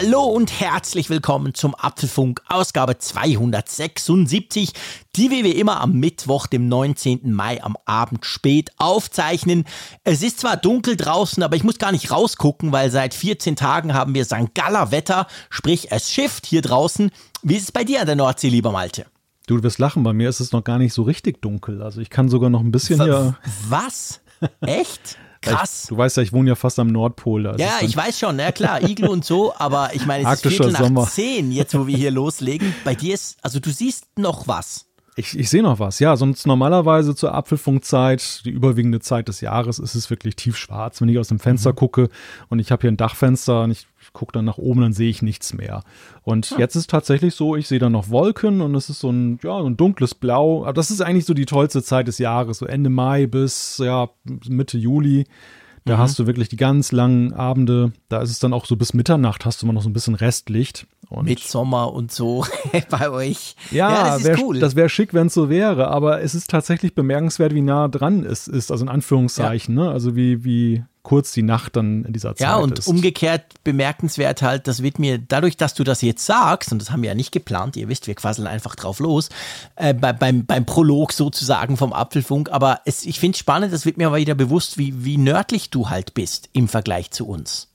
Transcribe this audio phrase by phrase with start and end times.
[0.00, 4.72] Hallo und herzlich willkommen zum Apfelfunk, Ausgabe 276,
[5.16, 7.32] die wir wie immer am Mittwoch, dem 19.
[7.32, 9.64] Mai am Abend spät aufzeichnen.
[10.04, 13.92] Es ist zwar dunkel draußen, aber ich muss gar nicht rausgucken, weil seit 14 Tagen
[13.92, 14.54] haben wir St.
[14.54, 17.10] Galler Wetter, sprich es schifft hier draußen.
[17.42, 19.06] Wie ist es bei dir an der Nordsee, lieber Malte?
[19.48, 21.82] Du, du wirst lachen, bei mir ist es noch gar nicht so richtig dunkel.
[21.82, 23.36] Also ich kann sogar noch ein bisschen hier.
[23.68, 24.20] Was?
[24.60, 25.18] Echt?
[25.40, 25.84] Krass.
[25.84, 27.54] Ich, du weißt ja, ich wohne ja fast am Nordpol.
[27.58, 30.72] ja, ich weiß schon, ja klar, Igel und so, aber ich meine, es ist Viertel
[30.72, 31.06] nach Sommer.
[31.06, 32.74] zehn, jetzt wo wir hier loslegen.
[32.84, 34.86] Bei dir ist, also du siehst noch was.
[35.18, 36.16] Ich, ich sehe noch was, ja.
[36.16, 41.00] Sonst normalerweise zur Apfelfunkzeit, die überwiegende Zeit des Jahres, ist es wirklich tiefschwarz.
[41.00, 41.76] Wenn ich aus dem Fenster mhm.
[41.76, 42.08] gucke
[42.50, 45.22] und ich habe hier ein Dachfenster und ich gucke dann nach oben, dann sehe ich
[45.22, 45.82] nichts mehr.
[46.22, 46.58] Und ja.
[46.58, 49.60] jetzt ist tatsächlich so, ich sehe dann noch Wolken und es ist so ein, ja,
[49.60, 50.64] so ein dunkles Blau.
[50.64, 54.08] Aber das ist eigentlich so die tollste Zeit des Jahres, so Ende Mai bis ja,
[54.48, 55.26] Mitte Juli.
[55.88, 56.00] Da mhm.
[56.00, 57.92] hast du wirklich die ganz langen Abende.
[58.08, 60.14] Da ist es dann auch so bis Mitternacht hast du immer noch so ein bisschen
[60.14, 60.86] Restlicht.
[61.08, 62.44] Und Mit Sommer und so
[62.90, 63.56] bei euch.
[63.70, 64.58] Ja, ja das, wär, cool.
[64.58, 65.88] das wäre schick, wenn es so wäre.
[65.88, 68.70] Aber es ist tatsächlich bemerkenswert, wie nah dran es ist.
[68.70, 69.76] Also in Anführungszeichen.
[69.78, 69.84] Ja.
[69.84, 69.90] Ne?
[69.90, 72.86] Also wie, wie kurz die Nacht dann in dieser Zeit Ja, und ist.
[72.86, 77.00] umgekehrt bemerkenswert halt, das wird mir, dadurch, dass du das jetzt sagst, und das haben
[77.00, 79.30] wir ja nicht geplant, ihr wisst, wir quasseln einfach drauf los,
[79.76, 83.86] äh, bei, beim, beim Prolog sozusagen vom Apfelfunk, aber es, ich finde es spannend, das
[83.86, 87.68] wird mir aber wieder bewusst, wie, wie nördlich du halt bist im Vergleich zu uns.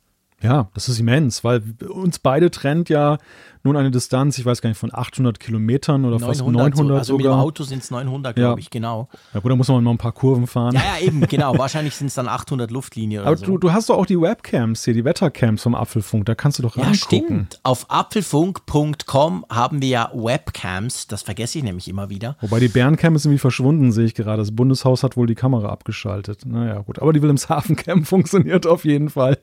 [0.44, 3.18] Ja, das ist immens, weil uns beide trennt ja
[3.64, 6.94] nun eine Distanz, ich weiß gar nicht, von 800 Kilometern oder 900, fast 900 so,
[6.94, 7.18] Also sogar.
[7.18, 8.58] mit dem Auto sind es 900, glaube ja.
[8.58, 9.08] ich, genau.
[9.34, 10.76] Ja gut, da muss man noch ein paar Kurven fahren.
[10.76, 11.58] Ja, ja eben, genau.
[11.58, 13.46] Wahrscheinlich sind es dann 800 Luftlinien oder Aber so.
[13.46, 16.64] du, du hast doch auch die Webcams hier, die Wettercams vom Apfelfunk, da kannst du
[16.64, 17.20] doch ja, reingucken.
[17.20, 17.60] Ja, stimmt.
[17.64, 22.36] Auf apfelfunk.com haben wir ja Webcams, das vergesse ich nämlich immer wieder.
[22.42, 24.38] Wobei die Bärencam ist irgendwie verschwunden, sehe ich gerade.
[24.38, 26.46] Das Bundeshaus hat wohl die Kamera abgeschaltet.
[26.46, 27.00] Naja, gut.
[27.00, 29.38] Aber die Wilhelmshaven-Cam funktioniert auf jeden Fall.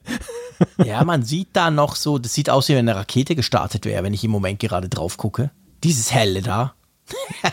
[0.84, 4.02] ja, man sieht da noch so, das sieht aus, wie wenn eine Rakete gestartet wäre,
[4.10, 5.52] wenn ich im Moment gerade drauf gucke.
[5.84, 6.74] Dieses helle da.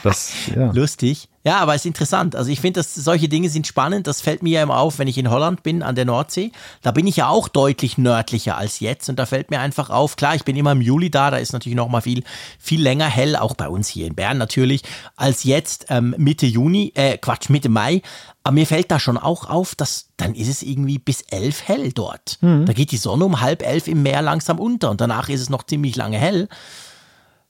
[0.04, 0.72] Das, ja.
[0.74, 1.30] Lustig.
[1.44, 2.36] Ja, aber es ist interessant.
[2.36, 4.06] Also ich finde, dass solche Dinge sind spannend.
[4.06, 6.52] Das fällt mir ja immer auf, wenn ich in Holland bin, an der Nordsee.
[6.82, 9.08] Da bin ich ja auch deutlich nördlicher als jetzt.
[9.08, 11.54] Und da fällt mir einfach auf, klar, ich bin immer im Juli da, da ist
[11.54, 12.24] natürlich noch mal viel,
[12.60, 14.82] viel länger hell, auch bei uns hier in Bern natürlich,
[15.16, 18.02] als jetzt ähm, Mitte Juni, äh, Quatsch, Mitte Mai.
[18.44, 21.94] Aber mir fällt da schon auch auf, dass dann ist es irgendwie bis elf hell
[21.94, 22.40] dort.
[22.42, 22.66] Mhm.
[22.66, 25.50] Da geht die Sonne um halb elf im Meer langsam unter und danach ist es
[25.50, 26.50] noch ziemlich lange hell.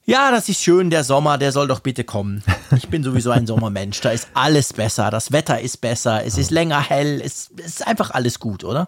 [0.09, 2.41] Ja, das ist schön, der Sommer, der soll doch bitte kommen.
[2.77, 6.49] Ich bin sowieso ein Sommermensch, da ist alles besser, das Wetter ist besser, es ist
[6.49, 8.87] länger hell, es, es ist einfach alles gut, oder?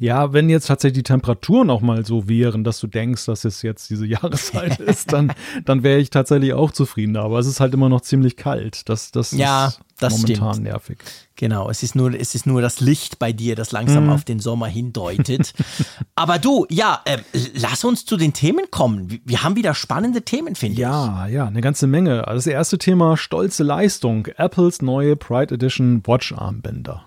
[0.00, 3.62] Ja, wenn jetzt tatsächlich die Temperaturen auch mal so wären, dass du denkst, dass es
[3.62, 5.32] jetzt diese Jahreszeit ist, dann,
[5.64, 7.16] dann wäre ich tatsächlich auch zufrieden.
[7.16, 8.88] Aber es ist halt immer noch ziemlich kalt.
[8.88, 10.66] Das, das ja, ist das momentan stimmt.
[10.66, 10.98] nervig.
[11.36, 14.10] Genau, es ist, nur, es ist nur das Licht bei dir, das langsam mhm.
[14.10, 15.52] auf den Sommer hindeutet.
[16.14, 17.18] Aber du, ja, äh,
[17.54, 19.20] lass uns zu den Themen kommen.
[19.24, 21.32] Wir haben wieder spannende Themen, finde ja, ich.
[21.32, 22.26] Ja, ja, eine ganze Menge.
[22.26, 24.26] Also das erste Thema, stolze Leistung.
[24.36, 27.04] Apples neue Pride Edition Watch-Armbänder.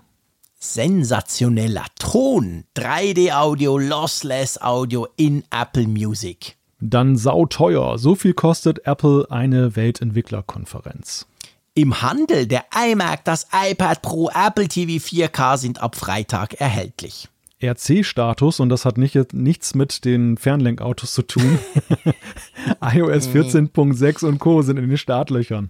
[0.62, 2.66] Sensationeller Ton.
[2.76, 6.58] 3D-Audio, Lossless Audio in Apple Music.
[6.82, 7.98] Dann sauteuer.
[7.98, 11.28] So viel kostet Apple eine Weltentwicklerkonferenz.
[11.76, 17.30] Im Handel der iMac, das iPad Pro, Apple TV 4K sind ab Freitag erhältlich.
[17.64, 21.58] RC-Status und das hat nicht, nichts mit den Fernlenkautos zu tun.
[22.82, 24.62] iOS 14.6 und Co.
[24.62, 25.70] sind in den Startlöchern.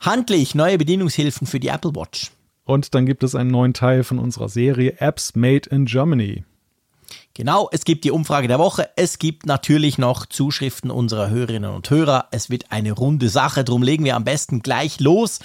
[0.00, 2.32] Handlich neue Bedienungshilfen für die Apple Watch.
[2.68, 6.44] Und dann gibt es einen neuen Teil von unserer Serie Apps Made in Germany.
[7.32, 8.90] Genau, es gibt die Umfrage der Woche.
[8.94, 12.26] Es gibt natürlich noch Zuschriften unserer Hörerinnen und Hörer.
[12.30, 15.38] Es wird eine runde Sache, drum legen wir am besten gleich los.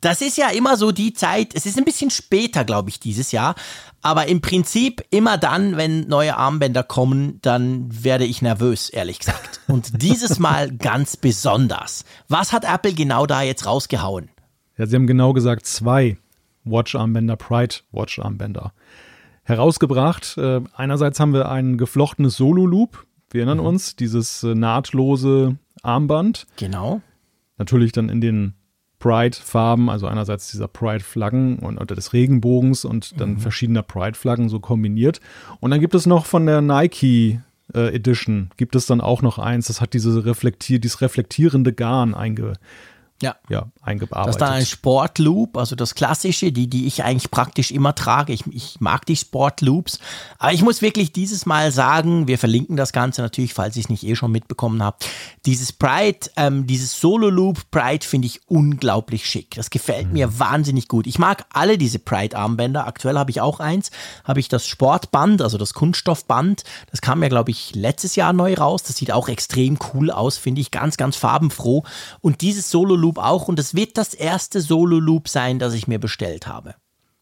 [0.00, 3.30] Das ist ja immer so die Zeit, es ist ein bisschen später, glaube ich, dieses
[3.30, 3.56] Jahr.
[4.00, 9.60] Aber im Prinzip immer dann, wenn neue Armbänder kommen, dann werde ich nervös, ehrlich gesagt.
[9.68, 12.06] Und dieses Mal ganz besonders.
[12.28, 14.30] Was hat Apple genau da jetzt rausgehauen?
[14.78, 16.16] Ja, sie haben genau gesagt zwei
[16.70, 18.72] Watch-Armbänder, Pride Watch-Armbänder
[19.42, 20.36] herausgebracht.
[20.38, 23.06] Äh, einerseits haben wir ein geflochtenes Solo-Loop.
[23.30, 23.66] Wir erinnern mhm.
[23.66, 26.46] uns, dieses äh, nahtlose Armband.
[26.56, 27.00] Genau.
[27.58, 28.54] Natürlich dann in den
[29.00, 33.38] Pride-Farben, also einerseits dieser Pride-Flaggen und unter des Regenbogens und dann mhm.
[33.38, 35.20] verschiedener Pride-Flaggen so kombiniert.
[35.58, 37.40] Und dann gibt es noch von der Nike
[37.74, 42.14] äh, Edition, gibt es dann auch noch eins, das hat diese reflektier dieses reflektierende Garn
[42.14, 42.54] einge
[43.22, 43.36] ja.
[43.48, 44.28] Ja, eingearbeitet.
[44.28, 48.32] Das ist dann ein Sportloop, also das klassische, die, die ich eigentlich praktisch immer trage.
[48.32, 49.98] Ich, ich mag die Sportloops.
[50.38, 53.90] Aber ich muss wirklich dieses Mal sagen, wir verlinken das Ganze natürlich, falls ich es
[53.90, 54.96] nicht eh schon mitbekommen habe.
[55.44, 59.54] Dieses Pride, ähm, dieses Solo-Loop Pride finde ich unglaublich schick.
[59.56, 60.14] Das gefällt mhm.
[60.14, 61.06] mir wahnsinnig gut.
[61.06, 62.86] Ich mag alle diese Pride-Armbänder.
[62.86, 63.90] Aktuell habe ich auch eins.
[64.24, 66.64] Habe ich das Sportband, also das Kunststoffband.
[66.90, 68.82] Das kam ja, glaube ich, letztes Jahr neu raus.
[68.82, 70.70] Das sieht auch extrem cool aus, finde ich.
[70.70, 71.84] Ganz, ganz farbenfroh.
[72.20, 75.98] Und dieses Solo-Loop Loop auch und es wird das erste Solo-Loop sein, das ich mir
[75.98, 76.74] bestellt habe.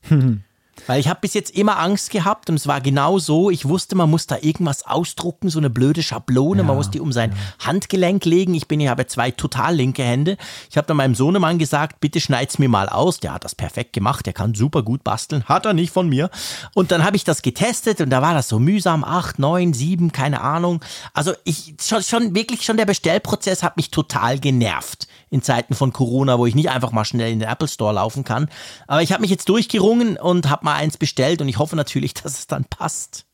[0.86, 3.50] Weil ich habe bis jetzt immer Angst gehabt und es war genau so.
[3.50, 6.60] Ich wusste, man muss da irgendwas ausdrucken, so eine blöde Schablone.
[6.60, 7.66] Ja, man muss die um sein ja.
[7.66, 8.54] Handgelenk legen.
[8.54, 10.36] Ich bin, ich habe zwei total linke Hände.
[10.70, 13.18] Ich habe dann meinem Sohnemann gesagt, bitte schneid's mir mal aus.
[13.18, 14.26] Der hat das perfekt gemacht.
[14.26, 15.44] Der kann super gut basteln.
[15.44, 16.30] Hat er nicht von mir.
[16.74, 19.02] Und dann habe ich das getestet und da war das so mühsam.
[19.02, 20.80] Acht, neun, sieben, keine Ahnung.
[21.12, 25.92] Also ich schon, schon wirklich schon der Bestellprozess hat mich total genervt in Zeiten von
[25.92, 28.48] Corona, wo ich nicht einfach mal schnell in den Apple Store laufen kann.
[28.86, 32.14] Aber ich habe mich jetzt durchgerungen und habe mal eins bestellt und ich hoffe natürlich,
[32.22, 33.27] dass es dann passt.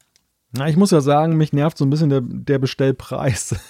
[0.57, 3.57] Na, ich muss ja sagen, mich nervt so ein bisschen der, der Bestellpreis.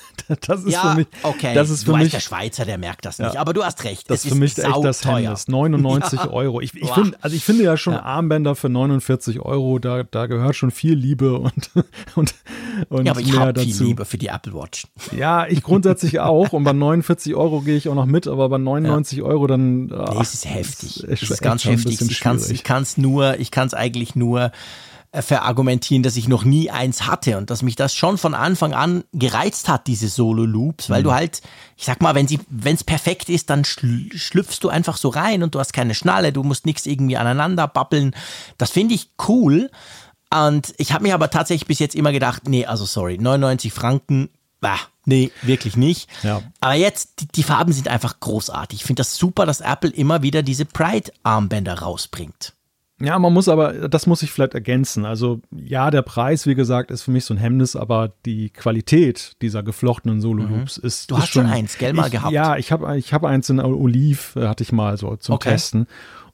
[0.46, 1.06] Das ist ja, für mich.
[1.22, 1.54] Okay.
[1.54, 2.10] Das ist für du mich.
[2.10, 3.34] der Schweizer, der merkt das nicht.
[3.34, 4.08] Ja, aber du hast recht.
[4.08, 5.48] Das ist für mich echt das Hemmnis.
[5.48, 6.30] 99 ja.
[6.30, 6.62] Euro.
[6.62, 10.56] Ich, ich finde, also ich finde ja schon Armbänder für 49 Euro, da, da gehört
[10.56, 11.70] schon viel Liebe und,
[12.14, 12.34] und,
[12.88, 14.86] und ja, aber ich habe viel Liebe für die Apple Watch.
[15.14, 16.52] Ja, ich grundsätzlich auch.
[16.52, 19.92] Und bei 49 Euro gehe ich auch noch mit, aber bei 99 Euro dann.
[19.92, 21.04] Ach, nee, es ist heftig.
[21.06, 22.00] Es ist, ist ganz heftig.
[22.00, 24.52] Ich kann es ich kann's nur, ich kann es eigentlich nur
[25.22, 29.04] verargumentieren, dass ich noch nie eins hatte und dass mich das schon von Anfang an
[29.12, 31.04] gereizt hat, diese Solo-Loops, weil mhm.
[31.04, 31.42] du halt,
[31.76, 35.42] ich sag mal, wenn sie, wenn es perfekt ist, dann schlüpfst du einfach so rein
[35.42, 38.14] und du hast keine Schnalle, du musst nichts irgendwie aneinander babbeln.
[38.58, 39.70] Das finde ich cool.
[40.32, 44.30] Und ich habe mir aber tatsächlich bis jetzt immer gedacht, nee, also sorry, 99 Franken,
[44.60, 46.08] bah, nee, wirklich nicht.
[46.22, 46.42] Ja.
[46.60, 48.80] Aber jetzt, die, die Farben sind einfach großartig.
[48.80, 52.54] Ich finde das super, dass Apple immer wieder diese Pride-Armbänder rausbringt.
[53.00, 55.04] Ja, man muss aber, das muss ich vielleicht ergänzen.
[55.04, 59.32] Also ja, der Preis, wie gesagt, ist für mich so ein Hemmnis, aber die Qualität
[59.42, 60.86] dieser geflochtenen Solo-Loops mhm.
[60.86, 61.10] ist.
[61.10, 62.32] Du ist hast schon eins, gell, mal ich, gehabt?
[62.32, 65.50] Ja, ich habe ich hab eins in Oliv, äh, hatte ich mal so zum okay.
[65.50, 65.86] Testen.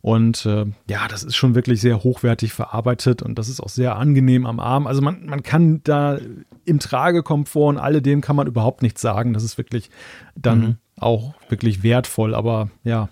[0.03, 3.97] Und äh, ja, das ist schon wirklich sehr hochwertig verarbeitet und das ist auch sehr
[3.97, 4.87] angenehm am Arm.
[4.87, 6.19] Also man, man kann da
[6.65, 9.35] im Tragekomfort und alledem kann man überhaupt nichts sagen.
[9.35, 9.91] Das ist wirklich
[10.35, 10.77] dann mhm.
[10.99, 12.35] auch wirklich wertvoll.
[12.35, 13.11] Aber ja,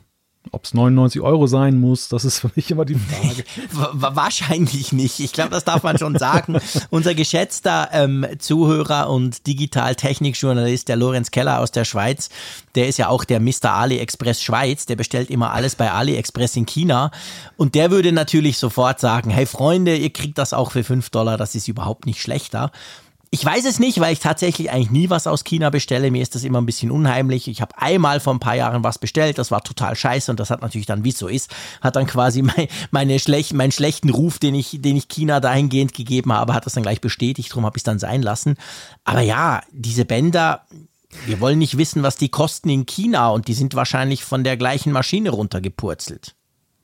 [0.52, 3.44] ob es 99 Euro sein muss, das ist für mich immer die Frage.
[3.92, 5.20] Wahrscheinlich nicht.
[5.20, 6.58] Ich glaube, das darf man schon sagen.
[6.90, 12.30] Unser geschätzter ähm, Zuhörer und Digital-Technik-Journalist, der Lorenz Keller aus der Schweiz,
[12.74, 13.72] der ist ja auch der Mr.
[13.72, 17.10] AliExpress Schweiz, der bestellt immer alles bei AliExpress in China.
[17.56, 21.36] Und der würde natürlich sofort sagen, hey Freunde, ihr kriegt das auch für 5 Dollar,
[21.36, 22.70] das ist überhaupt nicht schlechter.
[23.30, 26.10] Ich weiß es nicht, weil ich tatsächlich eigentlich nie was aus China bestelle.
[26.10, 27.46] Mir ist das immer ein bisschen unheimlich.
[27.48, 30.48] Ich habe einmal vor ein paar Jahren was bestellt, das war total scheiße und das
[30.48, 31.50] hat natürlich dann, wie es so ist,
[31.82, 35.92] hat dann quasi mein, meine schlecht, meinen schlechten Ruf, den ich, den ich China dahingehend
[35.92, 37.50] gegeben habe, hat das dann gleich bestätigt.
[37.50, 38.56] Darum habe ich es dann sein lassen.
[39.04, 40.66] Aber ja, diese Bänder,
[41.26, 44.56] wir wollen nicht wissen, was die kosten in China und die sind wahrscheinlich von der
[44.56, 46.34] gleichen Maschine runtergepurzelt.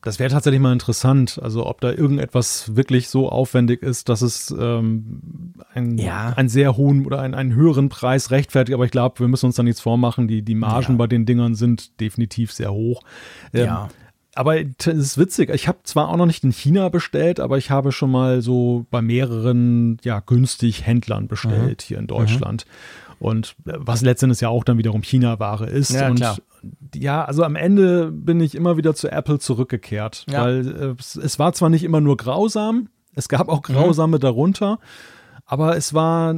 [0.05, 4.55] Das wäre tatsächlich mal interessant, also ob da irgendetwas wirklich so aufwendig ist, dass es
[4.57, 6.35] ähm, ein, ja.
[6.37, 8.75] einen sehr hohen oder einen, einen höheren Preis rechtfertigt.
[8.75, 10.29] Aber ich glaube, wir müssen uns da nichts vormachen.
[10.29, 10.99] Die, die Margen ja.
[10.99, 13.01] bei den Dingern sind definitiv sehr hoch.
[13.55, 13.89] Ähm, ja.
[14.35, 15.49] Aber es ist witzig.
[15.49, 18.85] Ich habe zwar auch noch nicht in China bestellt, aber ich habe schon mal so
[18.91, 21.87] bei mehreren ja günstig Händlern bestellt mhm.
[21.87, 22.67] hier in Deutschland.
[22.67, 23.27] Mhm.
[23.27, 25.93] Und äh, was letztendlich ja auch dann wiederum China-Ware ist.
[25.93, 26.37] Ja, und klar
[26.95, 30.43] ja, also am Ende bin ich immer wieder zu Apple zurückgekehrt, ja.
[30.43, 33.75] weil äh, es, es, war zwar nicht immer nur grausam, es gab auch mhm.
[33.75, 34.21] grausame mhm.
[34.21, 34.79] darunter,
[35.47, 36.35] aber es war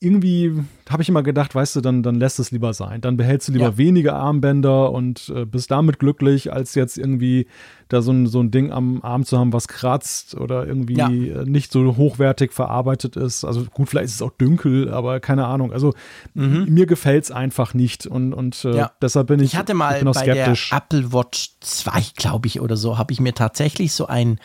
[0.00, 0.52] irgendwie
[0.90, 3.00] habe ich immer gedacht, weißt du, dann, dann lässt es lieber sein.
[3.00, 3.78] Dann behältst du lieber ja.
[3.78, 7.46] wenige Armbänder und äh, bist damit glücklich, als jetzt irgendwie
[7.88, 11.08] da so ein, so ein Ding am Arm zu haben, was kratzt oder irgendwie ja.
[11.08, 13.44] Äh, nicht so hochwertig verarbeitet ist.
[13.44, 15.72] Also gut, vielleicht ist es auch dünkel, aber keine Ahnung.
[15.72, 15.94] Also
[16.34, 16.66] mhm.
[16.68, 18.92] mir gefällt es einfach nicht und, und äh, ja.
[19.00, 20.70] deshalb bin ich Ich hatte mal ich bei skeptisch.
[20.70, 24.38] der Apple Watch 2, glaube ich, oder so, habe ich mir tatsächlich so ein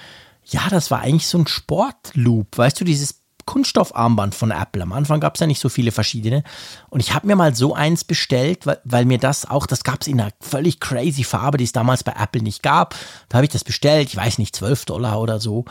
[0.46, 3.19] ja, das war eigentlich so ein Sportloop, weißt du, dieses
[3.50, 4.84] Kunststoffarmband von Apple.
[4.84, 6.44] Am Anfang gab es ja nicht so viele verschiedene.
[6.92, 10.02] Und ich habe mir mal so eins bestellt, weil, weil mir das auch, das gab
[10.02, 12.94] es in einer völlig crazy Farbe, die es damals bei Apple nicht gab.
[13.28, 15.66] Da habe ich das bestellt, ich weiß nicht, 12 Dollar oder so.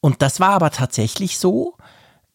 [0.00, 1.76] Und das war aber tatsächlich so,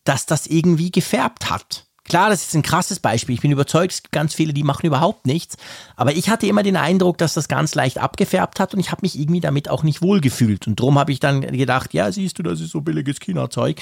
[0.05, 1.83] dass das irgendwie gefärbt hat.
[2.05, 3.35] Klar, das ist ein krasses Beispiel.
[3.35, 5.57] Ich bin überzeugt, es gibt ganz viele, die machen überhaupt nichts.
[5.97, 9.01] Aber ich hatte immer den Eindruck, dass das ganz leicht abgefärbt hat und ich habe
[9.01, 10.65] mich irgendwie damit auch nicht wohlgefühlt.
[10.65, 13.81] Und darum habe ich dann gedacht, ja, siehst du, das ist so billiges China-Zeug.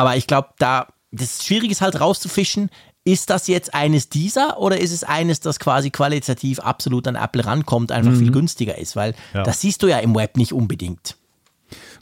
[0.00, 2.70] Aber ich glaube, da das Schwierige ist halt rauszufischen,
[3.04, 7.44] ist das jetzt eines dieser oder ist es eines, das quasi qualitativ absolut an Apple
[7.44, 8.18] rankommt, einfach mhm.
[8.18, 8.96] viel günstiger ist?
[8.96, 9.42] Weil ja.
[9.42, 11.16] das siehst du ja im Web nicht unbedingt.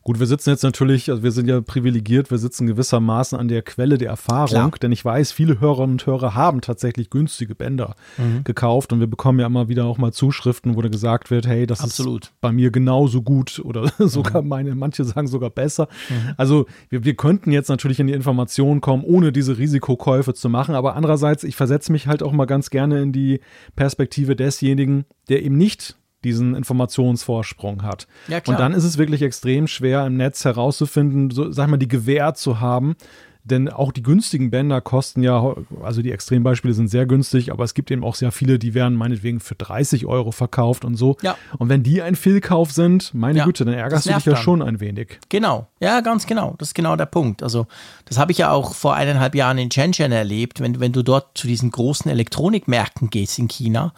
[0.02, 3.62] Gut, wir sitzen jetzt natürlich, also wir sind ja privilegiert, wir sitzen gewissermaßen an der
[3.62, 4.71] Quelle der Erfahrung, Klar.
[4.83, 8.45] denn ich weiß, viele Hörerinnen und Hörer haben tatsächlich günstige Bänder mhm.
[8.45, 11.67] gekauft und wir bekommen ja immer wieder auch mal Zuschriften, wo da gesagt wird, hey,
[11.67, 12.25] das Absolut.
[12.25, 14.49] ist bei mir genauso gut oder sogar mhm.
[14.49, 15.88] meine, manche sagen sogar besser.
[16.09, 16.35] Mhm.
[16.37, 20.75] Also wir, wir könnten jetzt natürlich in die Informationen kommen, ohne diese Risikokäufe zu machen,
[20.75, 23.40] aber andererseits, ich versetze mich halt auch mal ganz gerne in die
[23.76, 28.06] Perspektive desjenigen, der eben nicht diesen Informationsvorsprung hat.
[28.26, 28.40] Ja.
[28.46, 32.34] Und dann ist es wirklich extrem schwer im Netz herauszufinden, so, sag mal, die Gewähr
[32.34, 32.96] zu haben.
[33.44, 37.72] Denn auch die günstigen Bänder kosten ja, also die Extrembeispiele sind sehr günstig, aber es
[37.72, 41.16] gibt eben auch sehr viele, die werden meinetwegen für 30 Euro verkauft und so.
[41.22, 41.34] Ja.
[41.56, 44.42] Und wenn die ein Fehlkauf sind, meine ja, Güte, dann ärgerst du dich ja dann.
[44.42, 45.18] schon ein wenig.
[45.30, 46.56] Genau, ja, ganz genau.
[46.58, 47.42] Das ist genau der Punkt.
[47.42, 47.66] Also,
[48.04, 51.38] das habe ich ja auch vor eineinhalb Jahren in Shenzhen erlebt, wenn, wenn du dort
[51.38, 53.94] zu diesen großen Elektronikmärkten gehst in China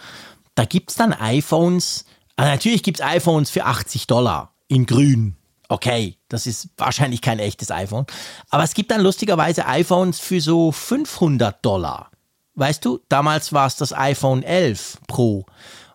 [0.60, 2.04] da gibt es dann iPhones.
[2.40, 5.37] Also natürlich gibt es iPhones für 80 Dollar in grün.
[5.68, 8.06] Okay, das ist wahrscheinlich kein echtes iPhone.
[8.49, 12.11] Aber es gibt dann lustigerweise iPhones für so 500 Dollar.
[12.54, 15.44] Weißt du, damals war es das iPhone 11 Pro.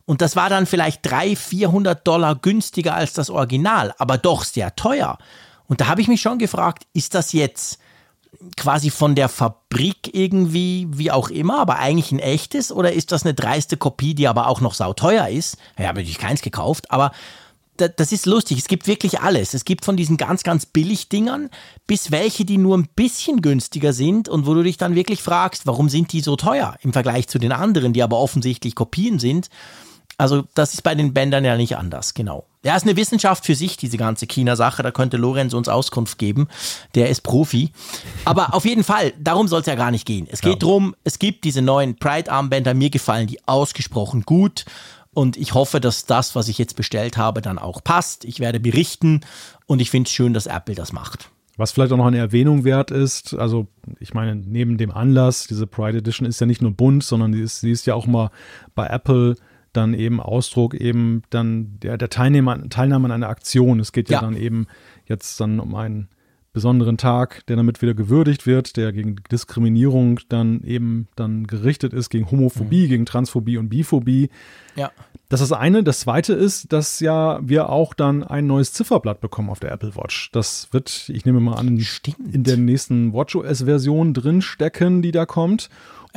[0.06, 4.76] Und das war dann vielleicht 300, 400 Dollar günstiger als das Original, aber doch sehr
[4.76, 5.18] teuer.
[5.66, 7.80] Und da habe ich mich schon gefragt, ist das jetzt
[8.58, 12.72] quasi von der Fabrik irgendwie, wie auch immer, aber eigentlich ein echtes?
[12.72, 15.58] Oder ist das eine dreiste Kopie, die aber auch noch sauteuer ist?
[15.78, 17.12] Ja, habe natürlich keins gekauft, aber
[17.78, 18.58] das ist lustig.
[18.58, 19.54] Es gibt wirklich alles.
[19.54, 21.50] Es gibt von diesen ganz, ganz billig Dingern
[21.88, 25.68] bis welche, die nur ein bisschen günstiger sind und wo du dich dann wirklich fragst,
[25.68, 29.50] warum sind die so teuer im Vergleich zu den anderen, die aber offensichtlich Kopien sind.
[30.18, 32.46] Also das ist bei den Bändern ja nicht anders, genau.
[32.66, 34.82] Ja, ist eine Wissenschaft für sich, diese ganze China-Sache.
[34.82, 36.48] Da könnte Lorenz uns Auskunft geben.
[36.96, 37.70] Der ist Profi.
[38.26, 40.28] Aber auf jeden Fall, darum soll es ja gar nicht gehen.
[40.32, 40.60] Es geht ja.
[40.60, 42.74] darum, es gibt diese neuen Pride-Armbänder.
[42.74, 44.66] Mir gefallen die ausgesprochen gut.
[45.14, 48.26] Und ich hoffe, dass das, was ich jetzt bestellt habe, dann auch passt.
[48.26, 49.22] Ich werde berichten.
[49.68, 51.30] Und ich finde es schön, dass Apple das macht.
[51.58, 53.68] Was vielleicht auch noch eine Erwähnung wert ist, also
[54.00, 57.42] ich meine, neben dem Anlass, diese Pride Edition ist ja nicht nur bunt, sondern sie
[57.42, 58.32] ist, sie ist ja auch mal
[58.74, 59.36] bei Apple
[59.76, 63.80] dann eben Ausdruck eben dann der, der Teilnehmer, Teilnahme an einer Aktion.
[63.80, 64.68] Es geht ja, ja dann eben
[65.06, 66.10] jetzt dann um einen
[66.56, 72.10] besonderen Tag, der damit wieder gewürdigt wird, der gegen Diskriminierung dann eben dann gerichtet ist,
[72.10, 72.90] gegen Homophobie, mhm.
[72.90, 74.30] gegen Transphobie und Biphobie.
[74.76, 74.90] Ja.
[75.28, 75.84] Das ist das eine.
[75.84, 79.98] Das zweite ist, dass ja wir auch dann ein neues Zifferblatt bekommen auf der Apple
[79.98, 80.32] Watch.
[80.32, 82.34] Das wird, ich nehme mal an, Stimmt.
[82.34, 85.70] in der nächsten WatchOS-Version drinstecken, die da kommt.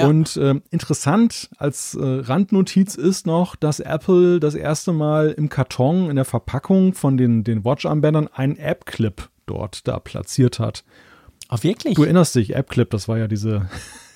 [0.06, 6.10] Und äh, interessant als äh, Randnotiz ist noch, dass Apple das erste Mal im Karton,
[6.10, 10.84] in der Verpackung von den, den Watch-Armbändern einen App-Clip dort da platziert hat.
[11.48, 11.94] Ach, wirklich?
[11.94, 13.68] Du erinnerst dich, App-Clip, das war ja diese.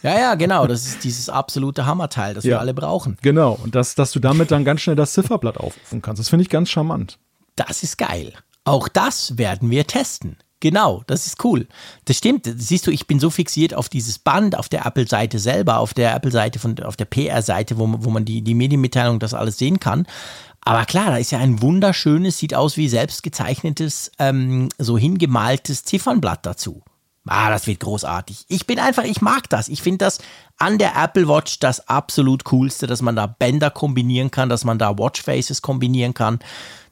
[0.02, 0.66] Ja, ja, genau.
[0.66, 3.16] Das ist dieses absolute Hammerteil, das ja, wir alle brauchen.
[3.22, 3.58] Genau.
[3.62, 6.20] Und das, dass du damit dann ganz schnell das Zifferblatt aufrufen kannst.
[6.20, 7.18] Das finde ich ganz charmant.
[7.56, 8.32] Das ist geil.
[8.64, 10.36] Auch das werden wir testen.
[10.62, 11.66] Genau, das ist cool.
[12.04, 12.48] Das stimmt.
[12.56, 16.14] Siehst du, ich bin so fixiert auf dieses Band auf der Apple-Seite selber, auf der
[16.14, 20.06] Apple-Seite von, auf der PR-Seite, wo, wo man die, die Medienmitteilung das alles sehen kann.
[20.60, 26.46] Aber klar, da ist ja ein wunderschönes, sieht aus wie selbstgezeichnetes, ähm, so hingemaltes Ziffernblatt
[26.46, 26.84] dazu.
[27.26, 28.44] Ah, das wird großartig.
[28.46, 29.66] Ich bin einfach, ich mag das.
[29.66, 30.20] Ich finde das
[30.58, 34.78] an der Apple Watch das absolut coolste, dass man da Bänder kombinieren kann, dass man
[34.78, 36.38] da Watchfaces kombinieren kann.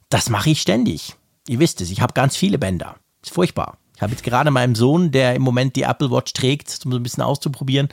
[0.08, 1.14] Das mache ich ständig.
[1.46, 2.96] Ihr wisst es, ich habe ganz viele Bänder.
[3.22, 3.78] Ist furchtbar.
[4.00, 6.98] Ich habe jetzt gerade meinem Sohn, der im Moment die Apple Watch trägt, um so
[6.98, 7.90] ein bisschen auszuprobieren,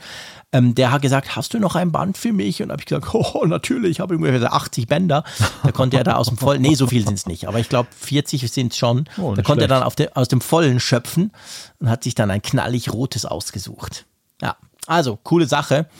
[0.52, 2.62] ähm, der hat gesagt, hast du noch ein Band für mich?
[2.62, 5.22] Und habe ich gesagt, oh, natürlich, ich habe ungefähr 80 Bänder.
[5.62, 7.68] Da konnte er da aus dem vollen, nee, so viel sind es nicht, aber ich
[7.68, 9.06] glaube 40 sind es schon.
[9.18, 9.70] Oh, da konnte schlecht.
[9.70, 11.30] er dann de, aus dem vollen schöpfen
[11.78, 14.06] und hat sich dann ein knallig rotes ausgesucht.
[14.40, 14.56] Ja,
[14.86, 15.90] also coole Sache.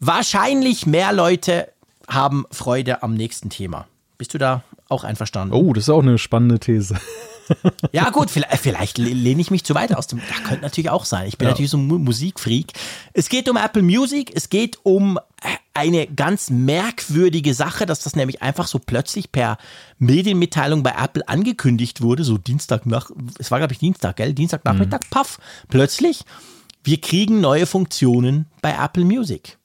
[0.00, 1.68] Wahrscheinlich mehr Leute
[2.08, 3.86] haben Freude am nächsten Thema.
[4.18, 5.54] Bist du da auch einverstanden?
[5.54, 6.98] Oh, das ist auch eine spannende These.
[7.92, 10.18] Ja, gut, vielleicht, vielleicht lehne ich mich zu weit aus dem.
[10.18, 11.28] Ja, könnte natürlich auch sein.
[11.28, 11.52] Ich bin ja.
[11.52, 12.72] natürlich so ein Musikfreak.
[13.12, 15.18] Es geht um Apple Music, es geht um
[15.74, 19.58] eine ganz merkwürdige Sache, dass das nämlich einfach so plötzlich per
[19.98, 24.34] Medienmitteilung bei Apple angekündigt wurde, so Dienstag nach, es war glaube ich Dienstag, gell?
[24.34, 25.10] Dienstagnachmittag, mhm.
[25.10, 26.24] paff, plötzlich,
[26.84, 29.58] wir kriegen neue Funktionen bei Apple Music.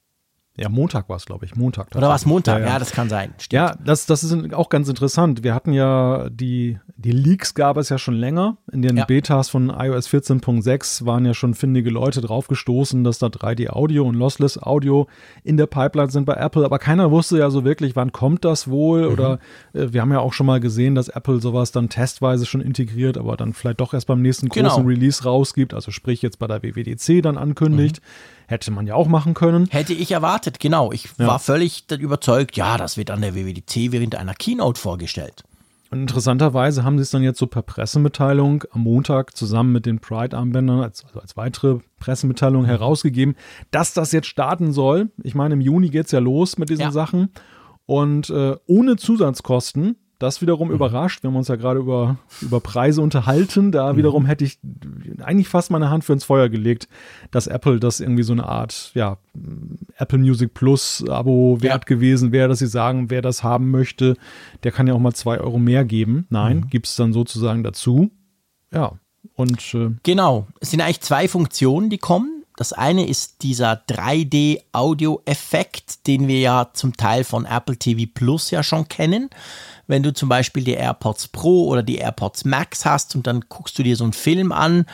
[0.60, 1.56] Ja, Montag war es, glaube ich.
[1.56, 1.96] Montag.
[1.96, 2.62] Oder war es Montag?
[2.62, 2.80] Ja, ja.
[2.80, 3.32] das kann sein.
[3.38, 3.54] Stimmt.
[3.54, 5.44] Ja, das, das ist auch ganz interessant.
[5.44, 8.58] Wir hatten ja die, die Leaks gab es ja schon länger.
[8.72, 9.06] In den ja.
[9.06, 14.58] Betas von iOS 14.6 waren ja schon findige Leute draufgestoßen, dass da 3D-Audio und Lossless
[14.58, 15.08] Audio
[15.44, 16.66] in der Pipeline sind bei Apple.
[16.66, 19.04] Aber keiner wusste ja so wirklich, wann kommt das wohl?
[19.04, 19.14] Mhm.
[19.14, 19.40] Oder
[19.74, 23.20] äh, wir haben ja auch schon mal gesehen, dass Apple sowas dann testweise schon integriert,
[23.20, 24.88] aber dann vielleicht doch erst beim nächsten großen genau.
[24.88, 25.76] Release rausgibt.
[25.76, 28.02] Also sprich jetzt bei der WWDC dann ankündigt.
[28.02, 28.37] Mhm.
[28.48, 29.68] Hätte man ja auch machen können.
[29.70, 30.92] Hätte ich erwartet, genau.
[30.94, 31.28] Ich ja.
[31.28, 35.44] war völlig überzeugt, ja, das wird an der WWDC während einer Keynote vorgestellt.
[35.90, 40.00] Und interessanterweise haben sie es dann jetzt so per Pressemitteilung am Montag zusammen mit den
[40.00, 42.68] Pride-Armbändern als, also als weitere Pressemitteilung mhm.
[42.68, 43.36] herausgegeben,
[43.72, 45.12] dass das jetzt starten soll.
[45.24, 46.92] Ich meine, im Juni geht es ja los mit diesen ja.
[46.92, 47.30] Sachen.
[47.86, 50.76] Und äh, ohne Zusatzkosten das wiederum mhm.
[50.76, 51.24] überrascht.
[51.24, 53.72] Wir haben uns ja gerade über, über Preise unterhalten.
[53.72, 53.98] Da mhm.
[53.98, 54.60] wiederum hätte ich
[55.22, 56.88] eigentlich fast meine Hand für ins Feuer gelegt,
[57.32, 59.18] dass Apple das irgendwie so eine Art, ja,
[59.98, 61.96] Apple Music Plus Abo wert ja.
[61.96, 64.16] gewesen wäre, dass sie sagen, wer das haben möchte,
[64.64, 66.26] der kann ja auch mal zwei Euro mehr geben.
[66.30, 66.70] Nein, mhm.
[66.70, 68.12] gibt es dann sozusagen dazu.
[68.72, 68.94] Ja.
[69.36, 72.37] Und äh, genau, es sind eigentlich zwei Funktionen, die kommen.
[72.58, 78.64] Das eine ist dieser 3D-Audio-Effekt, den wir ja zum Teil von Apple TV Plus ja
[78.64, 79.30] schon kennen.
[79.86, 83.78] Wenn du zum Beispiel die AirPods Pro oder die AirPods Max hast und dann guckst
[83.80, 84.86] du dir so einen Film an,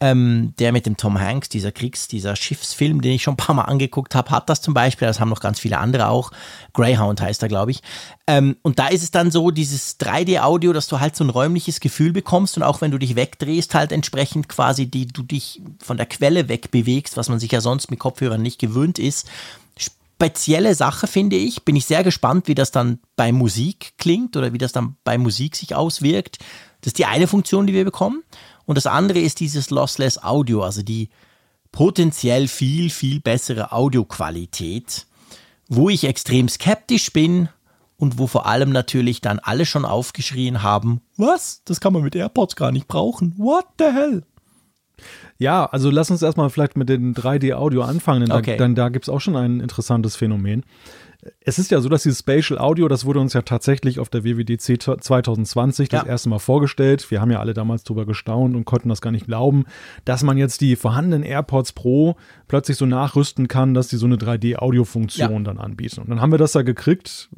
[0.00, 3.54] ähm, der mit dem Tom Hanks, dieser Kriegs-, dieser Schiffsfilm, den ich schon ein paar
[3.54, 5.08] Mal angeguckt habe, hat das zum Beispiel.
[5.08, 6.30] Das haben noch ganz viele andere auch.
[6.72, 7.82] Greyhound heißt er, glaube ich.
[8.26, 11.80] Ähm, und da ist es dann so, dieses 3D-Audio, dass du halt so ein räumliches
[11.80, 15.96] Gefühl bekommst und auch wenn du dich wegdrehst, halt entsprechend quasi die, du dich von
[15.96, 19.28] der Quelle wegbewegst, was man sich ja sonst mit Kopfhörern nicht gewöhnt ist,
[20.18, 21.64] spezielle Sache, finde ich.
[21.64, 25.16] Bin ich sehr gespannt, wie das dann bei Musik klingt oder wie das dann bei
[25.16, 26.38] Musik sich auswirkt.
[26.80, 28.22] Das ist die eine Funktion, die wir bekommen.
[28.68, 31.08] Und das andere ist dieses Lossless Audio, also die
[31.72, 35.06] potenziell viel, viel bessere Audioqualität,
[35.68, 37.48] wo ich extrem skeptisch bin
[37.96, 41.62] und wo vor allem natürlich dann alle schon aufgeschrien haben, was?
[41.64, 43.32] Das kann man mit AirPods gar nicht brauchen.
[43.38, 44.22] What the hell?
[45.38, 48.58] Ja, also lass uns erstmal vielleicht mit den 3D-Audio anfangen, denn okay.
[48.58, 50.62] da, dann, da gibt es auch schon ein interessantes Phänomen.
[51.40, 54.22] Es ist ja so, dass dieses Spatial Audio, das wurde uns ja tatsächlich auf der
[54.22, 57.10] WWDC 2020 das erste Mal vorgestellt.
[57.10, 59.64] Wir haben ja alle damals drüber gestaunt und konnten das gar nicht glauben,
[60.04, 64.16] dass man jetzt die vorhandenen AirPods Pro plötzlich so nachrüsten kann, dass die so eine
[64.16, 65.40] 3D-Audio-Funktion ja.
[65.40, 66.00] dann anbieten.
[66.00, 67.30] Und dann haben wir das ja gekriegt.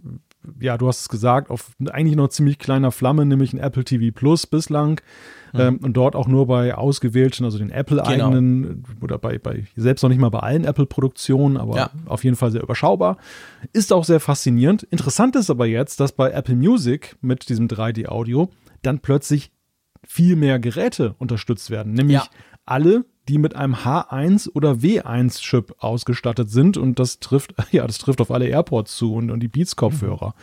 [0.58, 4.14] Ja, du hast es gesagt, auf eigentlich noch ziemlich kleiner Flamme, nämlich ein Apple TV
[4.14, 5.00] Plus bislang.
[5.52, 5.60] Mhm.
[5.60, 8.88] Ähm, und dort auch nur bei ausgewählten, also den Apple-eigenen genau.
[9.02, 11.90] oder bei, bei, selbst noch nicht mal bei allen Apple-Produktionen, aber ja.
[12.06, 13.16] auf jeden Fall sehr überschaubar.
[13.72, 14.84] Ist auch sehr faszinierend.
[14.84, 18.50] Interessant ist aber jetzt, dass bei Apple Music mit diesem 3D-Audio
[18.82, 19.50] dann plötzlich
[20.06, 22.28] viel mehr Geräte unterstützt werden, nämlich ja.
[22.64, 27.98] alle, die mit einem H1 oder W1 Chip ausgestattet sind und das trifft ja, das
[27.98, 30.34] trifft auf alle AirPods zu und, und die Beats Kopfhörer.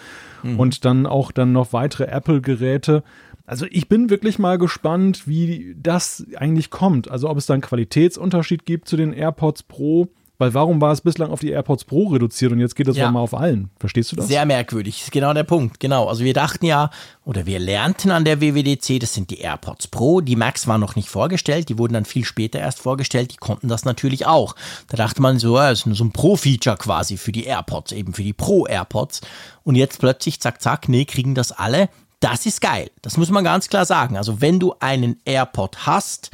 [0.43, 0.59] Mhm.
[0.59, 3.03] Und dann auch dann noch weitere Apple Geräte
[3.47, 7.09] also ich bin wirklich mal gespannt, wie das eigentlich kommt.
[7.09, 10.09] Also ob es da einen Qualitätsunterschied gibt zu den AirPods Pro.
[10.39, 13.09] Weil warum war es bislang auf die AirPods Pro reduziert und jetzt geht das ja.
[13.09, 13.71] mal auf allen?
[13.79, 14.27] Verstehst du das?
[14.27, 15.79] Sehr merkwürdig, ist genau der Punkt.
[15.79, 16.05] Genau.
[16.05, 16.91] Also wir dachten ja,
[17.25, 20.21] oder wir lernten an der WWDC, das sind die AirPods Pro.
[20.21, 23.67] Die Max waren noch nicht vorgestellt, die wurden dann viel später erst vorgestellt, die konnten
[23.67, 24.55] das natürlich auch.
[24.89, 28.13] Da dachte man so, das ist nur so ein Pro-Feature quasi für die AirPods, eben
[28.13, 29.21] für die Pro-AirPods.
[29.63, 31.89] Und jetzt plötzlich, zack, zack, nee, kriegen das alle.
[32.19, 32.89] Das ist geil.
[33.01, 34.17] Das muss man ganz klar sagen.
[34.17, 36.31] Also wenn du einen AirPod hast,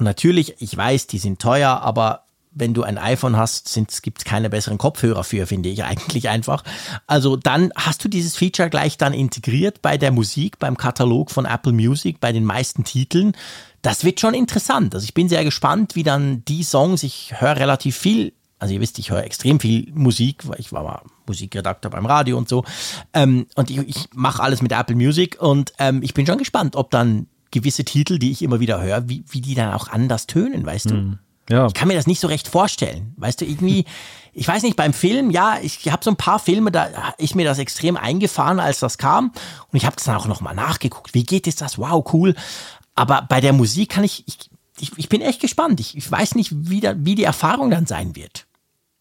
[0.00, 4.24] und natürlich, ich weiß, die sind teuer, aber wenn du ein iPhone hast, gibt es
[4.24, 6.64] keine besseren Kopfhörer für, finde ich eigentlich einfach.
[7.06, 11.44] Also dann hast du dieses Feature gleich dann integriert bei der Musik, beim Katalog von
[11.44, 13.36] Apple Music, bei den meisten Titeln.
[13.82, 14.94] Das wird schon interessant.
[14.94, 18.80] Also ich bin sehr gespannt, wie dann die Songs, ich höre relativ viel also ihr
[18.80, 22.64] wisst, ich höre extrem viel Musik, weil ich war mal Musikredakteur beim Radio und so.
[23.12, 26.76] Ähm, und ich, ich mache alles mit Apple Music und ähm, ich bin schon gespannt,
[26.76, 30.26] ob dann gewisse Titel, die ich immer wieder höre, wie, wie die dann auch anders
[30.26, 30.94] tönen, weißt du?
[30.94, 31.18] Mhm.
[31.48, 31.66] Ja.
[31.66, 33.12] Ich kann mir das nicht so recht vorstellen.
[33.16, 33.84] Weißt du, irgendwie,
[34.32, 37.44] ich weiß nicht, beim Film, ja, ich habe so ein paar Filme, da ist mir
[37.44, 39.32] das extrem eingefahren, als das kam.
[39.72, 41.12] Und ich habe das dann auch nochmal nachgeguckt.
[41.12, 41.76] Wie geht es das?
[41.76, 42.36] Wow, cool.
[42.94, 44.38] Aber bei der Musik kann ich, ich,
[44.78, 45.80] ich, ich bin echt gespannt.
[45.80, 48.46] Ich, ich weiß nicht, wie, da, wie die Erfahrung dann sein wird.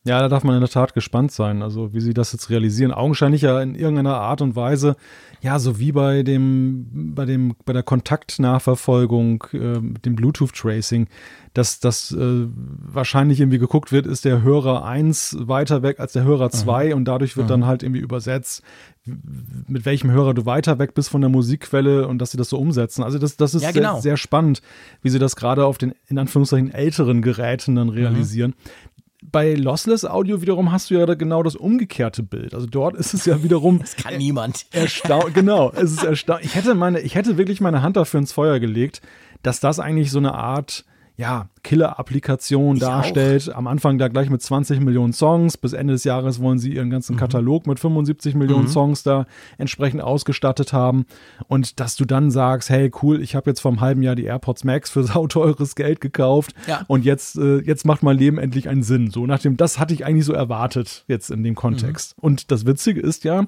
[0.09, 2.91] Ja, da darf man in der Tat gespannt sein, also wie sie das jetzt realisieren.
[2.91, 4.95] Augenscheinlich ja in irgendeiner Art und Weise,
[5.41, 11.05] ja, so wie bei dem, bei dem, bei der Kontaktnachverfolgung, äh, dem Bluetooth-Tracing,
[11.53, 16.23] dass das äh, wahrscheinlich irgendwie geguckt wird, ist der Hörer 1 weiter weg als der
[16.23, 16.93] Hörer 2 mhm.
[16.93, 17.51] und dadurch wird mhm.
[17.51, 18.63] dann halt irgendwie übersetzt,
[19.05, 22.57] mit welchem Hörer du weiter weg bist von der Musikquelle und dass sie das so
[22.57, 23.03] umsetzen.
[23.03, 23.93] Also das, das ist ja, genau.
[23.93, 24.61] sehr, sehr, spannend,
[25.01, 27.93] wie sie das gerade auf den in Anführungszeichen älteren Geräten dann mhm.
[27.93, 28.55] realisieren.
[28.57, 28.88] Mhm
[29.21, 32.53] bei Lossless Audio wiederum hast du ja genau das umgekehrte Bild.
[32.53, 33.79] Also dort ist es ja wiederum.
[33.79, 34.65] Das kann niemand.
[34.71, 36.43] Erstaunt, genau, es ist erstaunt.
[36.43, 39.01] Ich hätte meine, ich hätte wirklich meine Hand dafür ins Feuer gelegt,
[39.43, 40.85] dass das eigentlich so eine Art
[41.19, 43.51] ja, Killer-Applikation darstellt.
[43.51, 43.57] Auch.
[43.57, 45.57] Am Anfang da gleich mit 20 Millionen Songs.
[45.57, 47.19] Bis Ende des Jahres wollen sie ihren ganzen mhm.
[47.19, 48.69] Katalog mit 75 Millionen mhm.
[48.69, 49.25] Songs da
[49.57, 51.05] entsprechend ausgestattet haben.
[51.49, 54.23] Und dass du dann sagst, hey, cool, ich habe jetzt vor einem halben Jahr die
[54.23, 56.53] AirPods Max für sauteures Geld gekauft.
[56.67, 56.85] Ja.
[56.87, 59.11] Und jetzt, äh, jetzt macht mein Leben endlich einen Sinn.
[59.11, 62.17] So nach dem, das hatte ich eigentlich so erwartet jetzt in dem Kontext.
[62.17, 62.23] Mhm.
[62.23, 63.45] Und das Witzige ist ja,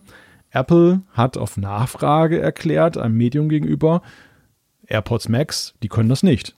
[0.49, 4.01] Apple hat auf Nachfrage erklärt, einem Medium gegenüber,
[4.87, 6.53] AirPods Max, die können das nicht.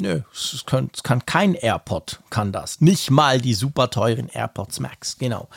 [0.00, 2.80] Nö, es kann, es kann kein AirPod, kann das.
[2.80, 5.48] Nicht mal die super teuren AirPods Max, genau.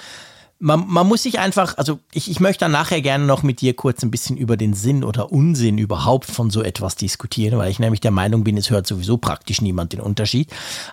[0.61, 3.73] Man, man muss sich einfach, also ich, ich möchte dann nachher gerne noch mit dir
[3.75, 7.79] kurz ein bisschen über den Sinn oder Unsinn überhaupt von so etwas diskutieren, weil ich
[7.79, 10.51] nämlich der Meinung bin, es hört sowieso praktisch niemand den Unterschied.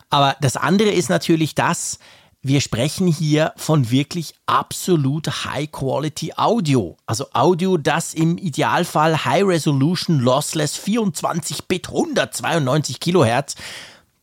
[0.09, 1.99] Aber das andere ist natürlich das,
[2.47, 6.97] wir sprechen hier von wirklich absolut High-Quality Audio.
[7.05, 13.57] Also Audio, das im Idealfall High Resolution Lossless 24-Bit 192 Kilohertz,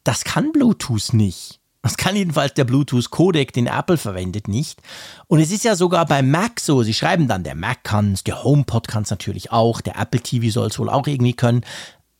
[0.05, 1.59] das kann Bluetooth nicht.
[1.81, 4.81] Das kann jedenfalls der Bluetooth-Codec, den Apple verwendet, nicht.
[5.27, 6.81] Und es ist ja sogar beim Mac so.
[6.81, 10.21] Sie schreiben dann, der Mac kann es, der HomePod kann es natürlich auch, der Apple
[10.21, 11.65] TV soll es wohl auch irgendwie können.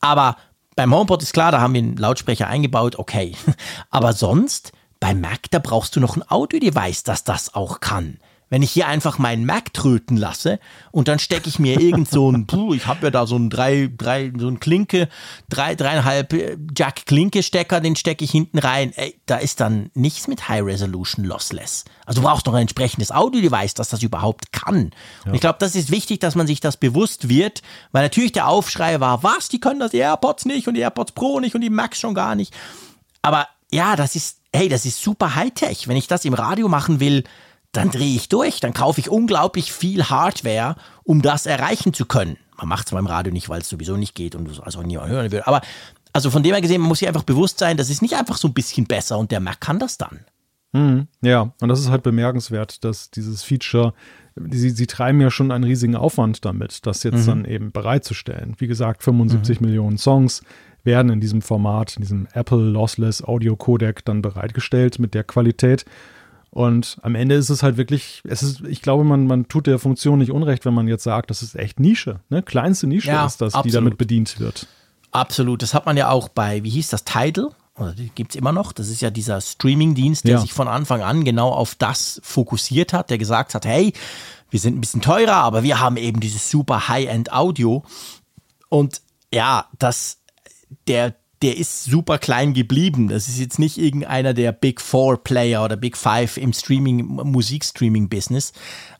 [0.01, 0.35] Aber
[0.75, 3.37] beim HomePod ist klar, da haben wir einen Lautsprecher eingebaut, okay.
[3.89, 8.19] Aber sonst bei Mac, da brauchst du noch ein Audio-Device, das das auch kann.
[8.49, 10.61] Wenn ich hier einfach meinen Mac tröten lasse
[10.91, 13.49] und dann stecke ich mir irgend so ein, puh, ich habe ja da so ein
[13.49, 15.09] drei, drei, so ein Klinke,
[15.49, 18.93] drei, dreieinhalb äh, Jack-Klinke-Stecker, den stecke ich hinten rein.
[18.95, 21.83] Ey, da ist dann nichts mit High Resolution Lossless.
[22.05, 24.91] Also du brauchst noch ein entsprechendes Audio-Device, das das überhaupt kann.
[25.25, 25.31] Ja.
[25.31, 27.61] Und ich glaube, das ist wichtig, dass man sich das bewusst wird,
[27.91, 31.11] weil natürlich der Aufschrei war, was, die können das, die AirPods nicht und die AirPods
[31.11, 32.53] Pro nicht und die Macs schon gar nicht.
[33.21, 35.87] Aber ja, das ist, hey, das ist super Hightech.
[35.87, 37.23] Wenn ich das im Radio machen will,
[37.71, 38.59] dann drehe ich durch.
[38.59, 42.37] Dann kaufe ich unglaublich viel Hardware, um das erreichen zu können.
[42.57, 45.09] Man macht es beim Radio nicht, weil es sowieso nicht geht und es also niemand
[45.09, 45.41] hören will.
[45.45, 45.61] Aber
[46.13, 48.37] also von dem her gesehen, man muss sich einfach bewusst sein, das ist nicht einfach
[48.37, 50.19] so ein bisschen besser und der Mac kann das dann.
[50.71, 53.93] Mhm, ja, und das ist halt bemerkenswert, dass dieses Feature,
[54.35, 57.25] sie, sie treiben ja schon einen riesigen Aufwand damit, das jetzt mhm.
[57.25, 58.55] dann eben bereitzustellen.
[58.59, 59.67] Wie gesagt, 75 mhm.
[59.67, 60.43] Millionen Songs,
[60.83, 65.85] werden in diesem Format, in diesem Apple Lossless Audio Codec dann bereitgestellt mit der Qualität.
[66.49, 69.79] Und am Ende ist es halt wirklich, es ist, ich glaube, man, man tut der
[69.79, 72.43] Funktion nicht unrecht, wenn man jetzt sagt, das ist echt Nische, ne?
[72.43, 73.65] Kleinste Nische ja, ist das, absolut.
[73.65, 74.67] die damit bedient wird.
[75.11, 75.61] Absolut.
[75.63, 77.49] Das hat man ja auch bei, wie hieß das, Tidal?
[77.75, 78.71] Oder die gibt es immer noch.
[78.71, 80.41] Das ist ja dieser Streaming-Dienst, der ja.
[80.41, 83.93] sich von Anfang an genau auf das fokussiert hat, der gesagt hat, hey,
[84.51, 87.83] wir sind ein bisschen teurer, aber wir haben eben dieses super High-End-Audio.
[88.69, 89.01] Und
[89.33, 90.19] ja, das
[90.87, 93.09] der, der ist super klein geblieben.
[93.09, 98.53] Das ist jetzt nicht irgendeiner der Big Four Player oder Big Five im Streaming, Musikstreaming-Business.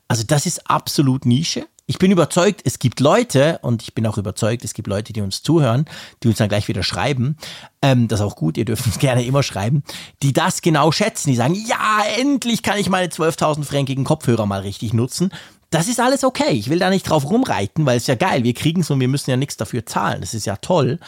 [0.08, 1.66] Also das ist absolut Nische.
[1.86, 5.20] Ich bin überzeugt, es gibt Leute, und ich bin auch überzeugt, es gibt Leute, die
[5.20, 5.84] uns zuhören,
[6.22, 7.36] die uns dann gleich wieder schreiben.
[7.82, 9.82] Ähm, das ist auch gut, ihr dürft uns gerne immer schreiben,
[10.22, 11.28] die das genau schätzen.
[11.28, 15.30] Die sagen, ja, endlich kann ich meine 12.000 fränkigen Kopfhörer mal richtig nutzen.
[15.68, 16.52] Das ist alles okay.
[16.52, 18.44] Ich will da nicht drauf rumreiten, weil es ja geil.
[18.44, 20.22] Wir kriegen es und wir müssen ja nichts dafür zahlen.
[20.22, 20.98] Das ist ja toll.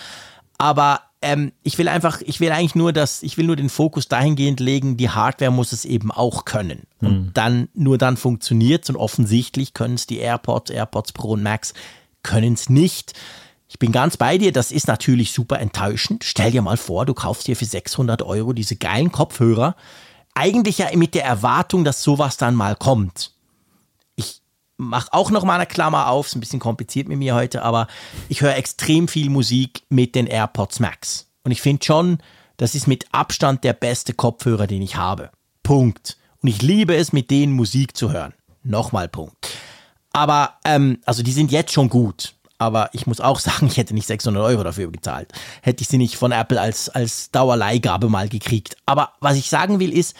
[0.58, 4.08] Aber ähm, ich will einfach, ich will eigentlich nur das, ich will nur den Fokus
[4.08, 6.82] dahingehend legen, die Hardware muss es eben auch können.
[7.00, 7.30] Und mhm.
[7.34, 11.74] dann, nur dann funktioniert es und offensichtlich können es die AirPods, AirPods Pro und Max
[12.22, 13.14] können es nicht.
[13.68, 16.24] Ich bin ganz bei dir, das ist natürlich super enttäuschend.
[16.24, 19.74] Stell dir mal vor, du kaufst dir für 600 Euro diese geilen Kopfhörer.
[20.34, 23.35] Eigentlich ja mit der Erwartung, dass sowas dann mal kommt
[24.76, 27.86] mache auch noch mal eine Klammer auf, ist ein bisschen kompliziert mit mir heute, aber
[28.28, 31.28] ich höre extrem viel Musik mit den AirPods Max.
[31.44, 32.18] Und ich finde schon,
[32.56, 35.30] das ist mit Abstand der beste Kopfhörer, den ich habe.
[35.62, 36.16] Punkt.
[36.42, 38.34] Und ich liebe es, mit denen Musik zu hören.
[38.62, 39.48] Nochmal Punkt.
[40.12, 42.34] Aber, ähm, also die sind jetzt schon gut.
[42.58, 45.32] Aber ich muss auch sagen, ich hätte nicht 600 Euro dafür gezahlt.
[45.62, 48.76] Hätte ich sie nicht von Apple als, als Dauerleihgabe mal gekriegt.
[48.86, 50.16] Aber was ich sagen will ist,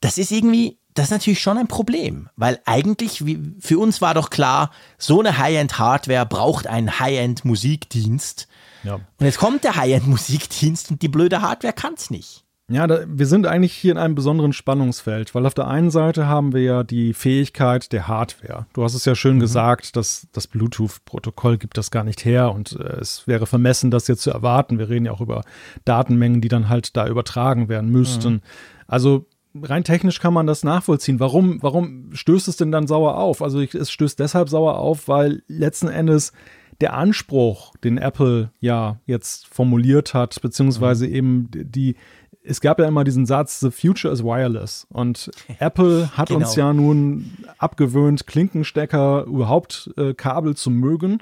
[0.00, 3.22] das ist irgendwie, das ist natürlich schon ein Problem, weil eigentlich
[3.60, 8.48] für uns war doch klar, so eine High-End-Hardware braucht einen High-End-Musikdienst.
[8.82, 8.94] Ja.
[8.94, 12.44] Und jetzt kommt der High-End-Musikdienst und die blöde Hardware kann es nicht.
[12.68, 16.26] Ja, da, wir sind eigentlich hier in einem besonderen Spannungsfeld, weil auf der einen Seite
[16.26, 18.66] haben wir ja die Fähigkeit der Hardware.
[18.72, 19.40] Du hast es ja schön mhm.
[19.40, 24.08] gesagt, dass das Bluetooth-Protokoll gibt das gar nicht her und äh, es wäre vermessen, das
[24.08, 24.80] jetzt zu erwarten.
[24.80, 25.44] Wir reden ja auch über
[25.84, 28.32] Datenmengen, die dann halt da übertragen werden müssten.
[28.32, 28.40] Mhm.
[28.88, 29.26] Also
[29.62, 31.20] rein technisch kann man das nachvollziehen.
[31.20, 33.42] Warum, warum stößt es denn dann sauer auf?
[33.42, 36.32] Also es stößt deshalb sauer auf, weil letzten Endes
[36.80, 41.14] der Anspruch, den Apple ja jetzt formuliert hat, beziehungsweise mhm.
[41.14, 41.96] eben die,
[42.42, 44.86] es gab ja immer diesen Satz, the future is wireless.
[44.90, 46.40] Und Apple hat genau.
[46.40, 51.18] uns ja nun abgewöhnt, Klinkenstecker, überhaupt äh, Kabel zu mögen.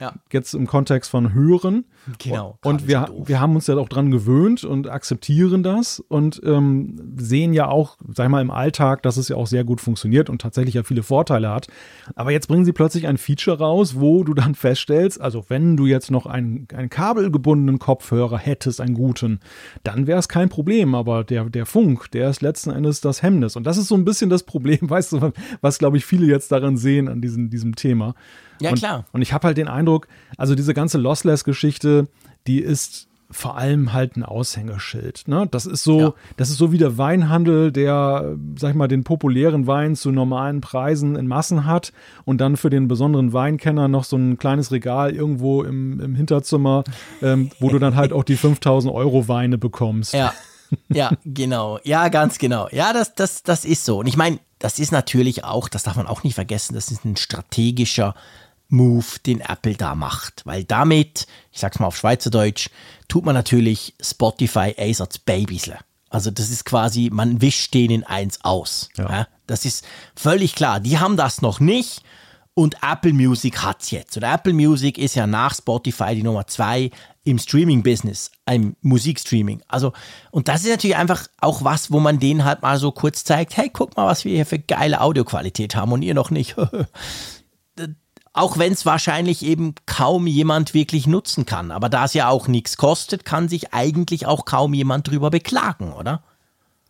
[0.00, 0.14] Ja.
[0.32, 1.84] jetzt im Kontext von Hören.
[2.18, 2.58] Genau.
[2.62, 7.54] Und wir, wir haben uns ja auch dran gewöhnt und akzeptieren das und ähm, sehen
[7.54, 10.42] ja auch, sag ich mal, im Alltag, dass es ja auch sehr gut funktioniert und
[10.42, 11.68] tatsächlich ja viele Vorteile hat.
[12.14, 15.86] Aber jetzt bringen sie plötzlich ein Feature raus, wo du dann feststellst, also wenn du
[15.86, 19.40] jetzt noch einen, einen kabelgebundenen Kopfhörer hättest, einen guten,
[19.82, 20.94] dann wäre es kein Problem.
[20.94, 23.56] Aber der, der Funk, der ist letzten Endes das Hemmnis.
[23.56, 26.52] Und das ist so ein bisschen das Problem, weißt du, was, glaube ich, viele jetzt
[26.52, 28.14] daran sehen an diesem, diesem Thema.
[28.60, 29.04] Ja, und, klar.
[29.12, 32.08] Und ich habe halt den Eindruck, also diese ganze Lossless-Geschichte,
[32.46, 35.24] die ist vor allem halt ein Aushängeschild.
[35.26, 35.48] Ne?
[35.50, 36.14] Das ist so, ja.
[36.36, 40.60] das ist so wie der Weinhandel, der, sag ich mal, den populären Wein zu normalen
[40.60, 41.92] Preisen in Massen hat
[42.24, 46.84] und dann für den besonderen Weinkenner noch so ein kleines Regal irgendwo im, im Hinterzimmer,
[47.22, 50.14] ähm, wo du dann halt auch die 5000 Euro Weine bekommst.
[50.14, 50.32] Ja.
[50.88, 51.78] Ja, genau.
[51.84, 52.68] Ja, ganz genau.
[52.72, 53.98] Ja, das, das, das ist so.
[53.98, 57.04] Und ich meine, das ist natürlich auch, das darf man auch nicht vergessen, das ist
[57.04, 58.14] ein strategischer
[58.74, 60.42] Move, den Apple da macht.
[60.44, 62.68] Weil damit, ich sag's mal auf Schweizerdeutsch,
[63.08, 65.78] tut man natürlich Spotify Azers Babysle.
[66.10, 68.88] Also das ist quasi, man wischt denen eins aus.
[68.96, 69.26] Ja.
[69.46, 69.84] Das ist
[70.14, 70.80] völlig klar.
[70.80, 72.02] Die haben das noch nicht
[72.54, 74.16] und Apple Music hat's jetzt.
[74.16, 76.90] Und Apple Music ist ja nach Spotify die Nummer zwei
[77.24, 79.62] im Streaming-Business, im Musikstreaming.
[79.66, 79.92] Also,
[80.30, 83.56] und das ist natürlich einfach auch was, wo man denen halt mal so kurz zeigt,
[83.56, 86.54] hey, guck mal, was wir hier für geile Audioqualität haben und ihr noch nicht.
[88.34, 91.70] auch wenn es wahrscheinlich eben kaum jemand wirklich nutzen kann.
[91.70, 95.92] Aber da es ja auch nichts kostet, kann sich eigentlich auch kaum jemand drüber beklagen,
[95.92, 96.22] oder?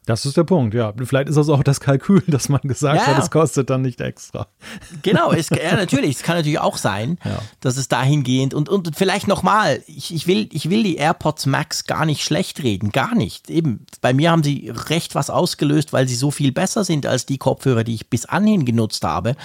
[0.06, 0.92] Das ist der Punkt, ja.
[1.02, 4.00] Vielleicht ist das auch das Kalkül, dass man gesagt ja, hat, es kostet dann nicht
[4.00, 4.48] extra.
[5.02, 6.16] Genau, es, ja, natürlich.
[6.16, 7.38] Es kann natürlich auch sein, ja.
[7.60, 11.84] dass es dahingehend und, und vielleicht nochmal, ich, ich, will, ich will die AirPods Max
[11.84, 13.50] gar nicht schlecht reden, gar nicht.
[13.50, 17.26] Eben, bei mir haben sie recht was ausgelöst, weil sie so viel besser sind als
[17.26, 19.36] die Kopfhörer, die ich bis anhin genutzt habe.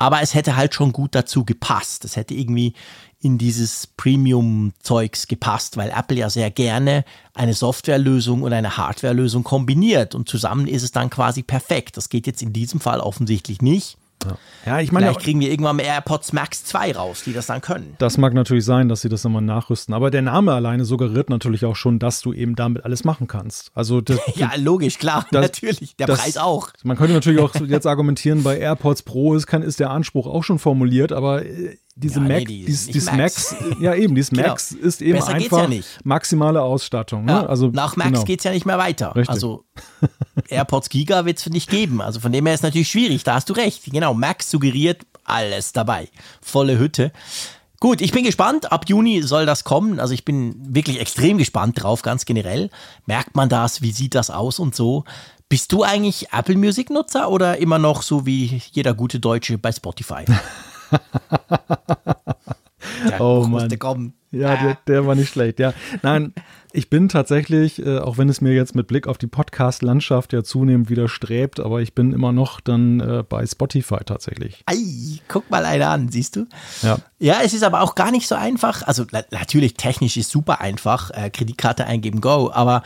[0.00, 2.06] Aber es hätte halt schon gut dazu gepasst.
[2.06, 2.72] Es hätte irgendwie
[3.20, 10.14] in dieses Premium-Zeugs gepasst, weil Apple ja sehr gerne eine Softwarelösung und eine Hardwarelösung kombiniert
[10.14, 11.98] und zusammen ist es dann quasi perfekt.
[11.98, 13.98] Das geht jetzt in diesem Fall offensichtlich nicht.
[14.24, 14.36] Ja.
[14.66, 15.06] ja, ich meine.
[15.06, 17.94] Vielleicht kriegen wir irgendwann mal AirPods Max 2 raus, die das dann können.
[17.98, 19.94] Das mag natürlich sein, dass sie das immer nachrüsten.
[19.94, 23.70] Aber der Name alleine suggeriert natürlich auch schon, dass du eben damit alles machen kannst.
[23.74, 25.96] Also das, ja, logisch, klar, das, natürlich.
[25.96, 26.70] Der das, Preis auch.
[26.82, 30.44] Man könnte natürlich auch jetzt argumentieren, bei AirPods Pro ist, kann, ist der Anspruch auch
[30.44, 33.52] schon formuliert, aber äh, diese ja, Mac, nee, die dies, dies Max.
[33.52, 33.56] Max.
[33.80, 34.48] ja eben, dieses genau.
[34.48, 37.24] Max ist eben Besser einfach ja maximale Ausstattung.
[37.24, 37.32] Ne?
[37.32, 38.24] Ja, also, nach Max genau.
[38.24, 39.14] geht es ja nicht mehr weiter.
[39.14, 39.30] Richtig.
[39.30, 39.64] Also
[40.48, 42.00] AirPods Giga wird es nicht geben.
[42.00, 43.84] Also von dem her ist es natürlich schwierig, da hast du recht.
[43.84, 46.08] Genau, Max suggeriert alles dabei.
[46.40, 47.12] Volle Hütte.
[47.78, 48.72] Gut, ich bin gespannt.
[48.72, 50.00] Ab Juni soll das kommen.
[50.00, 52.68] Also ich bin wirklich extrem gespannt drauf, ganz generell.
[53.06, 53.80] Merkt man das?
[53.80, 55.04] Wie sieht das aus und so?
[55.48, 59.72] Bist du eigentlich Apple Music Nutzer oder immer noch so wie jeder gute Deutsche bei
[59.72, 60.24] Spotify?
[63.08, 63.78] Der oh Mann.
[63.78, 64.14] Kommen.
[64.32, 65.58] Ja, der, der, war nicht schlecht.
[65.58, 65.72] Ja,
[66.02, 66.32] nein,
[66.72, 70.44] ich bin tatsächlich, äh, auch wenn es mir jetzt mit Blick auf die Podcast-Landschaft ja
[70.44, 74.62] zunehmend widerstrebt, aber ich bin immer noch dann äh, bei Spotify tatsächlich.
[74.66, 76.46] Ei, guck mal einer an, siehst du?
[76.82, 76.98] Ja.
[77.18, 78.86] Ja, es ist aber auch gar nicht so einfach.
[78.86, 82.84] Also natürlich technisch ist super einfach, äh, Kreditkarte eingeben, go, aber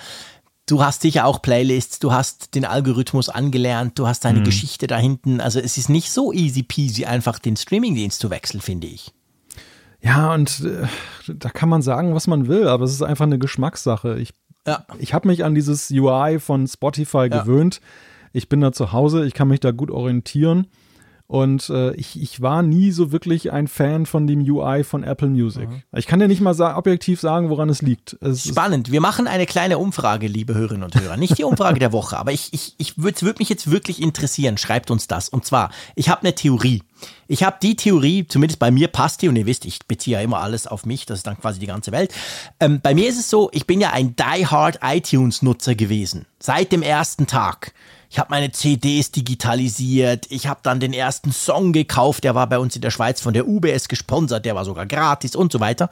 [0.66, 4.44] du hast sicher auch Playlists, du hast den Algorithmus angelernt, du hast deine mhm.
[4.44, 5.40] Geschichte da hinten.
[5.40, 9.12] Also es ist nicht so easy peasy, einfach den Streamingdienst zu wechseln, finde ich.
[10.00, 10.86] Ja, und äh,
[11.32, 14.18] da kann man sagen, was man will, aber es ist einfach eine Geschmackssache.
[14.18, 14.34] Ich,
[14.66, 14.84] ja.
[14.98, 17.42] ich habe mich an dieses UI von Spotify ja.
[17.42, 17.80] gewöhnt.
[18.32, 20.66] Ich bin da zu Hause, ich kann mich da gut orientieren.
[21.26, 25.28] Und äh, ich, ich war nie so wirklich ein Fan von dem UI von Apple
[25.28, 25.68] Music.
[25.70, 25.82] Mhm.
[25.96, 28.18] Ich kann dir nicht mal sa objektiv sagen, woran es liegt.
[28.20, 28.92] Es Spannend.
[28.92, 31.16] Wir machen eine kleine Umfrage, liebe Hörerinnen und Hörer.
[31.16, 34.58] Nicht die Umfrage der Woche, aber ich, ich, ich würde würd mich jetzt wirklich interessieren.
[34.58, 35.30] Schreibt uns das.
[35.30, 36.82] Und zwar, ich habe eine Theorie.
[37.26, 40.22] Ich habe die Theorie, zumindest bei mir passt die, und ihr wisst, ich beziehe ja
[40.22, 42.12] immer alles auf mich, das ist dann quasi die ganze Welt.
[42.60, 46.26] Ähm, bei mir ist es so, ich bin ja ein Die-Hard iTunes-Nutzer gewesen.
[46.38, 47.72] Seit dem ersten Tag.
[48.14, 50.26] Ich habe meine CDs digitalisiert.
[50.30, 52.22] Ich habe dann den ersten Song gekauft.
[52.22, 54.44] Der war bei uns in der Schweiz von der UBS gesponsert.
[54.44, 55.90] Der war sogar gratis und so weiter.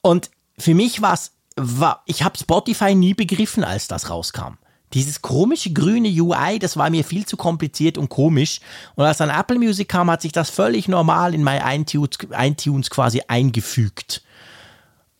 [0.00, 4.54] Und für mich war es, war, ich habe Spotify nie begriffen, als das rauskam.
[4.94, 8.60] Dieses komische grüne UI, das war mir viel zu kompliziert und komisch.
[8.94, 12.88] Und als dann Apple Music kam, hat sich das völlig normal in mein iTunes, iTunes
[12.88, 14.22] quasi eingefügt.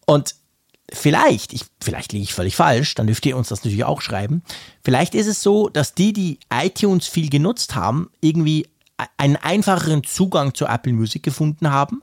[0.07, 0.37] Und
[0.93, 4.43] vielleicht, ich, vielleicht liege ich völlig falsch, dann dürft ihr uns das natürlich auch schreiben.
[4.83, 8.67] Vielleicht ist es so, dass die, die iTunes viel genutzt haben, irgendwie
[9.17, 12.03] einen einfacheren Zugang zu Apple Music gefunden haben,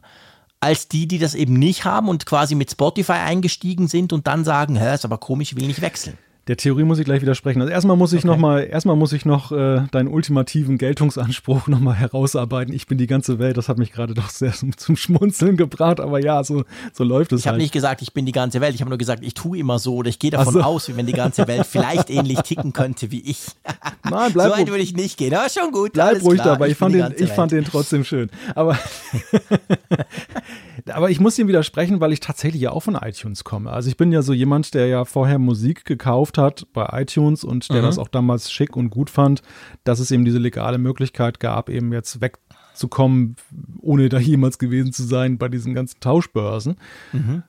[0.60, 4.43] als die, die das eben nicht haben und quasi mit Spotify eingestiegen sind und dann
[4.43, 6.17] sagen, hä, ist aber komisch, will nicht wechseln.
[6.47, 7.62] Der Theorie muss ich gleich widersprechen.
[7.62, 8.27] Also erstmal muss ich okay.
[8.27, 12.73] noch mal, erstmal muss ich noch äh, deinen ultimativen Geltungsanspruch noch mal herausarbeiten.
[12.73, 13.57] Ich bin die ganze Welt.
[13.57, 15.99] Das hat mich gerade doch sehr zum, zum, Schmunzeln gebracht.
[15.99, 17.41] Aber ja, so, so läuft es.
[17.41, 17.63] Ich habe halt.
[17.63, 18.75] nicht gesagt, ich bin die ganze Welt.
[18.75, 20.62] Ich habe nur gesagt, ich tue immer so oder ich gehe davon so.
[20.62, 23.47] aus, wie wenn die ganze Welt vielleicht ähnlich ticken könnte wie ich.
[24.10, 25.33] Nein, bleib so weit würde ich nicht gehen.
[25.33, 25.93] Aber schon gut.
[25.93, 26.67] Bleib ruhig dabei.
[26.67, 28.29] Ich, ich fand den, ich fand den trotzdem schön.
[28.55, 28.77] Aber
[30.93, 33.71] aber ich muss ihm widersprechen, weil ich tatsächlich ja auch von iTunes komme.
[33.71, 37.69] Also ich bin ja so jemand, der ja vorher Musik gekauft hat bei iTunes und
[37.69, 37.86] der mhm.
[37.86, 39.41] das auch damals schick und gut fand,
[39.84, 43.36] dass es eben diese legale Möglichkeit gab, eben jetzt wegzukommen,
[43.80, 46.78] ohne da jemals gewesen zu sein bei diesen ganzen Tauschbörsen.
[47.13, 47.43] Mhm.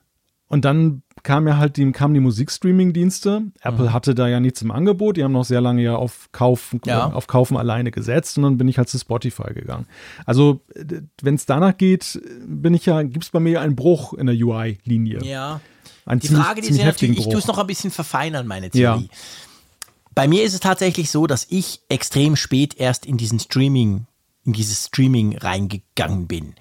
[0.49, 3.43] Und dann kam ja halt die, kamen die Musikstreaming-Dienste.
[3.61, 3.93] Apple mhm.
[3.93, 5.17] hatte da ja nichts im Angebot.
[5.17, 7.11] Die haben noch sehr lange ja auf Kaufen, ja.
[7.11, 9.85] auf Kaufen alleine gesetzt und dann bin ich halt zu Spotify gegangen.
[10.25, 10.61] Also,
[11.21, 14.35] wenn es danach geht, bin ich ja, gibt es bei mir einen Bruch in der
[14.35, 15.23] UI-Linie.
[15.23, 15.61] Ja.
[16.11, 18.69] Die ziemlich, Frage, die ist ja natürlich, ich tue es noch ein bisschen verfeinern, meine
[18.69, 19.09] Theorie.
[19.11, 19.17] Ja.
[20.15, 24.07] Bei mir ist es tatsächlich so, dass ich extrem spät erst in diesen Streaming,
[24.43, 26.55] in dieses Streaming reingegangen bin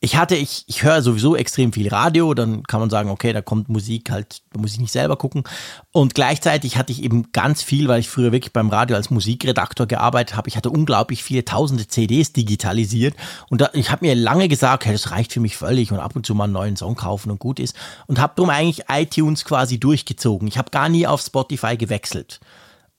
[0.00, 3.42] ich hatte, ich, ich höre sowieso extrem viel Radio, dann kann man sagen, okay, da
[3.42, 5.42] kommt Musik halt, da muss ich nicht selber gucken.
[5.90, 9.86] Und gleichzeitig hatte ich eben ganz viel, weil ich früher wirklich beim Radio als Musikredaktor
[9.86, 10.48] gearbeitet habe.
[10.48, 13.16] Ich hatte unglaublich viele tausende CDs digitalisiert.
[13.50, 16.14] Und da, ich habe mir lange gesagt, hey, das reicht für mich völlig und ab
[16.14, 17.74] und zu mal einen neuen Song kaufen und gut ist.
[18.06, 20.46] Und habe darum eigentlich iTunes quasi durchgezogen.
[20.46, 22.38] Ich habe gar nie auf Spotify gewechselt.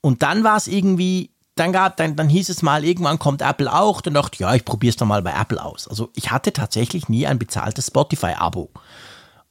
[0.01, 3.72] Und dann war es irgendwie dann gab, dann, dann hieß es mal, irgendwann kommt Apple
[3.72, 4.02] auch.
[4.02, 5.88] Dann dachte ich, ja, ich probiere es doch mal bei Apple aus.
[5.88, 8.69] Also ich hatte tatsächlich nie ein bezahltes Spotify-Abo.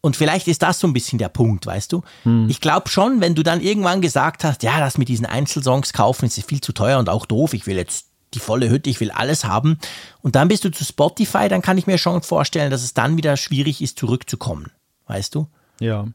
[0.00, 2.02] Und vielleicht ist das so ein bisschen der Punkt, weißt du?
[2.22, 2.48] Hm.
[2.48, 6.26] Ich glaube schon, wenn du dann irgendwann gesagt hast, ja, das mit diesen Einzelsongs kaufen
[6.26, 9.10] ist viel zu teuer und auch doof, ich will jetzt die volle Hütte, ich will
[9.10, 9.78] alles haben.
[10.22, 13.16] Und dann bist du zu Spotify, dann kann ich mir schon vorstellen, dass es dann
[13.16, 14.70] wieder schwierig ist, zurückzukommen.
[15.06, 15.48] Weißt du?
[15.80, 16.06] Ja.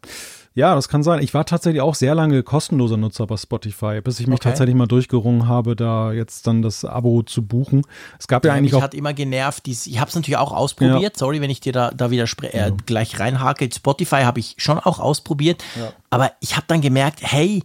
[0.56, 1.22] Ja, das kann sein.
[1.24, 4.50] Ich war tatsächlich auch sehr lange kostenloser Nutzer bei Spotify, bis ich mich okay.
[4.50, 7.82] tatsächlich mal durchgerungen habe, da jetzt dann das Abo zu buchen.
[8.20, 8.84] Es gab ja, ja eigentlich mich auch.
[8.84, 9.66] hat immer genervt.
[9.66, 11.14] Dies, ich habe es natürlich auch ausprobiert.
[11.14, 11.20] Ja.
[11.20, 13.68] Sorry, wenn ich dir da, da wieder äh, gleich reinhake.
[13.74, 15.64] Spotify habe ich schon auch ausprobiert.
[16.12, 17.64] Aber ich habe dann gemerkt, hey,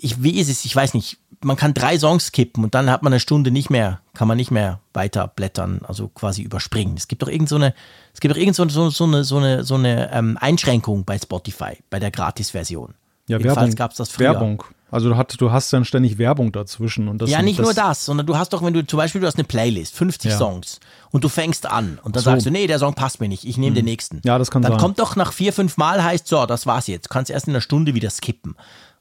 [0.00, 0.64] ich, wie ist es?
[0.64, 3.70] Ich weiß nicht man kann drei Songs kippen und dann hat man eine Stunde nicht
[3.70, 6.96] mehr, kann man nicht mehr weiter blättern, also quasi überspringen.
[6.96, 7.74] Es gibt doch irgend so eine,
[8.14, 11.18] es gibt doch irgend so, so, so eine, so eine, so eine ähm, Einschränkung bei
[11.18, 12.94] Spotify, bei der Gratis-Version.
[13.28, 14.32] Ja, Jedenfalls gab es das früher.
[14.32, 14.62] Werbung.
[14.88, 17.08] Also du, hast, du hast dann ständig Werbung dazwischen.
[17.08, 19.20] Und das, ja, nicht das nur das, sondern du hast doch, wenn du zum Beispiel,
[19.20, 20.38] du hast eine Playlist, 50 ja.
[20.38, 20.78] Songs
[21.10, 22.30] und du fängst an und dann so.
[22.30, 23.76] sagst du, nee, der Song passt mir nicht, ich nehme mhm.
[23.76, 24.20] den nächsten.
[24.24, 24.78] Ja, das kann dann sein.
[24.78, 27.06] Dann kommt doch nach vier, fünf Mal heißt, so, das war's jetzt.
[27.06, 28.54] Du kannst erst in einer Stunde wieder skippen.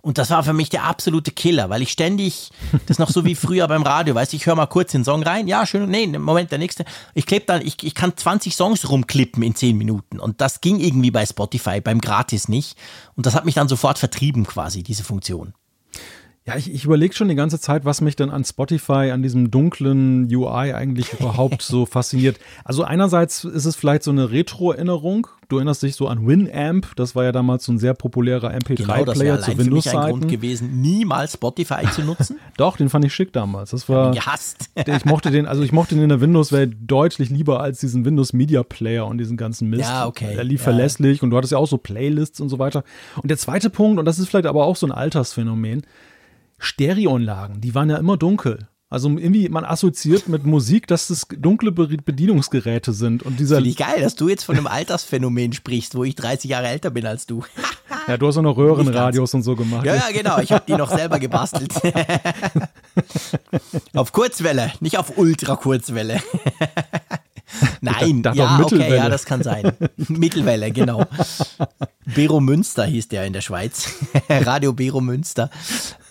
[0.05, 2.51] Und das war für mich der absolute Killer, weil ich ständig,
[2.85, 5.23] das noch so wie früher beim Radio, weißt du, ich höre mal kurz den Song
[5.23, 6.85] rein, ja, schön, nee, Moment, der nächste.
[7.15, 10.19] Ich klebe dann, ich, ich kann 20 Songs rumklippen in 10 Minuten.
[10.19, 12.77] Und das ging irgendwie bei Spotify, beim Gratis nicht.
[13.15, 15.55] Und das hat mich dann sofort vertrieben quasi, diese Funktion.
[16.47, 19.49] Ja, ich, ich überlege schon die ganze Zeit, was mich denn an Spotify, an diesem
[19.49, 22.37] dunklen UI eigentlich überhaupt so fasziniert.
[22.63, 25.25] Also einerseits ist es vielleicht so eine Retro-Erinnerung.
[25.47, 29.37] Du erinnerst dich so an Winamp, das war ja damals so ein sehr populärer MP3-Player
[29.37, 29.97] genau, zu Windows-Seiten.
[29.97, 32.37] ein Grund gewesen, niemals Spotify zu nutzen.
[32.57, 33.71] Doch, den fand ich schick damals.
[33.71, 34.69] Das war ich gehasst.
[34.85, 38.33] ich mochte den, also ich mochte den in der Windows-Welt deutlich lieber als diesen Windows
[38.33, 39.81] Media Player und diesen ganzen Mist.
[39.81, 40.35] Ja, okay.
[40.35, 40.65] Er lief ja.
[40.65, 42.83] verlässlich und du hattest ja auch so Playlists und so weiter.
[43.19, 45.83] Und der zweite Punkt, und das ist vielleicht aber auch so ein Altersphänomen,
[46.57, 48.67] Stereoanlagen, die waren ja immer dunkel.
[48.87, 53.23] Also irgendwie, man assoziiert mit Musik, dass das dunkle Bedienungsgeräte sind.
[53.23, 56.51] Und dieser Finde ich geil, dass du jetzt von einem Altersphänomen sprichst, wo ich 30
[56.51, 57.43] Jahre älter bin als du.
[58.07, 59.85] ja, du hast auch noch Röhrenradios und so gemacht.
[59.85, 60.37] Ja, ja, genau.
[60.37, 61.73] Ich habe die noch selber gebastelt.
[63.93, 66.21] auf Kurzwelle, nicht auf Ultrakurzwelle.
[67.81, 69.71] Nein, da, da ja, okay, ja, das kann sein.
[69.97, 71.05] Mittelwelle, genau.
[72.05, 73.89] Bero Münster hieß der in der Schweiz.
[74.29, 75.49] Radio Bero Münster.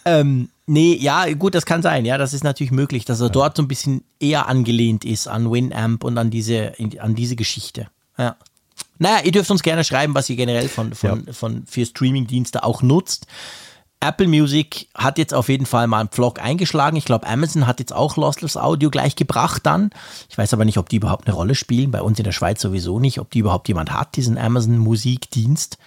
[0.04, 2.04] Ähm, nee, ja, gut, das kann sein.
[2.04, 3.32] Ja, das ist natürlich möglich, dass er ja.
[3.32, 7.88] dort so ein bisschen eher angelehnt ist an Winamp und an diese, an diese Geschichte.
[8.18, 8.36] Ja.
[8.98, 11.32] Naja, ihr dürft uns gerne schreiben, was ihr generell von, von, ja.
[11.32, 13.26] von für Streaming-Dienste auch nutzt.
[14.00, 16.96] Apple Music hat jetzt auf jeden Fall mal einen Vlog eingeschlagen.
[16.96, 19.90] Ich glaube, Amazon hat jetzt auch Lossless Audio gleich gebracht dann.
[20.28, 21.90] Ich weiß aber nicht, ob die überhaupt eine Rolle spielen.
[21.90, 25.78] Bei uns in der Schweiz sowieso nicht, ob die überhaupt jemand hat, diesen Amazon Musikdienst.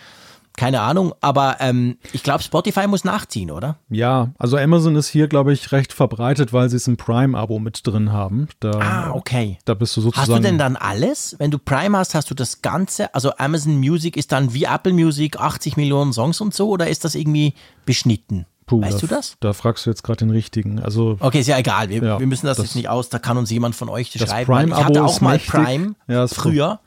[0.57, 3.77] Keine Ahnung, aber ähm, ich glaube, Spotify muss nachziehen, oder?
[3.89, 7.85] Ja, also Amazon ist hier, glaube ich, recht verbreitet, weil sie es im Prime-Abo mit
[7.85, 8.47] drin haben.
[8.59, 9.59] Da, ah, okay.
[9.65, 10.31] Da bist du sozusagen.
[10.31, 11.35] Hast du denn dann alles?
[11.37, 13.13] Wenn du Prime hast, hast du das Ganze?
[13.13, 17.05] Also Amazon Music ist dann wie Apple Music 80 Millionen Songs und so, oder ist
[17.05, 17.53] das irgendwie
[17.85, 18.47] beschnitten?
[18.65, 19.37] Puh, weißt da, du das?
[19.39, 20.79] Da fragst du jetzt gerade den richtigen.
[20.79, 21.89] Also, okay, ist ja egal.
[21.89, 23.09] Wir, ja, wir müssen das, das, jetzt nicht aus.
[23.09, 24.51] Da kann uns jemand von euch schreiben.
[24.51, 26.79] Prime ich hatte auch mal Prime ja, früher.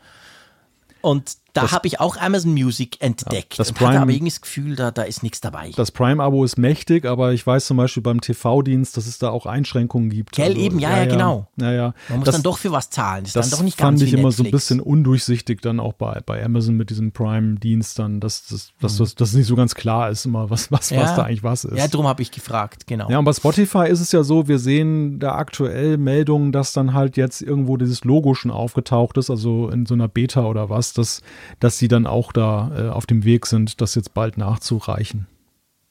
[1.03, 3.55] Und Da habe ich auch Amazon Music entdeckt.
[3.55, 5.71] Ja, das Prime, hatte aber irgendwie das Gefühl, da, da ist nichts dabei.
[5.77, 9.47] Das Prime-Abo ist mächtig, aber ich weiß zum Beispiel beim TV-Dienst, dass es da auch
[9.47, 10.33] Einschränkungen gibt.
[10.33, 11.47] Gell, also, eben, ja, ja, ja, genau.
[11.61, 11.95] Ja, ja.
[12.09, 13.25] Man muss das, dann doch für was zahlen.
[13.25, 14.37] Das, ist dann doch nicht fand ich immer Netflix.
[14.37, 18.73] so ein bisschen undurchsichtig dann auch bei, bei Amazon mit diesem Prime-Dienst dann, dass das
[18.81, 18.99] dass, mhm.
[19.05, 21.77] dass, dass nicht so ganz klar ist immer, was, was, was da eigentlich was ist.
[21.77, 23.11] Ja, darum habe ich gefragt, genau.
[23.11, 26.95] Ja, und bei Spotify ist es ja so, wir sehen da aktuell Meldungen, dass dann
[26.95, 30.93] halt jetzt irgendwo dieses Logo schon aufgetaucht ist, also in so einer Beta oder was,
[30.93, 31.23] dass,
[31.59, 35.27] dass sie dann auch da äh, auf dem Weg sind, das jetzt bald nachzureichen.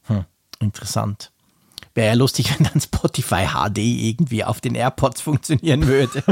[0.03, 0.25] Hm,
[0.59, 1.31] interessant.
[1.95, 6.23] Wäre ja lustig, wenn dann Spotify HD irgendwie auf den AirPods funktionieren würde.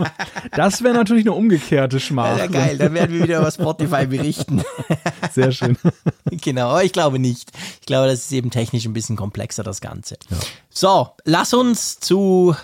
[0.56, 2.38] das wäre natürlich eine umgekehrte Schmach.
[2.38, 4.62] Ja, geil, dann werden wir wieder über Spotify berichten.
[5.32, 5.76] Sehr schön.
[6.24, 7.52] genau, aber ich glaube nicht.
[7.80, 10.16] Ich glaube, das ist eben technisch ein bisschen komplexer, das Ganze.
[10.30, 10.36] Ja.
[10.70, 12.56] So, lass uns zu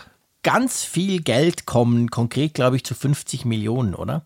[0.42, 4.22] ganz viel Geld kommen, konkret glaube ich zu 50 Millionen, oder?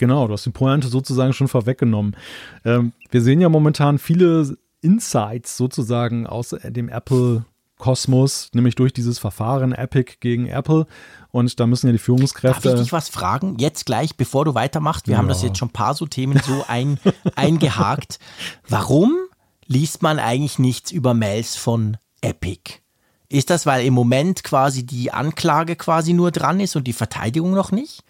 [0.00, 2.16] Genau, du hast die Pointe sozusagen schon vorweggenommen.
[2.64, 7.44] Ähm, wir sehen ja momentan viele Insights sozusagen aus dem Apple
[7.76, 10.86] Kosmos, nämlich durch dieses Verfahren Epic gegen Apple.
[11.32, 12.70] Und da müssen ja die Führungskräfte.
[12.70, 13.58] Darf ich dich was fragen?
[13.58, 15.06] Jetzt gleich, bevor du weitermachst.
[15.06, 15.18] Wir ja.
[15.18, 16.98] haben das jetzt schon ein paar so Themen so ein,
[17.36, 18.18] eingehakt.
[18.66, 19.18] Warum
[19.66, 22.80] liest man eigentlich nichts über Mails von Epic?
[23.28, 27.52] Ist das, weil im Moment quasi die Anklage quasi nur dran ist und die Verteidigung
[27.52, 28.02] noch nicht?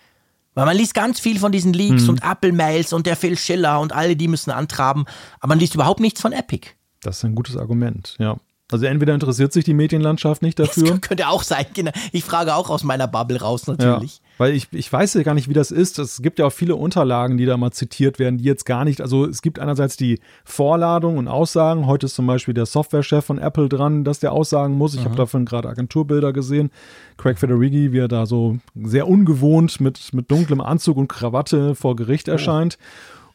[0.55, 2.11] Weil man liest ganz viel von diesen Leaks mhm.
[2.11, 5.05] und Apple-Mails und der Phil Schiller und alle, die müssen antraben,
[5.39, 6.71] aber man liest überhaupt nichts von Epic.
[7.03, 8.37] Das ist ein gutes Argument, ja.
[8.73, 10.91] Also entweder interessiert sich die Medienlandschaft nicht dafür.
[10.91, 11.91] Das könnte auch sein, genau.
[12.13, 14.17] Ich frage auch aus meiner Bubble raus natürlich.
[14.17, 15.99] Ja, weil ich, ich weiß ja gar nicht, wie das ist.
[15.99, 19.01] Es gibt ja auch viele Unterlagen, die da mal zitiert werden, die jetzt gar nicht,
[19.01, 21.87] also es gibt einerseits die Vorladung und Aussagen.
[21.87, 24.95] Heute ist zum Beispiel der Softwarechef von Apple dran, dass der aussagen muss.
[24.95, 26.71] Ich habe davon gerade Agenturbilder gesehen.
[27.17, 31.97] Craig Federighi, wie er da so sehr ungewohnt mit, mit dunklem Anzug und Krawatte vor
[31.97, 32.33] Gericht oh.
[32.33, 32.79] erscheint.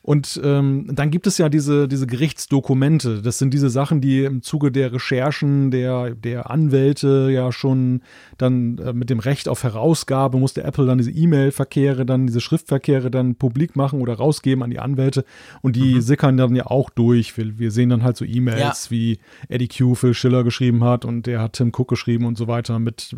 [0.06, 3.24] Und ähm, dann gibt es ja diese, diese Gerichtsdokumente.
[3.24, 8.02] Das sind diese Sachen, die im Zuge der Recherchen der, der Anwälte ja schon
[8.38, 13.10] dann äh, mit dem Recht auf Herausgabe musste Apple dann diese E-Mail-Verkehre, dann diese Schriftverkehre
[13.10, 15.26] dann publik machen oder rausgeben an die Anwälte.
[15.64, 16.02] Und die mhm.
[16.02, 17.36] sickern dann ja auch durch.
[17.36, 18.92] Wir, wir sehen dann halt so E-Mails, ja.
[18.92, 19.18] wie
[19.50, 22.78] Eddie Q Phil Schiller geschrieben hat und der hat Tim Cook geschrieben und so weiter.
[22.78, 23.16] Mit,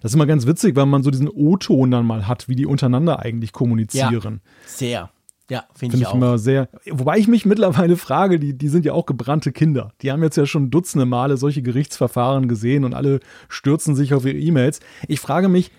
[0.00, 2.64] das ist immer ganz witzig, weil man so diesen O-Ton dann mal hat, wie die
[2.64, 4.40] untereinander eigentlich kommunizieren.
[4.42, 5.10] Ja, sehr.
[5.52, 6.70] Ja, finde find ich, ich immer sehr.
[6.90, 9.92] Wobei ich mich mittlerweile frage, die, die sind ja auch gebrannte Kinder.
[10.00, 14.24] Die haben jetzt ja schon dutzende Male solche Gerichtsverfahren gesehen und alle stürzen sich auf
[14.24, 14.80] ihre E-Mails.
[15.08, 15.70] Ich frage mich,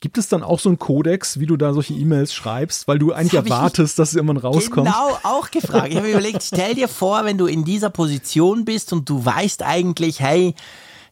[0.00, 3.12] Gibt es dann auch so einen Kodex, wie du da solche E-Mails schreibst, weil du
[3.12, 4.86] eigentlich erwartest, dass es irgendwann rauskommt?
[4.86, 5.88] Genau, auch gefragt.
[5.88, 9.62] Ich habe überlegt, stell dir vor, wenn du in dieser Position bist und du weißt
[9.62, 10.54] eigentlich, hey,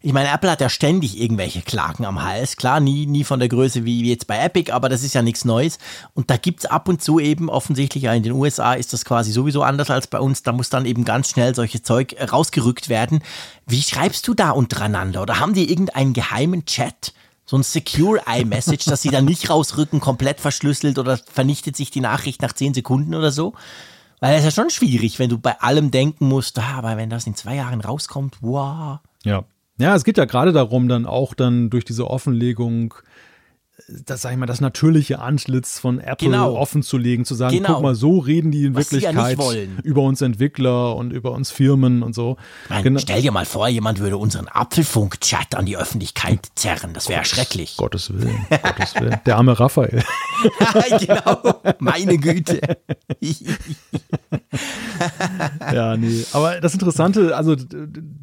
[0.05, 2.57] ich meine, Apple hat ja ständig irgendwelche Klagen am Hals.
[2.57, 5.44] Klar, nie, nie von der Größe wie jetzt bei Epic, aber das ist ja nichts
[5.44, 5.78] Neues.
[6.14, 9.62] Und da gibt's ab und zu eben offensichtlich, in den USA ist das quasi sowieso
[9.62, 10.42] anders als bei uns.
[10.42, 13.22] Da muss dann eben ganz schnell solche Zeug rausgerückt werden.
[13.66, 15.22] Wie schreibst du da untereinander?
[15.22, 17.14] Oder haben die irgendeinen geheimen Chat?
[17.46, 22.00] So ein Secure iMessage, dass sie dann nicht rausrücken, komplett verschlüsselt oder vernichtet sich die
[22.00, 23.55] Nachricht nach zehn Sekunden oder so?
[24.18, 27.11] Weil das ist ja schon schwierig, wenn du bei allem denken musst, ah, aber wenn
[27.11, 29.00] das in zwei Jahren rauskommt, wow.
[29.24, 29.44] Ja,
[29.83, 32.95] ja, es geht ja gerade darum, dann auch dann durch diese Offenlegung
[33.89, 36.55] das sag ich mal, das natürliche Antlitz von Apple genau.
[36.55, 37.74] offen zu legen, zu sagen, genau.
[37.74, 41.51] guck mal, so reden die in Was Wirklichkeit ja über uns Entwickler und über uns
[41.51, 42.37] Firmen und so.
[42.68, 43.01] Nein, genau.
[43.01, 46.95] Stell dir mal vor, jemand würde unseren Apfelfunk-Chat an die Öffentlichkeit zerren.
[46.95, 47.76] Das wäre schrecklich.
[47.76, 49.20] Gottes Willen, Gottes Willen.
[49.26, 50.03] Der arme Raphael.
[51.01, 52.61] genau, meine Güte.
[55.72, 56.24] ja, nee.
[56.33, 57.57] Aber das Interessante, also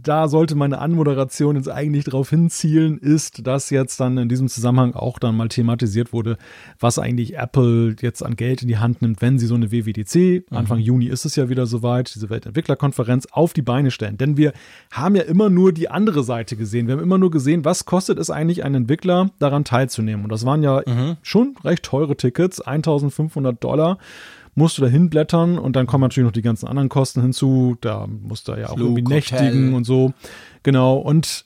[0.02, 4.94] da sollte meine Anmoderation jetzt eigentlich darauf hinzielen, ist, dass jetzt dann in diesem Zusammenhang
[4.94, 6.38] auch dann mal thematisiert wurde,
[6.80, 10.50] was eigentlich Apple jetzt an Geld in die Hand nimmt, wenn sie so eine WWDC,
[10.50, 10.58] mhm.
[10.58, 14.18] Anfang Juni ist es ja wieder soweit, diese Weltentwicklerkonferenz auf die Beine stellen.
[14.18, 14.54] Denn wir
[14.92, 16.88] haben ja immer nur die andere Seite gesehen.
[16.88, 20.24] Wir haben immer nur gesehen, was kostet es eigentlich einen Entwickler, daran teilzunehmen.
[20.24, 21.18] Und das waren ja mhm.
[21.22, 23.98] schon recht teure Tickets, 1500 Dollar
[24.56, 27.78] musst du da hinblättern und dann kommen natürlich noch die ganzen anderen Kosten hinzu.
[27.82, 29.74] Da musst du ja auch Flug, irgendwie nächtigen Hotel.
[29.74, 30.14] und so.
[30.64, 30.98] Genau.
[30.98, 31.46] Und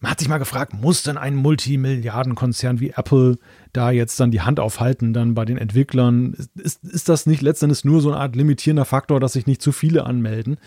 [0.00, 3.38] man hat sich mal gefragt, muss denn ein Multimilliardenkonzern wie Apple
[3.72, 6.34] da jetzt dann die Hand aufhalten, dann bei den Entwicklern?
[6.54, 9.72] Ist, ist das nicht letztendlich nur so eine Art limitierender Faktor, dass sich nicht zu
[9.72, 10.58] viele anmelden?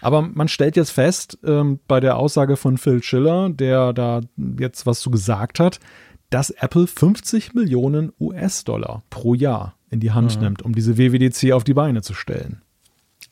[0.00, 4.20] Aber man stellt jetzt fest, ähm, bei der Aussage von Phil Schiller, der da
[4.58, 5.80] jetzt was zu gesagt hat,
[6.30, 10.42] dass Apple 50 Millionen US-Dollar pro Jahr in die Hand mhm.
[10.42, 12.62] nimmt, um diese WWDC auf die Beine zu stellen.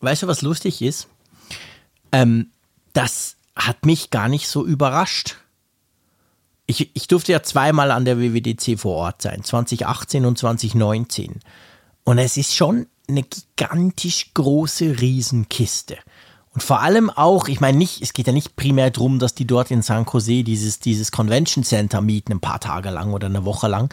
[0.01, 1.09] Weißt du, was lustig ist?
[2.11, 2.51] Ähm,
[2.92, 5.37] das hat mich gar nicht so überrascht.
[6.67, 11.41] Ich, ich durfte ja zweimal an der WWDC vor Ort sein, 2018 und 2019.
[12.05, 15.97] Und es ist schon eine gigantisch große Riesenkiste.
[16.53, 19.47] Und vor allem auch, ich meine nicht, es geht ja nicht primär darum, dass die
[19.47, 23.45] dort in San Jose dieses, dieses Convention Center mieten, ein paar Tage lang oder eine
[23.45, 23.93] Woche lang.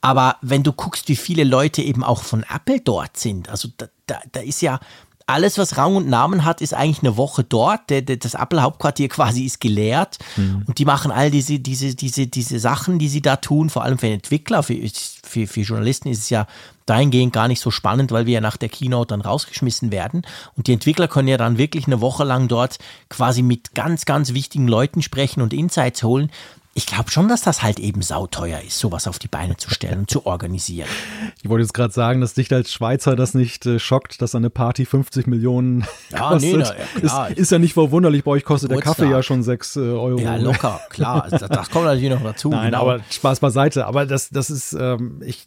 [0.00, 3.86] Aber wenn du guckst, wie viele Leute eben auch von Apple dort sind, also da,
[4.06, 4.78] da, da ist ja
[5.26, 7.90] alles, was Rang und Namen hat, ist eigentlich eine Woche dort.
[7.90, 10.18] Der, der, das Apple-Hauptquartier quasi ist geleert.
[10.36, 10.62] Mhm.
[10.66, 13.98] Und die machen all diese, diese, diese, diese Sachen, die sie da tun, vor allem
[13.98, 14.76] für Entwickler, für,
[15.24, 16.46] für, für Journalisten ist es ja
[16.86, 20.22] dahingehend gar nicht so spannend, weil wir ja nach der Keynote dann rausgeschmissen werden.
[20.56, 24.32] Und die Entwickler können ja dann wirklich eine Woche lang dort quasi mit ganz, ganz
[24.32, 26.30] wichtigen Leuten sprechen und Insights holen
[26.76, 30.00] ich glaube schon, dass das halt eben sauteuer ist, sowas auf die Beine zu stellen
[30.00, 30.88] und zu organisieren.
[31.42, 34.50] Ich wollte jetzt gerade sagen, dass dich als Schweizer das nicht äh, schockt, dass eine
[34.50, 36.56] Party 50 Millionen ja, kostet.
[36.56, 36.64] Nee,
[37.02, 39.76] na, ja, ist, ist, ja nicht verwunderlich, bei euch kostet der Kaffee ja schon 6
[39.76, 40.18] äh, Euro.
[40.18, 41.28] Ja, locker, klar.
[41.30, 42.50] Das, das, kommt natürlich noch dazu.
[42.50, 42.80] Nein, genau.
[42.82, 43.86] aber Spaß beiseite.
[43.86, 45.46] Aber das, das ist, ähm, ich,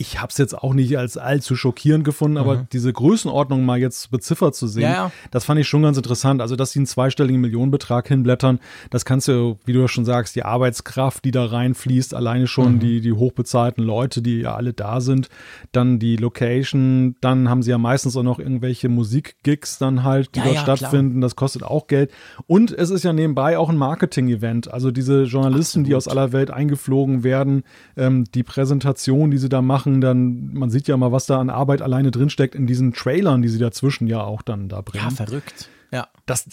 [0.00, 2.66] ich habe es jetzt auch nicht als allzu schockierend gefunden, aber mhm.
[2.72, 5.12] diese Größenordnung mal jetzt beziffert zu sehen, ja, ja.
[5.30, 6.40] das fand ich schon ganz interessant.
[6.40, 10.42] Also, dass sie einen zweistelligen Millionenbetrag hinblättern, das kannst du, wie du schon sagst, die
[10.42, 12.78] Arbeitskraft, die da reinfließt, alleine schon mhm.
[12.78, 15.28] die, die hochbezahlten Leute, die ja alle da sind,
[15.72, 20.38] dann die Location, dann haben sie ja meistens auch noch irgendwelche Musikgigs dann halt, die
[20.38, 21.22] ja, dort stattfinden, klar.
[21.26, 22.10] das kostet auch Geld.
[22.46, 24.72] Und es ist ja nebenbei auch ein Marketing-Event.
[24.72, 25.88] Also diese Journalisten, Absolut.
[25.88, 27.64] die aus aller Welt eingeflogen werden,
[27.98, 31.40] ähm, die Präsentation, die sie da machen, machen, dann, man sieht ja mal, was da
[31.40, 35.04] an Arbeit alleine drinsteckt in diesen Trailern, die sie dazwischen ja auch dann da bringen.
[35.04, 35.68] Ja, verrückt.
[35.92, 36.08] Ja.
[36.26, 36.46] Das,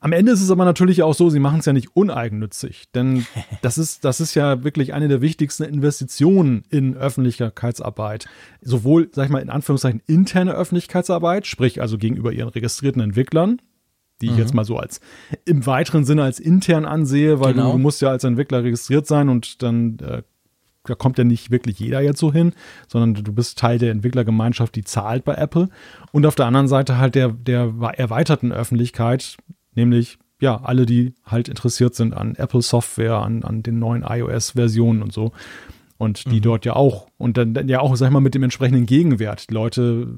[0.00, 3.26] am Ende ist es aber natürlich auch so, sie machen es ja nicht uneigennützig, denn
[3.62, 8.26] das ist, das ist ja wirklich eine der wichtigsten Investitionen in Öffentlichkeitsarbeit.
[8.60, 13.60] Sowohl, sag ich mal, in Anführungszeichen interne Öffentlichkeitsarbeit, sprich also gegenüber ihren registrierten Entwicklern,
[14.20, 14.56] die ich jetzt mhm.
[14.56, 15.00] mal so als
[15.46, 17.68] im weiteren Sinne als intern ansehe, weil genau.
[17.68, 20.22] du, du, musst ja als Entwickler registriert sein und dann äh,
[20.84, 22.52] da kommt ja nicht wirklich jeder jetzt so hin,
[22.88, 25.68] sondern du bist Teil der Entwicklergemeinschaft, die zahlt bei Apple.
[26.12, 29.36] Und auf der anderen Seite halt der, der erweiterten Öffentlichkeit,
[29.74, 35.02] nämlich ja, alle, die halt interessiert sind an Apple Software, an, an den neuen iOS-Versionen
[35.02, 35.32] und so.
[35.98, 36.42] Und die mhm.
[36.42, 39.50] dort ja auch, und dann, dann, ja auch, sag ich mal, mit dem entsprechenden Gegenwert.
[39.50, 40.16] Die Leute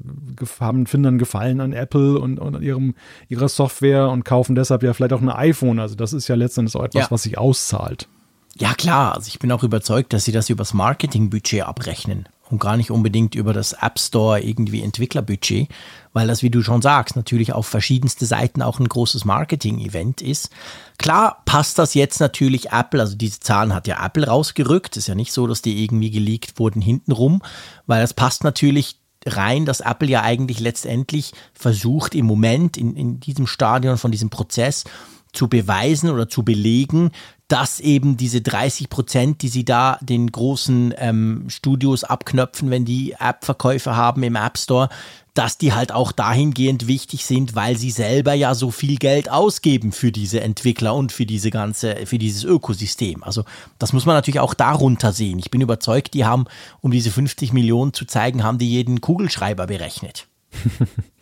[0.61, 2.95] haben, finden dann Gefallen an Apple und, und an ihrem,
[3.27, 5.79] ihrer Software und kaufen deshalb ja vielleicht auch ein iPhone.
[5.79, 7.11] Also das ist ja letztendlich auch etwas, ja.
[7.11, 8.07] was sich auszahlt.
[8.59, 9.15] Ja, klar.
[9.15, 13.33] Also ich bin auch überzeugt, dass sie das übers Marketingbudget abrechnen und gar nicht unbedingt
[13.33, 15.69] über das App Store irgendwie Entwicklerbudget,
[16.13, 20.51] weil das, wie du schon sagst, natürlich auf verschiedenste Seiten auch ein großes Marketing-Event ist.
[20.99, 24.97] Klar passt das jetzt natürlich Apple, also diese Zahlen hat ja Apple rausgerückt.
[24.97, 27.41] Ist ja nicht so, dass die irgendwie geleakt wurden hintenrum,
[27.87, 33.19] weil das passt natürlich rein, dass Apple ja eigentlich letztendlich versucht, im Moment in, in
[33.19, 34.83] diesem Stadion von diesem Prozess
[35.31, 37.11] zu beweisen oder zu belegen,
[37.53, 43.11] dass eben diese 30 Prozent, die sie da den großen ähm, Studios abknöpfen, wenn die
[43.19, 44.89] App-Verkäufe haben im App Store,
[45.35, 49.91] dass die halt auch dahingehend wichtig sind, weil sie selber ja so viel Geld ausgeben
[49.91, 53.23] für diese Entwickler und für diese ganze, für dieses Ökosystem.
[53.23, 53.43] Also
[53.77, 55.37] das muss man natürlich auch darunter sehen.
[55.37, 56.45] Ich bin überzeugt, die haben,
[56.81, 60.25] um diese 50 Millionen zu zeigen, haben die jeden Kugelschreiber berechnet.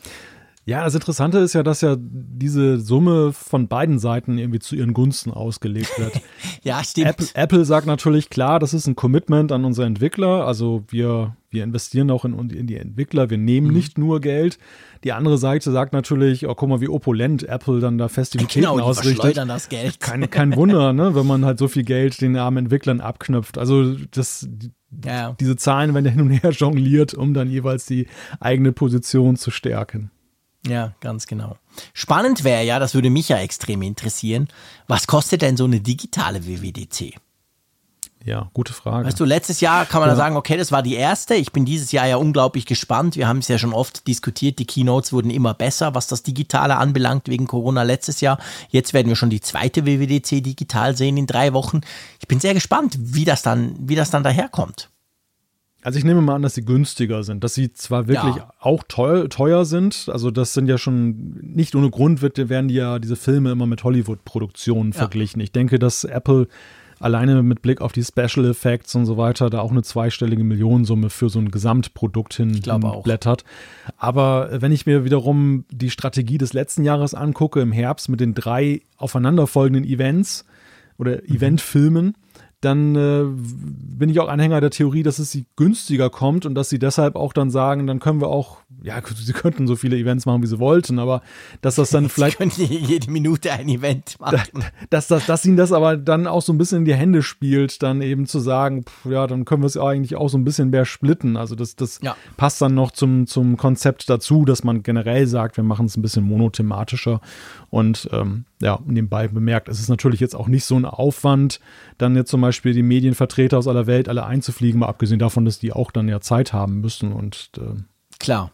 [0.64, 4.94] Ja, das Interessante ist ja, dass ja diese Summe von beiden Seiten irgendwie zu ihren
[4.94, 6.22] Gunsten ausgelegt wird.
[6.64, 7.08] ja, stimmt.
[7.08, 10.46] Apple, Apple, sagt natürlich, klar, das ist ein Commitment an unsere Entwickler.
[10.46, 13.32] Also wir, wir investieren auch in, in die Entwickler.
[13.32, 13.74] Wir nehmen mhm.
[13.74, 14.60] nicht nur Geld.
[15.04, 18.78] Die andere Seite sagt natürlich, oh, guck mal, wie opulent Apple dann da Festivitäten genau,
[18.78, 19.38] die ausrichtet.
[19.38, 20.00] das Geld.
[20.00, 23.58] Kein, kein Wunder, ne, wenn man halt so viel Geld den armen Entwicklern abknüpft.
[23.58, 24.48] Also das,
[25.04, 25.36] ja.
[25.40, 28.06] diese Zahlen werden hin und her jongliert, um dann jeweils die
[28.40, 30.12] eigene Position zu stärken.
[30.68, 31.58] Ja, ganz genau.
[31.94, 34.48] Spannend wäre ja, das würde mich ja extrem interessieren,
[34.88, 37.16] was kostet denn so eine digitale WWDC?
[38.24, 39.08] Ja, gute Frage.
[39.08, 40.16] Weißt du, letztes Jahr kann man ja.
[40.16, 41.34] sagen, okay, das war die erste.
[41.34, 43.16] Ich bin dieses Jahr ja unglaublich gespannt.
[43.16, 44.60] Wir haben es ja schon oft diskutiert.
[44.60, 48.38] Die Keynotes wurden immer besser, was das Digitale anbelangt, wegen Corona letztes Jahr.
[48.70, 51.82] Jetzt werden wir schon die zweite WWDC digital sehen in drei Wochen.
[52.20, 54.91] Ich bin sehr gespannt, wie das dann, wie das dann daherkommt.
[55.84, 58.52] Also ich nehme mal an, dass sie günstiger sind, dass sie zwar wirklich ja.
[58.60, 62.76] auch teuer, teuer, sind, also das sind ja schon nicht ohne Grund wird, werden die
[62.76, 65.00] ja diese Filme immer mit Hollywood-Produktionen ja.
[65.00, 65.42] verglichen.
[65.42, 66.48] Ich denke, dass Apple
[67.02, 71.10] alleine mit Blick auf die Special Effects und so weiter da auch eine zweistellige Millionensumme
[71.10, 73.44] für so ein Gesamtprodukt hinblättert.
[73.98, 78.34] Aber wenn ich mir wiederum die Strategie des letzten Jahres angucke, im Herbst mit den
[78.34, 80.46] drei aufeinanderfolgenden Events
[80.98, 81.36] oder mhm.
[81.36, 82.14] Eventfilmen,
[82.62, 86.70] dann äh, bin ich auch Anhänger der Theorie, dass es sie günstiger kommt und dass
[86.70, 90.28] sie deshalb auch dann sagen, dann können wir auch, ja, sie könnten so viele Events
[90.28, 91.24] machen, wie sie wollten, aber
[91.62, 92.38] dass das dann vielleicht.
[92.38, 94.64] Sie können jede Minute ein Event machen.
[94.92, 97.82] Dass, dass, dass ihnen das aber dann auch so ein bisschen in die Hände spielt,
[97.82, 100.70] dann eben zu sagen, pff, ja, dann können wir es eigentlich auch so ein bisschen
[100.70, 101.38] mehr splitten.
[101.38, 102.16] Also das, das ja.
[102.38, 106.04] passt dann noch zum, zum Konzept dazu, dass man generell sagt, wir machen es ein
[106.04, 107.22] bisschen monothematischer
[107.72, 111.60] und ähm, ja, nebenbei bemerkt, es ist natürlich jetzt auch nicht so ein Aufwand,
[111.98, 115.60] dann jetzt zum Beispiel die Medienvertreter aus aller Welt alle einzufliegen, mal abgesehen davon, dass
[115.60, 117.82] die auch dann ja Zeit haben müssen und äh,
[118.20, 118.52] klar.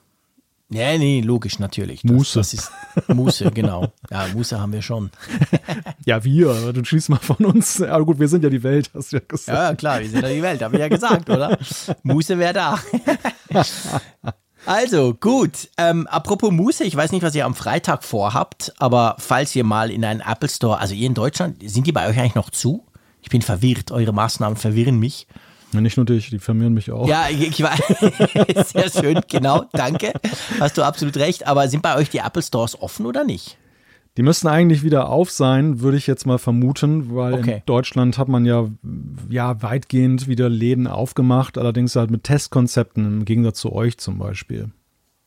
[0.69, 2.01] Ja, nee, logisch, natürlich.
[2.01, 2.39] Das, Muße.
[2.39, 2.71] Das ist
[3.07, 3.93] Muße, genau.
[4.11, 5.11] Ja, Muße haben wir schon.
[6.05, 7.77] ja, wir, aber du schießt mal von uns.
[7.77, 9.57] Ja, gut, wir sind ja die Welt, hast du ja gesagt.
[9.57, 11.57] Ja, klar, wir sind ja die Welt, habe ich ja gesagt, oder?
[12.03, 12.79] Muße wäre da.
[14.67, 15.69] Also, gut.
[15.77, 19.89] Ähm, apropos Muße, ich weiß nicht, was ihr am Freitag vorhabt, aber falls ihr mal
[19.89, 22.85] in einen Apple Store, also ihr in Deutschland, sind die bei euch eigentlich noch zu?
[23.21, 25.25] Ich bin verwirrt, eure Maßnahmen verwirren mich.
[25.71, 27.07] Ja, nicht nur dich, die verwirren mich auch.
[27.07, 28.69] Ja, ich, ich weiß.
[28.73, 30.11] Sehr schön, genau, danke.
[30.59, 31.47] Hast du absolut recht.
[31.47, 33.57] Aber sind bei euch die Apple Stores offen oder nicht?
[34.17, 37.57] Die müssten eigentlich wieder auf sein, würde ich jetzt mal vermuten, weil okay.
[37.57, 38.67] in Deutschland hat man ja,
[39.29, 44.71] ja weitgehend wieder Läden aufgemacht, allerdings halt mit Testkonzepten im Gegensatz zu euch zum Beispiel.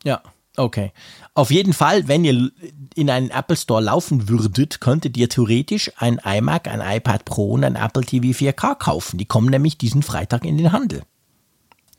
[0.02, 0.20] Ja,
[0.56, 0.92] okay.
[1.34, 2.50] Auf jeden Fall, wenn ihr
[2.96, 7.62] in einen Apple Store laufen würdet, könntet ihr theoretisch ein iMac, ein iPad Pro und
[7.62, 9.18] ein Apple TV 4K kaufen.
[9.18, 11.02] Die kommen nämlich diesen Freitag in den Handel.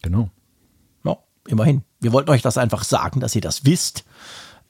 [0.01, 0.29] Genau.
[1.05, 1.17] Ja,
[1.47, 1.83] immerhin.
[2.01, 4.03] Wir wollten euch das einfach sagen, dass ihr das wisst.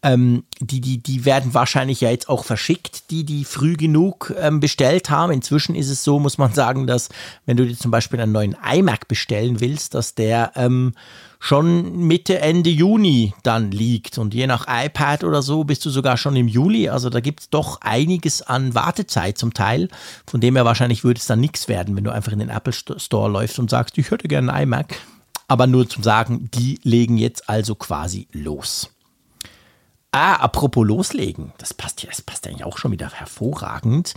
[0.04, 4.60] Ähm, die, die, die werden wahrscheinlich ja jetzt auch verschickt, die, die früh genug ähm,
[4.60, 5.32] bestellt haben.
[5.32, 7.10] Inzwischen ist es so, muss man sagen, dass
[7.46, 10.94] wenn du dir zum Beispiel einen neuen iMac bestellen willst, dass der ähm,
[11.40, 14.18] schon Mitte, Ende Juni dann liegt.
[14.18, 16.90] Und je nach iPad oder so bist du sogar schon im Juli.
[16.90, 19.90] Also da gibt es doch einiges an Wartezeit zum Teil.
[20.26, 22.74] Von dem her wahrscheinlich würde es dann nichts werden, wenn du einfach in den Apple
[22.74, 24.96] Store läufst und sagst, ich hätte gerne einen iMac.
[25.48, 28.90] Aber nur zum Sagen, die legen jetzt also quasi los.
[30.12, 34.14] Ah, apropos loslegen, das passt ja, das passt eigentlich auch schon wieder hervorragend.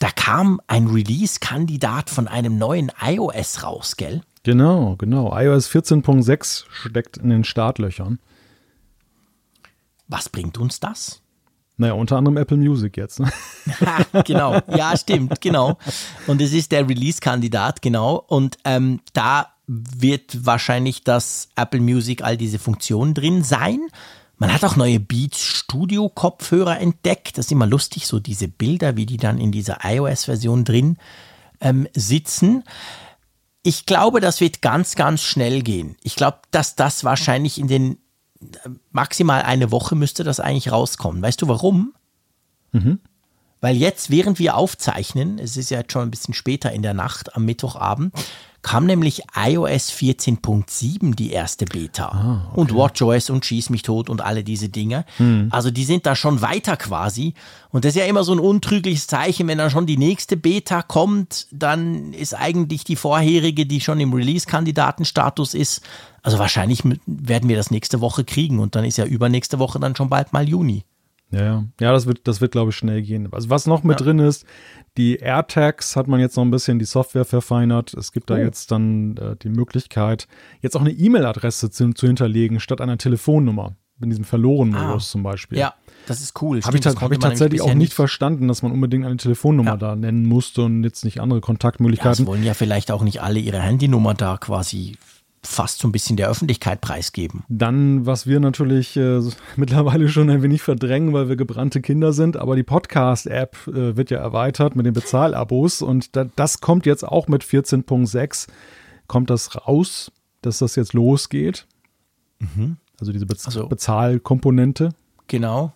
[0.00, 4.22] Da kam ein Release-Kandidat von einem neuen iOS raus, gell?
[4.42, 5.36] Genau, genau.
[5.36, 8.18] iOS 14.6 steckt in den Startlöchern.
[10.08, 11.20] Was bringt uns das?
[11.76, 13.20] Naja, unter anderem Apple Music jetzt.
[13.20, 13.30] Ne?
[14.24, 15.78] genau, ja, stimmt, genau.
[16.26, 18.24] Und es ist der Release-Kandidat, genau.
[18.26, 23.80] Und ähm, da wird wahrscheinlich das Apple Music all diese Funktionen drin sein.
[24.38, 27.38] Man hat auch neue Beats Studio Kopfhörer entdeckt.
[27.38, 30.96] Das ist immer lustig, so diese Bilder, wie die dann in dieser iOS-Version drin
[31.60, 32.62] ähm, sitzen.
[33.62, 35.96] Ich glaube, das wird ganz, ganz schnell gehen.
[36.02, 37.98] Ich glaube, dass das wahrscheinlich in den
[38.40, 41.20] äh, maximal eine Woche müsste das eigentlich rauskommen.
[41.20, 41.94] Weißt du warum?
[42.70, 43.00] Mhm.
[43.60, 46.94] Weil jetzt, während wir aufzeichnen, es ist ja jetzt schon ein bisschen später in der
[46.94, 48.14] Nacht am Mittwochabend,
[48.62, 52.08] kam nämlich iOS 14.7 die erste Beta.
[52.08, 52.60] Ah, okay.
[52.60, 55.04] Und WatchOS und Schieß mich tot und alle diese Dinge.
[55.18, 55.48] Hm.
[55.50, 57.34] Also die sind da schon weiter quasi.
[57.70, 60.82] Und das ist ja immer so ein untrügliches Zeichen, wenn dann schon die nächste Beta
[60.82, 65.82] kommt, dann ist eigentlich die vorherige, die schon im Release-Kandidatenstatus ist.
[66.22, 69.94] Also wahrscheinlich werden wir das nächste Woche kriegen und dann ist ja übernächste Woche dann
[69.94, 70.84] schon bald mal Juni.
[71.30, 73.28] Ja, ja, das wird, das wird, glaube ich, schnell gehen.
[73.32, 74.06] Also was noch mit ja.
[74.06, 74.46] drin ist,
[74.96, 77.92] die AirTags hat man jetzt noch ein bisschen die Software verfeinert.
[77.94, 78.34] Es gibt oh.
[78.34, 80.26] da jetzt dann äh, die Möglichkeit,
[80.60, 83.76] jetzt auch eine E-Mail-Adresse zu, zu, hinterlegen, statt einer Telefonnummer.
[84.00, 85.10] In diesem verlorenen Modus ah.
[85.10, 85.58] zum Beispiel.
[85.58, 85.74] Ja,
[86.06, 86.60] das ist cool.
[86.62, 89.76] Habe ich, hab ich tatsächlich auch nicht verstanden, dass man unbedingt eine Telefonnummer ja.
[89.76, 92.18] da nennen musste und jetzt nicht andere Kontaktmöglichkeiten.
[92.18, 94.96] Ja, es wollen ja vielleicht auch nicht alle ihre Handynummer da quasi
[95.48, 97.42] fast so ein bisschen der Öffentlichkeit preisgeben.
[97.48, 99.20] Dann, was wir natürlich äh,
[99.56, 104.10] mittlerweile schon ein wenig verdrängen, weil wir gebrannte Kinder sind, aber die Podcast-App äh, wird
[104.10, 108.48] ja erweitert mit den Bezahlabos und da, das kommt jetzt auch mit 14.6,
[109.06, 111.66] kommt das raus, dass das jetzt losgeht.
[112.38, 112.76] Mhm.
[113.00, 114.90] Also diese Bez also, Bezahlkomponente.
[115.28, 115.72] Genau.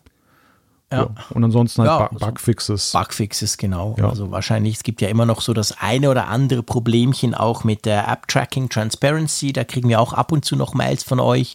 [0.93, 1.11] Ja.
[1.31, 2.93] Und ansonsten halt ja, Bug Bugfixes.
[2.93, 3.97] Bugfixes, genau.
[3.99, 4.09] Ja.
[4.09, 7.85] Also wahrscheinlich, es gibt ja immer noch so das eine oder andere Problemchen auch mit
[7.85, 9.53] der App-Tracking Transparency.
[9.53, 11.55] Da kriegen wir auch ab und zu noch Mails von euch.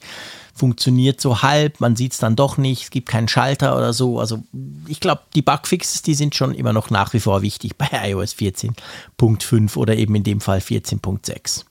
[0.54, 4.20] Funktioniert so halb, man sieht es dann doch nicht, es gibt keinen Schalter oder so.
[4.20, 4.44] Also
[4.88, 8.34] ich glaube, die Bugfixes, die sind schon immer noch nach wie vor wichtig bei iOS
[8.34, 11.64] 14.5 oder eben in dem Fall 14.6.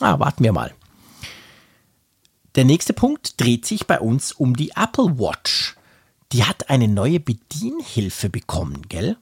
[0.00, 0.74] Ah, warten wir mal.
[2.56, 5.76] Der nächste Punkt dreht sich bei uns um die Apple Watch
[6.32, 9.16] die hat eine neue Bedienhilfe bekommen, gell?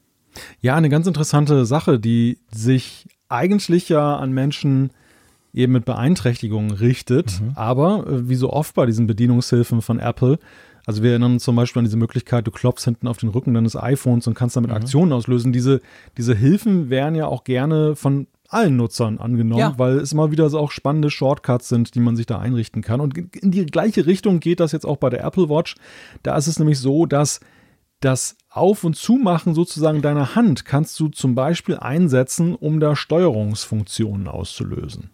[0.61, 4.91] Ja, eine ganz interessante Sache, die sich eigentlich ja an Menschen
[5.55, 7.53] eben mit Beeinträchtigungen richtet, mhm.
[7.55, 10.39] aber äh, wie so oft bei diesen Bedienungshilfen von Apple,
[10.89, 13.53] also wir erinnern uns zum Beispiel an diese Möglichkeit, du klopfst hinten auf den Rücken
[13.53, 14.77] deines iPhones und kannst damit mhm.
[14.77, 15.53] Aktionen auslösen.
[15.53, 15.83] Diese,
[16.17, 19.79] diese Hilfen werden ja auch gerne von allen Nutzern angenommen, ja.
[19.79, 23.01] weil es immer wieder so auch spannende Shortcuts sind, die man sich da einrichten kann.
[23.01, 25.77] Und in die gleiche Richtung geht das jetzt auch bei der Apple Watch.
[26.23, 27.41] Da ist es nämlich so, dass
[28.01, 34.29] das Auf- und Zumachen sozusagen deiner Hand kannst du zum Beispiel einsetzen, um da Steuerungsfunktionen
[34.29, 35.11] auszulösen.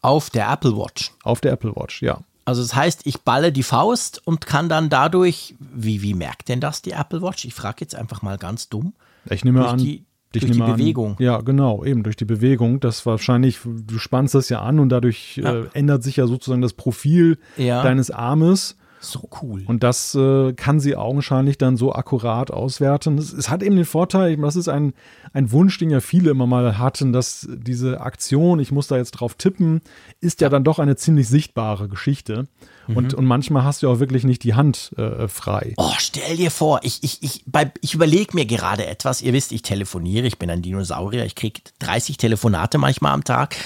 [0.00, 1.12] Auf der Apple Watch.
[1.22, 2.20] Auf der Apple Watch, ja.
[2.44, 6.60] Also das heißt, ich balle die Faust und kann dann dadurch, wie, wie merkt denn
[6.60, 7.46] das die Apple Watch?
[7.46, 8.92] Ich frage jetzt einfach mal ganz dumm.
[9.30, 10.04] Ich nehme an, die,
[10.40, 11.16] durch die Bewegung.
[11.18, 12.80] An, ja, genau, eben durch die Bewegung.
[12.80, 15.52] Das wahrscheinlich, du spannst das ja an und dadurch ja.
[15.52, 17.82] Äh, ändert sich ja sozusagen das Profil ja.
[17.82, 18.76] deines Armes.
[19.04, 19.62] So cool.
[19.66, 23.18] Und das äh, kann sie augenscheinlich dann so akkurat auswerten.
[23.18, 24.94] Es, es, hat eben den Vorteil, das ist ein,
[25.32, 29.12] ein Wunsch, den ja viele immer mal hatten, dass diese Aktion, ich muss da jetzt
[29.12, 29.82] drauf tippen,
[30.20, 32.48] ist ja, ja dann doch eine ziemlich sichtbare Geschichte.
[32.86, 32.96] Mhm.
[32.96, 35.74] Und, und manchmal hast du auch wirklich nicht die Hand äh, frei.
[35.76, 37.44] Oh, stell dir vor, ich, ich, ich,
[37.80, 39.22] ich überlege mir gerade etwas.
[39.22, 43.56] Ihr wisst, ich telefoniere, ich bin ein Dinosaurier, ich kriege 30 Telefonate manchmal am Tag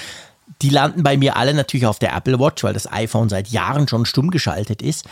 [0.61, 3.87] die landen bei mir alle natürlich auf der Apple Watch, weil das iPhone seit Jahren
[3.87, 5.05] schon stumm geschaltet ist.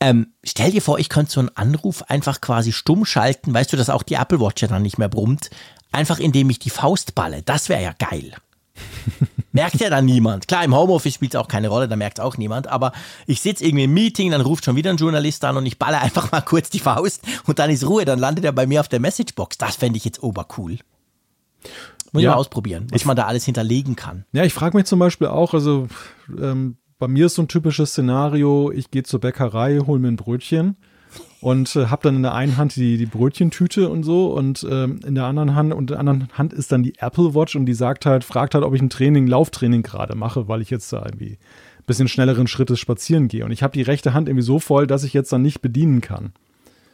[0.00, 3.76] Ähm, stell dir vor, ich könnte so einen Anruf einfach quasi stumm schalten, weißt du,
[3.76, 5.50] dass auch die Apple Watch ja dann nicht mehr brummt,
[5.92, 7.42] einfach indem ich die Faust balle.
[7.42, 8.32] Das wäre ja geil.
[9.52, 10.48] merkt ja dann niemand.
[10.48, 12.92] Klar, im Homeoffice spielt es auch keine Rolle, da merkt es auch niemand, aber
[13.26, 16.00] ich sitze irgendwie im Meeting, dann ruft schon wieder ein Journalist an und ich balle
[16.00, 18.88] einfach mal kurz die Faust und dann ist Ruhe, dann landet er bei mir auf
[18.88, 19.56] der Messagebox.
[19.58, 20.78] Das fände ich jetzt obercool.
[22.14, 22.30] Muss ja.
[22.30, 24.24] ich mal ausprobieren, was ich, man da alles hinterlegen kann.
[24.32, 25.88] Ja, ich frage mich zum Beispiel auch, also
[26.40, 30.16] ähm, bei mir ist so ein typisches Szenario, ich gehe zur Bäckerei, hole mir ein
[30.16, 30.76] Brötchen
[31.40, 35.00] und äh, habe dann in der einen Hand die, die Brötchentüte und so und ähm,
[35.04, 37.66] in der anderen Hand und in der anderen Hand ist dann die Apple Watch und
[37.66, 40.92] die sagt halt, fragt halt, ob ich ein Training, Lauftraining gerade mache, weil ich jetzt
[40.92, 41.32] da irgendwie
[41.78, 44.86] ein bisschen schnelleren Schrittes spazieren gehe und ich habe die rechte Hand irgendwie so voll,
[44.86, 46.32] dass ich jetzt dann nicht bedienen kann.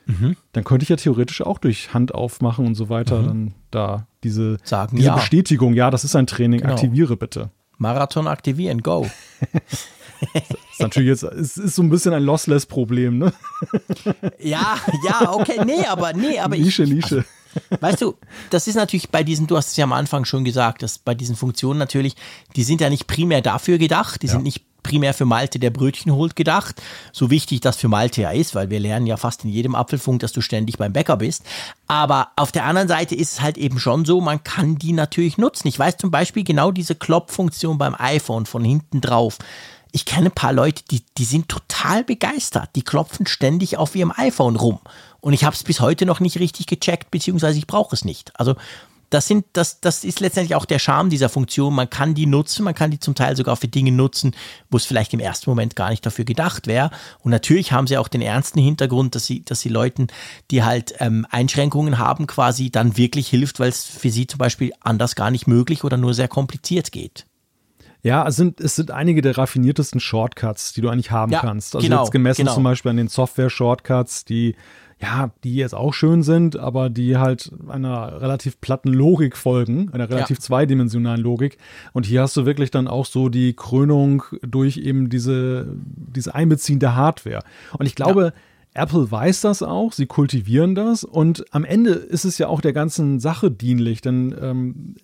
[0.07, 0.36] Mhm.
[0.53, 3.26] Dann könnte ich ja theoretisch auch durch Hand aufmachen und so weiter mhm.
[3.26, 5.14] dann da diese, Sagen, diese ja.
[5.14, 6.74] Bestätigung, ja, das ist ein Training, genau.
[6.74, 7.51] aktiviere bitte.
[7.78, 9.07] Marathon aktivieren, go.
[10.32, 13.32] das ist natürlich jetzt, es ist so ein bisschen ein Lossless-Problem, ne?
[14.38, 17.24] ja, ja, okay, nee, aber nee, aber Nische, ich, Nische.
[17.70, 18.14] Also, weißt du,
[18.51, 21.14] das ist natürlich bei diesen, du hast es ja am Anfang schon gesagt, dass bei
[21.14, 22.14] diesen Funktionen natürlich,
[22.55, 24.32] die sind ja nicht primär dafür gedacht, die ja.
[24.32, 26.80] sind nicht primär für Malte, der Brötchen holt, gedacht.
[27.12, 30.20] So wichtig das für Malte ja ist, weil wir lernen ja fast in jedem Apfelfunk,
[30.20, 31.44] dass du ständig beim Bäcker bist.
[31.86, 35.38] Aber auf der anderen Seite ist es halt eben schon so, man kann die natürlich
[35.38, 35.68] nutzen.
[35.68, 39.38] Ich weiß zum Beispiel genau diese Klopffunktion beim iPhone von hinten drauf.
[39.92, 42.70] Ich kenne ein paar Leute, die, die sind total begeistert.
[42.76, 44.78] Die klopfen ständig auf ihrem iPhone rum.
[45.20, 48.32] Und ich habe es bis heute noch nicht richtig gecheckt, beziehungsweise ich brauche es nicht.
[48.38, 48.54] Also
[49.11, 51.74] das sind, das, das ist letztendlich auch der Charme dieser Funktion.
[51.74, 54.34] Man kann die nutzen, man kann die zum Teil sogar für Dinge nutzen,
[54.70, 56.90] wo es vielleicht im ersten Moment gar nicht dafür gedacht wäre.
[57.18, 60.06] Und natürlich haben sie auch den ernsten Hintergrund, dass sie, dass sie Leuten,
[60.52, 64.72] die halt ähm, Einschränkungen haben, quasi dann wirklich hilft, weil es für sie zum Beispiel
[64.80, 67.26] anders gar nicht möglich oder nur sehr kompliziert geht.
[68.02, 71.74] Ja, es sind, es sind einige der raffiniertesten Shortcuts, die du eigentlich haben ja, kannst.
[71.74, 72.54] Also genau, jetzt gemessen genau.
[72.54, 74.56] zum Beispiel an den Software-Shortcuts, die
[75.03, 80.11] ja, die jetzt auch schön sind, aber die halt einer relativ platten Logik folgen, einer
[80.11, 80.42] relativ ja.
[80.42, 81.57] zweidimensionalen Logik.
[81.92, 86.80] Und hier hast du wirklich dann auch so die Krönung durch eben diese, diese Einbeziehen
[86.80, 87.42] der Hardware.
[87.78, 88.34] Und ich glaube,
[88.74, 88.82] ja.
[88.82, 92.72] Apple weiß das auch, sie kultivieren das und am Ende ist es ja auch der
[92.72, 94.94] ganzen Sache dienlich, denn ähm,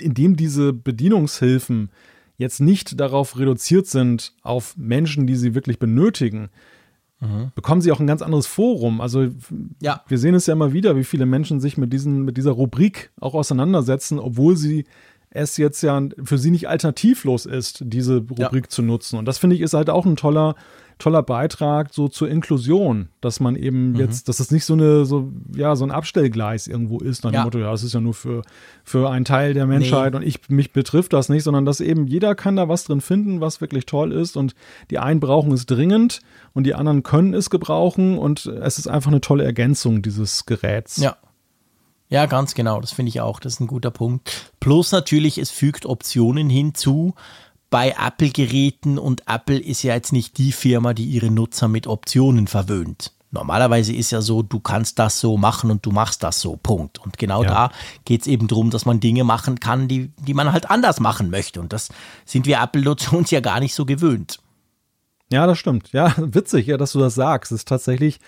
[0.00, 1.90] indem diese Bedienungshilfen
[2.36, 6.50] jetzt nicht darauf reduziert sind, auf Menschen, die sie wirklich benötigen,
[7.20, 7.52] mhm.
[7.54, 9.00] bekommen sie auch ein ganz anderes Forum.
[9.00, 9.28] Also
[9.80, 10.02] ja.
[10.08, 13.10] wir sehen es ja immer wieder, wie viele Menschen sich mit, diesen, mit dieser Rubrik
[13.20, 14.84] auch auseinandersetzen, obwohl sie
[15.30, 18.68] es jetzt ja für sie nicht alternativlos ist, diese Rubrik ja.
[18.68, 19.18] zu nutzen.
[19.18, 20.54] Und das finde ich ist halt auch ein toller
[20.98, 23.96] toller Beitrag so zur Inklusion, dass man eben mhm.
[23.96, 27.40] jetzt, dass es nicht so eine, so, ja, so ein Abstellgleis irgendwo ist, nach ja.
[27.40, 28.42] dem Motto, ja, das ist ja nur für,
[28.84, 30.18] für einen Teil der Menschheit nee.
[30.18, 33.40] und ich, mich betrifft das nicht, sondern dass eben jeder kann da was drin finden,
[33.40, 34.54] was wirklich toll ist und
[34.90, 36.20] die einen brauchen es dringend
[36.52, 40.96] und die anderen können es gebrauchen und es ist einfach eine tolle Ergänzung dieses Geräts.
[40.98, 41.16] Ja.
[42.10, 44.52] Ja, ganz genau, das finde ich auch, das ist ein guter Punkt.
[44.60, 47.14] Plus natürlich, es fügt Optionen hinzu,
[47.74, 52.46] bei Apple-Geräten und Apple ist ja jetzt nicht die Firma, die ihre Nutzer mit Optionen
[52.46, 53.10] verwöhnt.
[53.32, 57.00] Normalerweise ist ja so, du kannst das so machen und du machst das so, Punkt.
[57.00, 57.48] Und genau ja.
[57.48, 57.70] da
[58.04, 61.30] geht es eben darum, dass man Dinge machen kann, die, die man halt anders machen
[61.30, 61.60] möchte.
[61.60, 61.88] Und das
[62.24, 64.38] sind wir Apple-Nutzer uns ja gar nicht so gewöhnt.
[65.32, 65.90] Ja, das stimmt.
[65.90, 67.50] Ja, witzig, ja, dass du das sagst.
[67.50, 68.20] Es ist tatsächlich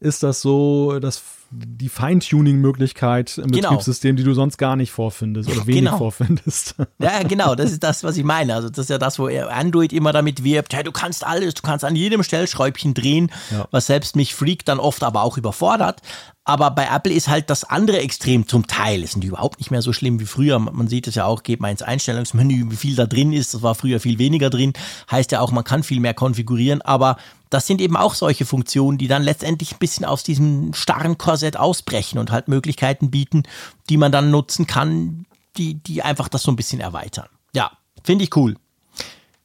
[0.00, 3.70] ist das so, dass die Feintuning-Möglichkeit im genau.
[3.70, 5.98] Betriebssystem, die du sonst gar nicht vorfindest oder wenig genau.
[5.98, 6.74] vorfindest.
[7.00, 8.54] Ja, genau, das ist das, was ich meine.
[8.54, 11.62] Also das ist ja das, wo Android immer damit wirbt, hey, du kannst alles, du
[11.62, 13.66] kannst an jedem Stellschräubchen drehen, ja.
[13.70, 16.02] was selbst mich Freak dann oft aber auch überfordert.
[16.44, 19.02] Aber bei Apple ist halt das andere Extrem zum Teil.
[19.02, 20.58] Es sind überhaupt nicht mehr so schlimm wie früher.
[20.58, 23.52] Man sieht es ja auch, geht mal ins Einstellungsmenü, wie viel da drin ist.
[23.52, 24.72] Das war früher viel weniger drin.
[25.10, 26.80] Heißt ja auch, man kann viel mehr konfigurieren.
[26.80, 27.18] Aber
[27.50, 31.56] das sind eben auch solche Funktionen, die dann letztendlich ein bisschen aus diesem starren Korsett
[31.56, 33.44] ausbrechen und halt Möglichkeiten bieten,
[33.88, 35.26] die man dann nutzen kann,
[35.56, 37.28] die, die einfach das so ein bisschen erweitern.
[37.54, 37.72] Ja,
[38.04, 38.56] finde ich cool.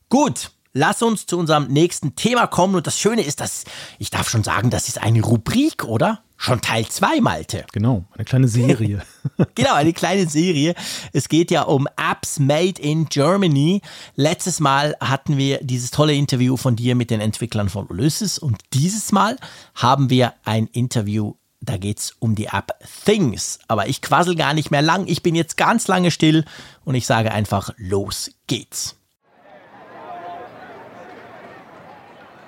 [0.09, 2.75] Gut, lass uns zu unserem nächsten Thema kommen.
[2.75, 3.63] Und das Schöne ist, dass
[3.99, 6.21] ich darf schon sagen, das ist eine Rubrik, oder?
[6.45, 7.63] Schon Teil 2, Malte.
[7.71, 9.01] Genau, eine kleine Serie.
[9.55, 10.75] genau, eine kleine Serie.
[11.13, 13.81] Es geht ja um Apps Made in Germany.
[14.17, 18.57] Letztes Mal hatten wir dieses tolle Interview von dir mit den Entwicklern von Ulysses und
[18.73, 19.37] dieses Mal
[19.73, 22.73] haben wir ein Interview, da geht es um die App
[23.05, 23.59] Things.
[23.69, 25.07] Aber ich quassel gar nicht mehr lang.
[25.07, 26.43] Ich bin jetzt ganz lange still
[26.83, 28.97] und ich sage einfach, los geht's.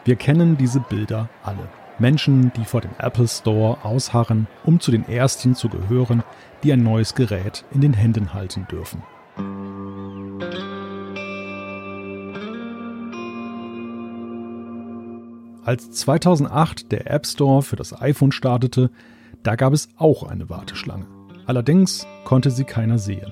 [0.03, 1.69] Wir kennen diese Bilder alle.
[1.99, 6.23] Menschen, die vor dem Apple Store ausharren, um zu den Ersten zu gehören,
[6.63, 9.03] die ein neues Gerät in den Händen halten dürfen.
[15.63, 18.91] Als 2008 der App Store für das iPhone startete,
[19.41, 21.07] da gab es auch eine Warteschlange.
[21.47, 23.31] Allerdings konnte sie keiner sehen.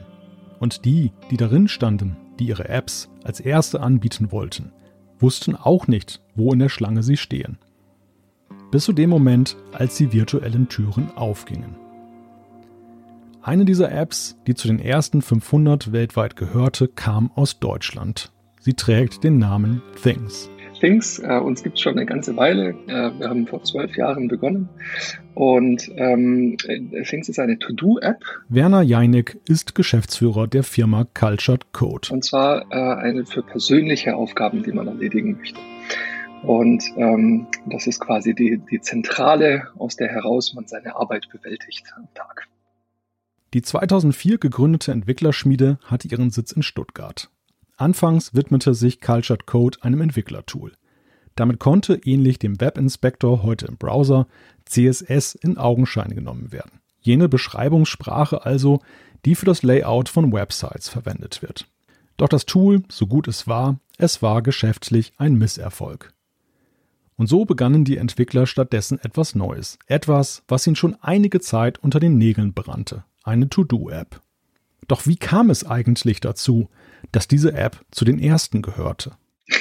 [0.60, 4.72] Und die, die darin standen, die ihre Apps als erste anbieten wollten,
[5.20, 7.58] wussten auch nicht, wo in der Schlange sie stehen
[8.74, 11.76] bis zu dem Moment, als die virtuellen Türen aufgingen.
[13.44, 18.32] Eine dieser Apps, die zu den ersten 500 weltweit gehörte, kam aus Deutschland.
[18.60, 20.50] Sie trägt den Namen Things.
[20.80, 22.70] Things, äh, uns gibt es schon eine ganze Weile.
[22.88, 24.70] Äh, wir haben vor zwölf Jahren begonnen.
[25.36, 26.58] Und ähm,
[27.08, 28.24] Things ist eine To-Do-App.
[28.50, 32.08] Werner Jeinig ist Geschäftsführer der Firma Cultured Code.
[32.12, 35.60] Und zwar äh, eine für persönliche Aufgaben, die man erledigen möchte.
[36.44, 41.86] Und ähm, das ist quasi die, die Zentrale, aus der heraus man seine Arbeit bewältigt
[41.96, 42.48] am Tag.
[43.54, 47.30] Die 2004 gegründete Entwicklerschmiede hatte ihren Sitz in Stuttgart.
[47.78, 50.74] Anfangs widmete sich Cultured Code einem Entwicklertool.
[51.36, 54.28] Damit konnte, ähnlich dem Webinspektor heute im Browser,
[54.66, 56.80] CSS in Augenschein genommen werden.
[57.00, 58.82] Jene Beschreibungssprache also,
[59.26, 61.68] die für das Layout von Websites verwendet wird.
[62.18, 66.13] Doch das Tool, so gut es war, es war geschäftlich ein Misserfolg.
[67.16, 69.78] Und so begannen die Entwickler stattdessen etwas Neues.
[69.88, 73.04] Etwas, was ihnen schon einige Zeit unter den Nägeln brannte.
[73.24, 74.22] Eine To-Do-App.
[74.88, 76.70] Doch wie kam es eigentlich dazu,
[77.12, 79.12] dass diese App zu den ersten gehörte?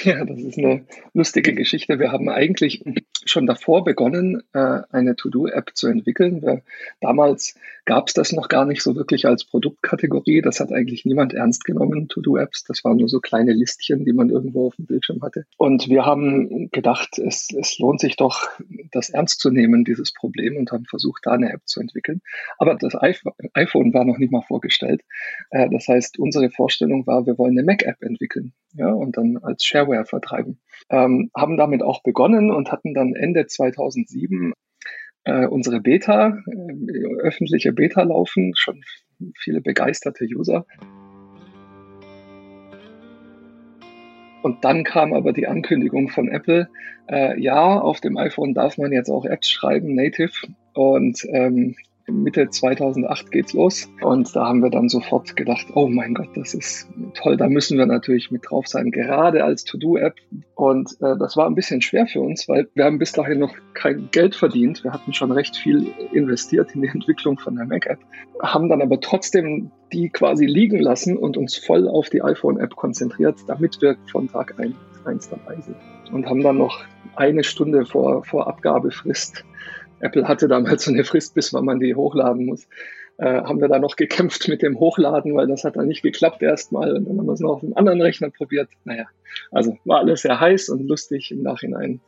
[0.04, 0.84] Ja, das ist eine
[1.14, 1.98] lustige Geschichte.
[1.98, 2.82] Wir haben eigentlich
[3.24, 6.62] schon davor begonnen, äh, eine To-Do-App zu entwickeln.
[7.00, 10.42] Damals gab es das noch gar nicht so wirklich als Produktkategorie.
[10.42, 12.64] Das hat eigentlich niemand ernst genommen, To-Do-Apps.
[12.64, 15.44] Das waren nur so kleine Listchen, die man irgendwo auf dem Bildschirm hatte.
[15.56, 18.48] Und wir haben gedacht, es, es lohnt sich doch,
[18.90, 22.22] das ernst zu nehmen, dieses Problem, und haben versucht, da eine App zu entwickeln.
[22.58, 25.02] Aber das iPhone war noch nicht mal vorgestellt.
[25.50, 29.64] Äh, das heißt, unsere Vorstellung war, wir wollen eine Mac-App entwickeln ja, und dann als
[29.64, 30.60] Shareware vertreiben.
[30.90, 34.52] Ähm, haben damit auch begonnen und hatten dann Ende 2007
[35.24, 38.82] äh, unsere Beta, äh, öffentliche Beta laufen, schon
[39.36, 40.66] viele begeisterte User.
[44.42, 46.68] Und dann kam aber die Ankündigung von Apple,
[47.08, 50.32] äh, ja, auf dem iPhone darf man jetzt auch Apps schreiben, native.
[50.74, 51.76] Und ähm,
[52.12, 56.54] Mitte 2008 geht's los und da haben wir dann sofort gedacht, oh mein Gott, das
[56.54, 60.14] ist toll, da müssen wir natürlich mit drauf sein, gerade als To-Do-App.
[60.54, 63.54] Und äh, das war ein bisschen schwer für uns, weil wir haben bis dahin noch
[63.74, 64.84] kein Geld verdient.
[64.84, 67.98] Wir hatten schon recht viel investiert in die Entwicklung von der Mac-App,
[68.40, 73.40] haben dann aber trotzdem die quasi liegen lassen und uns voll auf die iPhone-App konzentriert,
[73.46, 75.76] damit wir von Tag 1 dabei sind.
[76.12, 76.84] Und haben dann noch
[77.16, 79.44] eine Stunde vor, vor Abgabefrist
[80.02, 82.66] Apple hatte damals so eine Frist, bis wann man die hochladen muss.
[83.18, 86.42] Äh, haben wir da noch gekämpft mit dem Hochladen, weil das hat dann nicht geklappt
[86.42, 86.94] erstmal.
[86.94, 88.68] Und dann haben wir es noch auf einem anderen Rechner probiert.
[88.84, 89.06] Naja,
[89.50, 92.00] also war alles sehr heiß und lustig im Nachhinein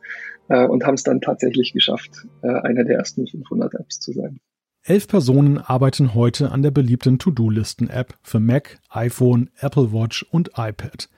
[0.49, 4.39] äh, und haben es dann tatsächlich geschafft, äh, eine der ersten 500 Apps zu sein.
[4.83, 11.09] Elf Personen arbeiten heute an der beliebten To-Do-Listen-App für Mac, iPhone, Apple Watch und iPad.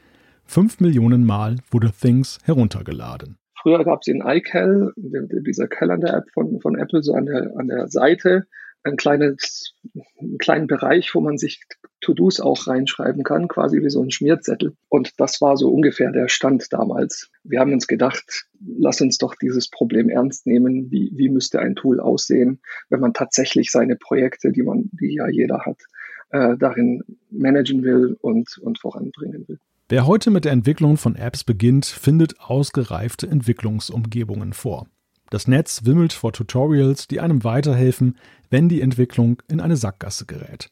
[0.46, 3.38] Fünf Millionen Mal wurde Things heruntergeladen.
[3.62, 7.88] Früher gab es in iCal, dieser Calendar-App von, von Apple, so an der, an der
[7.88, 8.46] Seite
[8.84, 9.74] ein kleines,
[10.20, 11.62] einen kleinen Bereich, wo man sich
[12.02, 14.76] To-Dos auch reinschreiben kann, quasi wie so ein Schmierzettel.
[14.90, 17.30] Und das war so ungefähr der Stand damals.
[17.44, 20.90] Wir haben uns gedacht, lass uns doch dieses Problem ernst nehmen.
[20.92, 25.28] Wie, wie müsste ein Tool aussehen, wenn man tatsächlich seine Projekte, die man, die ja
[25.28, 25.82] jeder hat,
[26.30, 29.60] äh, darin managen will und, und voranbringen will.
[29.90, 34.88] Wer heute mit der Entwicklung von Apps beginnt, findet ausgereifte Entwicklungsumgebungen vor.
[35.30, 38.18] Das Netz wimmelt vor Tutorials, die einem weiterhelfen,
[38.50, 40.72] wenn die Entwicklung in eine Sackgasse gerät.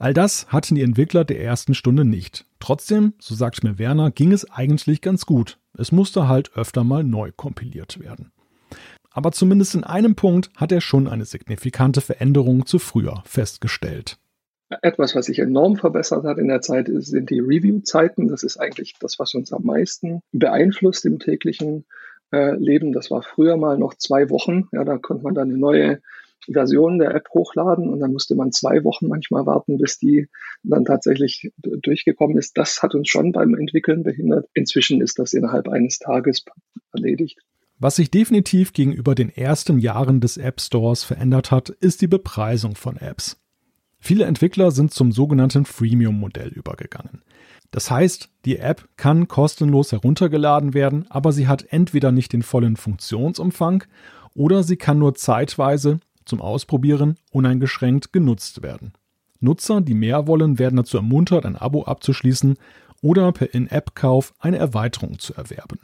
[0.00, 2.44] All das hatten die Entwickler der ersten Stunde nicht.
[2.58, 5.58] Trotzdem, so sagt mir Werner, ging es eigentlich ganz gut.
[5.78, 8.32] Es musste halt öfter mal neu kompiliert werden.
[9.12, 14.18] Aber zumindest in einem Punkt hat er schon eine signifikante Veränderung zu früher festgestellt.
[14.82, 18.28] Etwas, was sich enorm verbessert hat in der Zeit, sind die Review-Zeiten.
[18.28, 21.86] Das ist eigentlich das, was uns am meisten beeinflusst im täglichen
[22.32, 22.92] äh, Leben.
[22.92, 24.68] Das war früher mal noch zwei Wochen.
[24.72, 26.00] Ja, da konnte man dann eine neue
[26.46, 30.28] Version der App hochladen und dann musste man zwei Wochen manchmal warten, bis die
[30.62, 32.56] dann tatsächlich durchgekommen ist.
[32.56, 34.48] Das hat uns schon beim Entwickeln behindert.
[34.54, 36.44] Inzwischen ist das innerhalb eines Tages
[36.92, 37.40] erledigt.
[37.78, 42.74] Was sich definitiv gegenüber den ersten Jahren des App Stores verändert hat, ist die Bepreisung
[42.74, 43.39] von Apps.
[44.00, 47.22] Viele Entwickler sind zum sogenannten Freemium-Modell übergegangen.
[47.70, 52.76] Das heißt, die App kann kostenlos heruntergeladen werden, aber sie hat entweder nicht den vollen
[52.76, 53.84] Funktionsumfang
[54.34, 58.92] oder sie kann nur zeitweise zum Ausprobieren uneingeschränkt genutzt werden.
[59.38, 62.56] Nutzer, die mehr wollen, werden dazu ermuntert, ein Abo abzuschließen
[63.02, 65.78] oder per In-App-Kauf eine Erweiterung zu erwerben.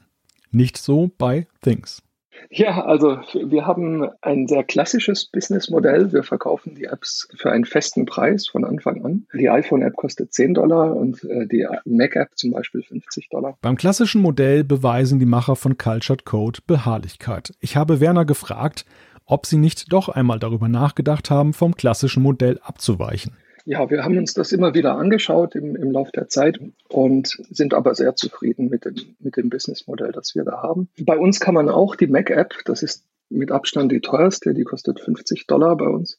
[0.50, 2.02] Nicht so bei Things.
[2.50, 6.12] Ja, also wir haben ein sehr klassisches Businessmodell.
[6.12, 9.26] Wir verkaufen die Apps für einen festen Preis von Anfang an.
[9.34, 13.56] Die iPhone-App kostet 10 Dollar und äh, die Mac-App zum Beispiel 50 Dollar.
[13.62, 17.52] Beim klassischen Modell beweisen die Macher von Cultured Code Beharrlichkeit.
[17.60, 18.84] Ich habe Werner gefragt,
[19.26, 23.36] ob sie nicht doch einmal darüber nachgedacht haben, vom klassischen Modell abzuweichen.
[23.68, 27.74] Ja, wir haben uns das immer wieder angeschaut im, im Laufe der Zeit und sind
[27.74, 30.88] aber sehr zufrieden mit dem, mit dem Businessmodell, das wir da haben.
[31.00, 35.00] Bei uns kann man auch die Mac-App, das ist mit Abstand die teuerste, die kostet
[35.00, 36.16] 50 Dollar bei uns,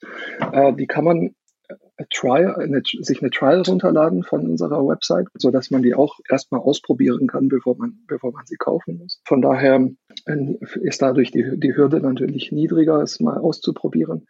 [0.52, 1.36] äh, die kann man
[1.70, 6.20] äh, Trial, eine, sich eine Trial runterladen von unserer Website, so dass man die auch
[6.30, 9.22] erstmal ausprobieren kann, bevor man, bevor man sie kaufen muss.
[9.24, 9.90] Von daher
[10.26, 14.28] äh, ist dadurch die, die Hürde natürlich niedriger, es mal auszuprobieren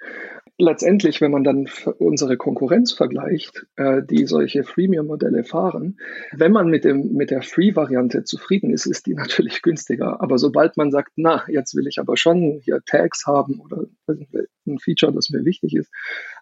[0.57, 5.99] letztendlich, wenn man dann unsere Konkurrenz vergleicht, äh, die solche Freemium-Modelle fahren,
[6.31, 10.21] wenn man mit, dem, mit der Free-Variante zufrieden ist, ist die natürlich günstiger.
[10.21, 14.79] Aber sobald man sagt, na, jetzt will ich aber schon hier Tags haben oder ein
[14.79, 15.91] Feature, das mir wichtig ist,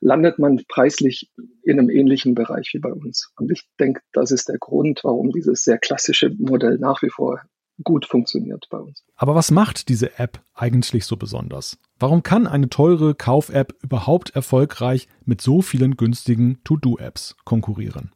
[0.02, 1.32] landet man preislich
[1.64, 3.32] in einem ähnlichen Bereich wie bei uns.
[3.38, 7.42] Und ich denke, das ist der Grund, warum dieses sehr klassische Modell nach wie vor
[7.84, 9.04] gut funktioniert bei uns.
[9.16, 11.78] Aber was macht diese App eigentlich so besonders?
[12.00, 18.12] Warum kann eine teure Kauf-App überhaupt erfolgreich mit so vielen günstigen To-Do-Apps konkurrieren?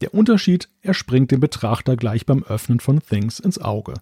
[0.00, 3.94] Der Unterschied erspringt dem Betrachter gleich beim Öffnen von Things ins Auge.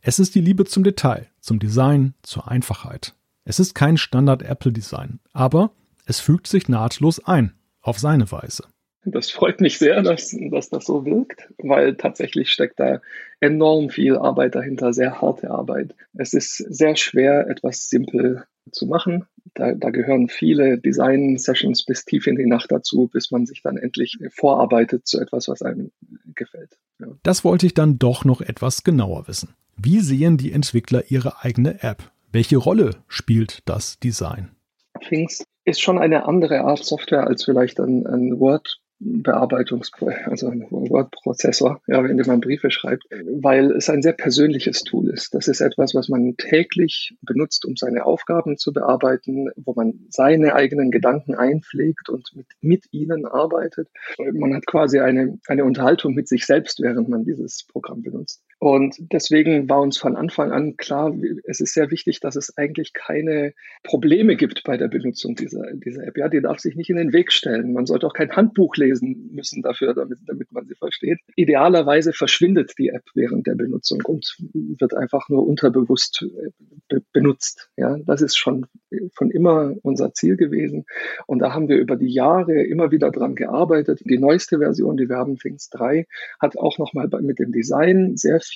[0.00, 3.14] Es ist die Liebe zum Detail, zum Design, zur Einfachheit.
[3.44, 5.72] Es ist kein Standard-Apple-Design, aber
[6.04, 8.64] es fügt sich nahtlos ein, auf seine Weise.
[9.04, 13.00] Das freut mich sehr, dass, dass das so wirkt, weil tatsächlich steckt da
[13.40, 15.94] enorm viel Arbeit dahinter, sehr harte Arbeit.
[16.14, 19.26] Es ist sehr schwer, etwas simpel zu machen.
[19.54, 23.76] Da, da gehören viele Design-Sessions bis tief in die Nacht dazu, bis man sich dann
[23.76, 25.90] endlich vorarbeitet zu etwas, was einem
[26.34, 26.78] gefällt.
[27.00, 27.08] Ja.
[27.24, 29.54] Das wollte ich dann doch noch etwas genauer wissen.
[29.76, 32.12] Wie sehen die Entwickler ihre eigene App?
[32.30, 34.52] Welche Rolle spielt das Design?
[35.00, 39.90] Things ist schon eine andere Art Software als vielleicht ein, ein Word Bearbeitungs,
[40.26, 45.34] also ein Word-Prozessor, ja, wenn man Briefe schreibt, weil es ein sehr persönliches Tool ist.
[45.34, 50.54] Das ist etwas, was man täglich benutzt, um seine Aufgaben zu bearbeiten, wo man seine
[50.54, 53.88] eigenen Gedanken einpflegt und mit, mit ihnen arbeitet.
[54.32, 58.42] Man hat quasi eine, eine Unterhaltung mit sich selbst, während man dieses Programm benutzt.
[58.62, 62.92] Und deswegen war uns von Anfang an klar, es ist sehr wichtig, dass es eigentlich
[62.92, 66.16] keine Probleme gibt bei der Benutzung dieser, dieser App.
[66.16, 67.72] Ja, die darf sich nicht in den Weg stellen.
[67.72, 71.18] Man sollte auch kein Handbuch lesen müssen dafür, damit, damit man sie versteht.
[71.34, 76.50] Idealerweise verschwindet die App während der Benutzung und wird einfach nur unterbewusst äh,
[76.88, 77.68] be benutzt.
[77.76, 78.66] Ja, das ist schon
[79.14, 80.84] von immer unser Ziel gewesen.
[81.26, 84.02] Und da haben wir über die Jahre immer wieder dran gearbeitet.
[84.04, 86.06] Die neueste Version, die haben, Things 3,
[86.38, 88.51] hat auch nochmal mit dem Design sehr viel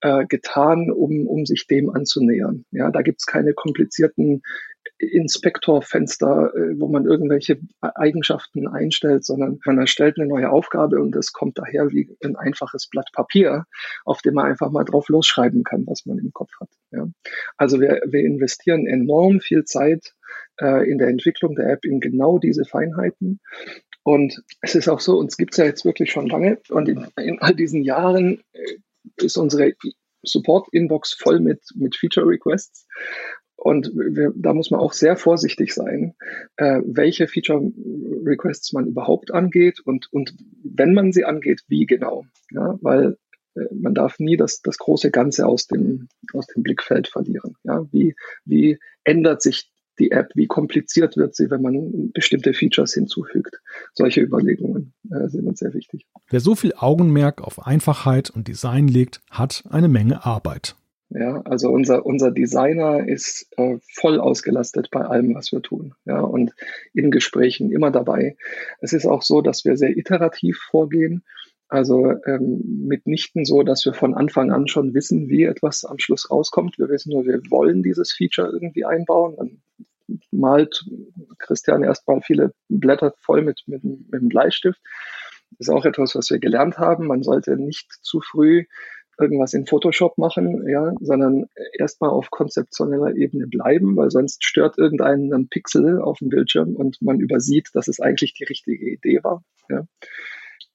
[0.00, 2.64] äh, getan, um, um sich dem anzunähern.
[2.70, 4.42] Ja, da gibt's keine komplizierten
[4.98, 11.32] Inspektorfenster, äh, wo man irgendwelche Eigenschaften einstellt, sondern man erstellt eine neue Aufgabe und es
[11.32, 13.64] kommt daher wie ein einfaches Blatt Papier,
[14.04, 16.70] auf dem man einfach mal drauf losschreiben kann, was man im Kopf hat.
[16.90, 17.08] Ja.
[17.56, 20.14] Also wir, wir investieren enorm viel Zeit
[20.60, 23.40] äh, in der Entwicklung der App in genau diese Feinheiten.
[24.02, 27.06] Und es ist auch so, uns gibt es ja jetzt wirklich schon lange und in,
[27.20, 28.78] in all diesen Jahren äh,
[29.16, 29.72] ist unsere
[30.22, 32.86] Support-Inbox voll mit, mit Feature-Requests.
[33.56, 36.14] Und wir, da muss man auch sehr vorsichtig sein,
[36.56, 42.24] äh, welche Feature-Requests man überhaupt angeht und, und wenn man sie angeht, wie genau.
[42.52, 43.16] Ja, weil
[43.56, 47.56] äh, man darf nie das, das große Ganze aus dem, aus dem Blickfeld verlieren.
[47.64, 52.94] Ja, wie, wie ändert sich die App, wie kompliziert wird sie, wenn man bestimmte Features
[52.94, 53.60] hinzufügt.
[53.94, 56.06] Solche Überlegungen äh, sind uns sehr wichtig.
[56.30, 60.76] Wer so viel Augenmerk auf Einfachheit und Design legt, hat eine Menge Arbeit.
[61.10, 65.94] Ja, also unser, unser Designer ist äh, voll ausgelastet bei allem, was wir tun.
[66.04, 66.52] Ja, und
[66.92, 68.36] in Gesprächen immer dabei.
[68.80, 71.24] Es ist auch so, dass wir sehr iterativ vorgehen.
[71.68, 76.30] Also ähm, mitnichten so, dass wir von Anfang an schon wissen, wie etwas am Schluss
[76.30, 76.78] rauskommt.
[76.78, 79.36] Wir wissen nur, wir wollen dieses Feature irgendwie einbauen.
[79.36, 79.62] Dann
[80.30, 80.84] malt
[81.38, 84.80] Christian erstmal viele Blätter voll mit, mit, mit dem Bleistift.
[85.52, 87.06] Das ist auch etwas, was wir gelernt haben.
[87.06, 88.64] Man sollte nicht zu früh
[89.18, 91.46] irgendwas in Photoshop machen, ja, sondern
[91.76, 97.02] erstmal auf konzeptioneller Ebene bleiben, weil sonst stört irgendein ein Pixel auf dem Bildschirm und
[97.02, 99.42] man übersieht, dass es eigentlich die richtige Idee war.
[99.68, 99.86] Ja.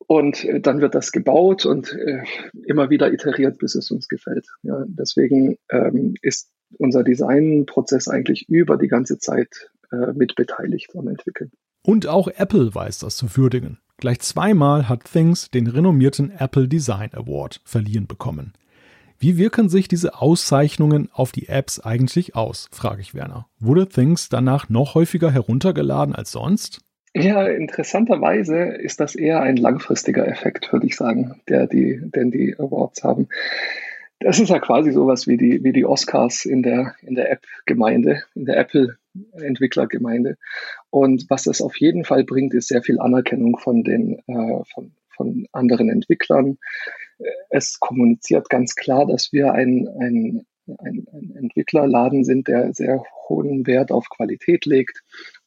[0.08, 2.24] Und äh, dann wird das gebaut und äh,
[2.68, 4.48] immer wieder iteriert, bis es uns gefällt.
[4.64, 11.08] Ja, deswegen ähm, ist unser Designprozess eigentlich über die ganze Zeit äh, mit beteiligt am
[11.08, 11.52] Entwickeln.
[11.86, 13.80] Und auch Apple weiß das zu würdigen.
[13.98, 18.54] Gleich zweimal hat Things den renommierten Apple Design Award verliehen bekommen.
[19.20, 23.48] Wie wirken sich diese Auszeichnungen auf die Apps eigentlich aus, frage ich Werner.
[23.60, 26.82] Wurde Things danach noch häufiger heruntergeladen als sonst?
[27.16, 32.56] Ja, interessanterweise ist das eher ein langfristiger Effekt, würde ich sagen, der die, den die
[32.58, 33.30] Awards haben.
[34.20, 38.24] Das ist ja quasi sowas wie die, wie die Oscars in der, in der App-Gemeinde,
[38.36, 40.38] in der Apple-Entwicklergemeinde.
[40.90, 44.94] Und was das auf jeden Fall bringt, ist sehr viel Anerkennung von den, äh, von,
[45.10, 46.58] von anderen Entwicklern.
[47.50, 53.68] Es kommuniziert ganz klar, dass wir ein, ein, ein, ein Entwicklerladen sind, der sehr hohen
[53.68, 55.02] Wert auf Qualität legt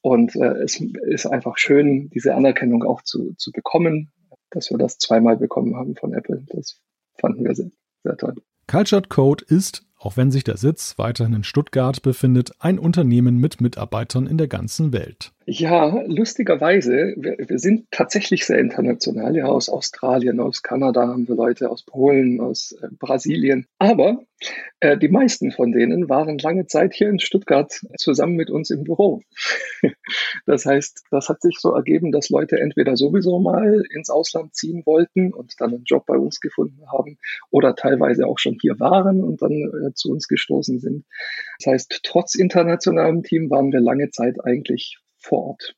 [0.06, 4.12] und äh, es ist einfach schön, diese Anerkennung auch zu, zu bekommen,
[4.50, 6.44] dass wir das zweimal bekommen haben von Apple.
[6.48, 6.80] Das
[7.18, 7.70] fanden wir sehr,
[8.04, 8.36] sehr toll.
[8.66, 13.60] Cultured Code ist, auch wenn sich der Sitz weiterhin in Stuttgart befindet, ein Unternehmen mit
[13.60, 15.32] Mitarbeitern in der ganzen Welt.
[15.48, 19.36] Ja, lustigerweise, wir, wir, sind tatsächlich sehr international.
[19.36, 23.68] Ja, aus Australien, aus Kanada haben wir Leute, aus Polen, aus äh, Brasilien.
[23.78, 24.24] Aber
[24.80, 28.82] äh, die meisten von denen waren lange Zeit hier in Stuttgart zusammen mit uns im
[28.82, 29.22] Büro.
[30.46, 34.82] das heißt, das hat sich so ergeben, dass Leute entweder sowieso mal ins Ausland ziehen
[34.84, 37.18] wollten und dann einen Job bei uns gefunden haben
[37.52, 41.04] oder teilweise auch schon hier waren und dann äh, zu uns gestoßen sind.
[41.60, 45.74] Das heißt, trotz internationalem Team waren wir lange Zeit eigentlich vor Ort.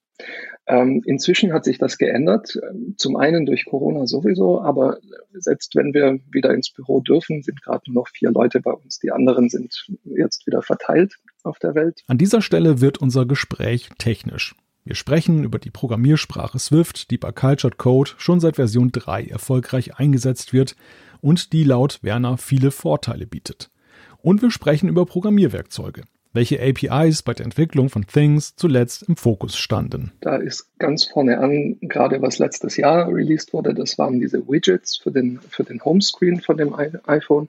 [0.66, 2.59] Ähm, inzwischen hat sich das geändert,
[2.96, 4.99] zum einen durch Corona sowieso, aber
[5.32, 8.99] selbst wenn wir wieder ins Büro dürfen, sind gerade nur noch vier Leute bei uns.
[8.99, 12.03] Die anderen sind jetzt wieder verteilt auf der Welt.
[12.07, 14.55] An dieser Stelle wird unser Gespräch technisch.
[14.84, 19.96] Wir sprechen über die Programmiersprache Swift, die bei Cultured Code schon seit Version 3 erfolgreich
[19.99, 20.76] eingesetzt wird
[21.20, 23.70] und die laut Werner viele Vorteile bietet.
[24.18, 26.03] Und wir sprechen über Programmierwerkzeuge
[26.39, 30.12] welche APIs bei der Entwicklung von Things zuletzt im Fokus standen.
[30.20, 34.99] Da ist ganz vorne an, gerade was letztes Jahr released wurde, das waren diese Widgets
[34.99, 36.72] für den, für den Homescreen von dem
[37.07, 37.49] iPhone,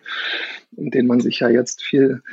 [0.76, 2.24] in denen man sich ja jetzt viel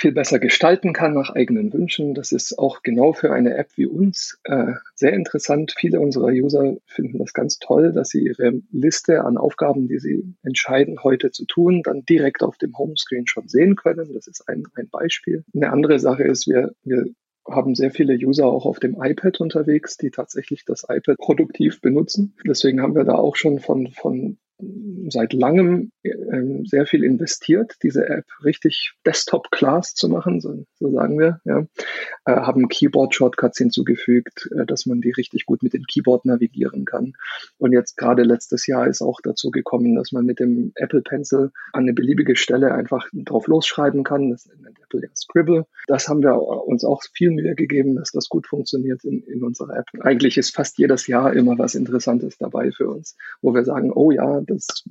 [0.00, 2.14] viel besser gestalten kann nach eigenen Wünschen.
[2.14, 5.74] Das ist auch genau für eine App wie uns äh, sehr interessant.
[5.76, 10.34] Viele unserer User finden das ganz toll, dass sie ihre Liste an Aufgaben, die sie
[10.42, 14.14] entscheiden, heute zu tun, dann direkt auf dem Homescreen schon sehen können.
[14.14, 15.44] Das ist ein, ein Beispiel.
[15.54, 17.04] Eine andere Sache ist, wir, wir
[17.46, 22.34] haben sehr viele User auch auf dem iPad unterwegs, die tatsächlich das iPad produktiv benutzen.
[22.46, 24.38] Deswegen haben wir da auch schon von, von
[25.08, 26.12] seit langem äh,
[26.64, 31.40] sehr viel investiert, diese App richtig Desktop-Class zu machen, so, so sagen wir.
[31.44, 31.66] Ja.
[32.24, 37.12] Äh, haben Keyboard-Shortcuts hinzugefügt, äh, dass man die richtig gut mit dem Keyboard navigieren kann.
[37.58, 41.50] Und jetzt gerade letztes Jahr ist auch dazu gekommen, dass man mit dem Apple Pencil
[41.72, 44.30] an eine beliebige Stelle einfach drauf losschreiben kann.
[44.30, 45.66] Das nennt Apple ja Scribble.
[45.86, 49.76] Das haben wir uns auch viel Mühe gegeben, dass das gut funktioniert in, in unserer
[49.76, 49.86] App.
[50.00, 54.10] Eigentlich ist fast jedes Jahr immer was Interessantes dabei für uns, wo wir sagen, oh
[54.10, 54.84] ja, das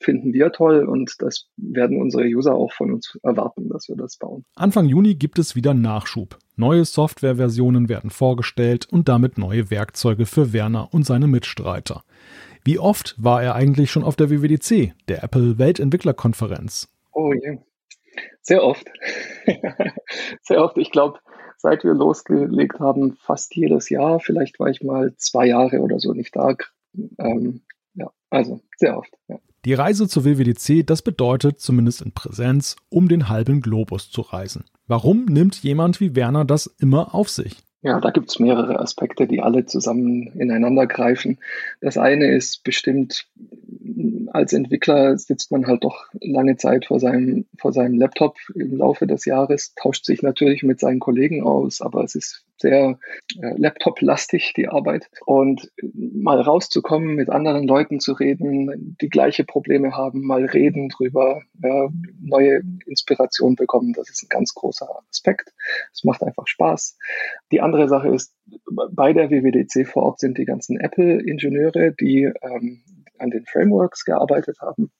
[0.00, 4.16] finden wir toll und das werden unsere User auch von uns erwarten, dass wir das
[4.16, 4.44] bauen.
[4.54, 6.38] Anfang Juni gibt es wieder Nachschub.
[6.56, 12.04] Neue Softwareversionen werden vorgestellt und damit neue Werkzeuge für Werner und seine Mitstreiter.
[12.64, 16.88] Wie oft war er eigentlich schon auf der WWDC, der Apple Weltentwicklerkonferenz?
[17.12, 17.58] Oh je.
[18.42, 18.86] Sehr oft.
[20.42, 20.78] Sehr oft.
[20.78, 21.18] Ich glaube,
[21.60, 24.20] seit wir losgelegt haben, fast jedes Jahr.
[24.20, 26.56] Vielleicht war ich mal zwei Jahre oder so nicht da.
[27.18, 27.62] Ähm,
[27.94, 29.12] ja, also sehr oft.
[29.28, 29.38] Ja.
[29.64, 34.64] Die Reise zur WWDC, das bedeutet zumindest in Präsenz, um den halben Globus zu reisen.
[34.86, 37.58] Warum nimmt jemand wie Werner das immer auf sich?
[37.82, 41.38] Ja, da gibt es mehrere Aspekte, die alle zusammen ineinander greifen.
[41.80, 43.26] Das eine ist bestimmt
[44.32, 49.06] als Entwickler sitzt man halt doch lange Zeit vor seinem, vor seinem Laptop im Laufe
[49.06, 52.98] des Jahres, tauscht sich natürlich mit seinen Kollegen aus, aber es ist sehr
[53.40, 55.10] äh, Laptop-lastig, die Arbeit.
[55.24, 61.42] Und mal rauszukommen, mit anderen Leuten zu reden, die gleiche Probleme haben, mal reden drüber,
[61.62, 61.88] ja,
[62.20, 65.52] neue Inspiration bekommen, das ist ein ganz großer Aspekt.
[65.92, 66.98] Es macht einfach Spaß.
[67.50, 68.34] Die andere Sache ist,
[68.92, 72.82] bei der WWDC vor Ort sind die ganzen Apple-Ingenieure, die ähm,
[73.20, 74.90] an den Frameworks gearbeitet haben.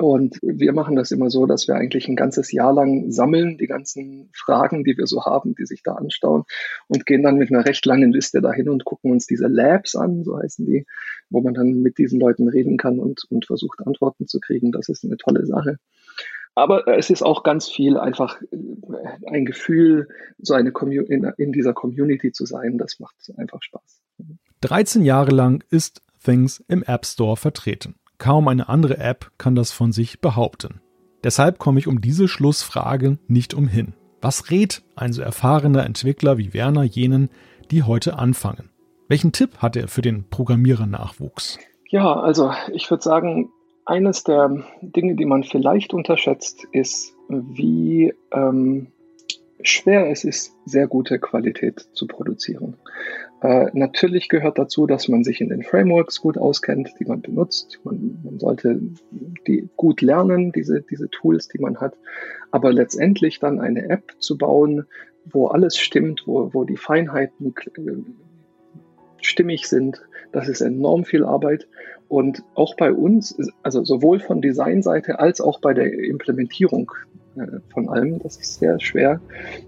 [0.00, 3.66] Und wir machen das immer so, dass wir eigentlich ein ganzes Jahr lang sammeln, die
[3.66, 6.44] ganzen Fragen, die wir so haben, die sich da anstauen
[6.86, 10.22] und gehen dann mit einer recht langen Liste dahin und gucken uns diese Labs an,
[10.22, 10.86] so heißen die,
[11.30, 14.70] wo man dann mit diesen Leuten reden kann und, und versucht Antworten zu kriegen.
[14.70, 15.78] Das ist eine tolle Sache.
[16.54, 18.40] Aber es ist auch ganz viel einfach
[19.26, 22.78] ein Gefühl, so eine Commu in, in dieser Community zu sein.
[22.78, 24.00] Das macht einfach Spaß.
[24.60, 27.94] 13 Jahre lang ist Things im App Store vertreten.
[28.18, 30.82] Kaum eine andere App kann das von sich behaupten.
[31.24, 33.94] Deshalb komme ich um diese Schlussfrage nicht umhin.
[34.20, 37.30] Was rät ein so erfahrener Entwickler wie Werner jenen,
[37.70, 38.68] die heute anfangen?
[39.08, 41.58] Welchen Tipp hat er für den Programmierernachwuchs?
[41.88, 43.50] Ja, also ich würde sagen,
[43.86, 48.88] eines der Dinge, die man vielleicht unterschätzt, ist, wie ähm,
[49.62, 52.76] schwer es ist, sehr gute Qualität zu produzieren.
[53.40, 57.78] Äh, natürlich gehört dazu, dass man sich in den Frameworks gut auskennt, die man benutzt.
[57.84, 58.80] Man, man sollte
[59.46, 61.96] die gut lernen, diese, diese Tools, die man hat.
[62.50, 64.86] Aber letztendlich dann eine App zu bauen,
[65.24, 67.92] wo alles stimmt, wo, wo die Feinheiten äh,
[69.20, 70.02] stimmig sind,
[70.32, 71.68] das ist enorm viel Arbeit.
[72.08, 76.90] Und auch bei uns, also sowohl von Designseite als auch bei der Implementierung
[77.72, 78.18] von allem.
[78.20, 79.20] Das ist sehr schwer.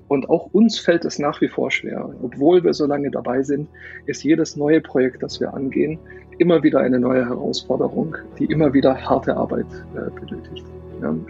[0.08, 2.10] Und auch uns fällt es nach wie vor schwer.
[2.22, 3.68] Obwohl wir so lange dabei sind,
[4.06, 5.98] ist jedes neue Projekt, das wir angehen,
[6.38, 10.64] immer wieder eine neue Herausforderung, die immer wieder harte Arbeit äh, benötigt.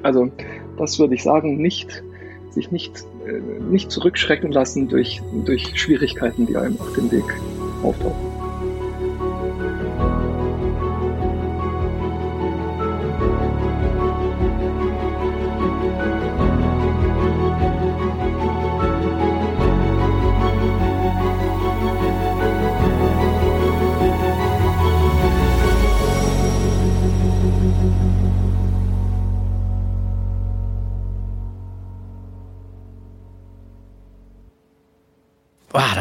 [0.03, 0.31] Also
[0.79, 2.03] das würde ich sagen, nicht
[2.51, 3.41] sich nicht, äh,
[3.71, 7.25] nicht zurückschrecken lassen durch, durch Schwierigkeiten, die einem auf dem Weg
[7.83, 8.30] auftauchen.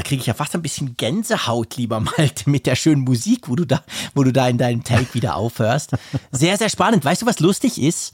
[0.03, 3.65] Kriege ich ja fast ein bisschen Gänsehaut, lieber Malte, mit der schönen Musik, wo du
[3.65, 3.83] da,
[4.13, 5.91] wo du da in deinem Take wieder aufhörst.
[6.31, 7.05] Sehr, sehr spannend.
[7.05, 8.13] Weißt du, was lustig ist?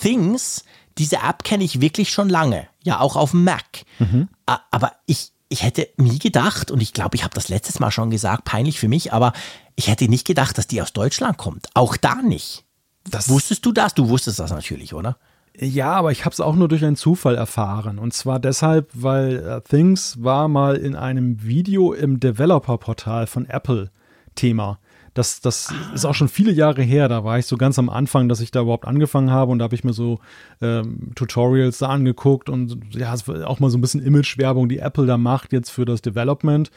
[0.00, 0.64] Things,
[0.98, 2.68] diese App kenne ich wirklich schon lange.
[2.82, 3.84] Ja, auch auf dem Mac.
[3.98, 4.28] Mhm.
[4.46, 8.10] Aber ich, ich hätte nie gedacht, und ich glaube, ich habe das letztes Mal schon
[8.10, 9.32] gesagt, peinlich für mich, aber
[9.76, 11.68] ich hätte nicht gedacht, dass die aus Deutschland kommt.
[11.74, 12.64] Auch da nicht.
[13.08, 13.94] Das Wusstest du das?
[13.94, 15.18] Du wusstest das natürlich, oder?
[15.60, 17.98] Ja, aber ich habe es auch nur durch einen Zufall erfahren.
[17.98, 23.90] Und zwar deshalb, weil uh, Things war mal in einem Video im Developer-Portal von Apple
[24.36, 24.78] Thema.
[25.14, 27.08] Das, das ist auch schon viele Jahre her.
[27.08, 29.64] Da war ich so ganz am Anfang, dass ich da überhaupt angefangen habe und da
[29.64, 30.20] habe ich mir so
[30.62, 33.12] ähm, Tutorials da angeguckt und ja,
[33.44, 36.70] auch mal so ein bisschen Image-Werbung, die Apple da macht jetzt für das Development.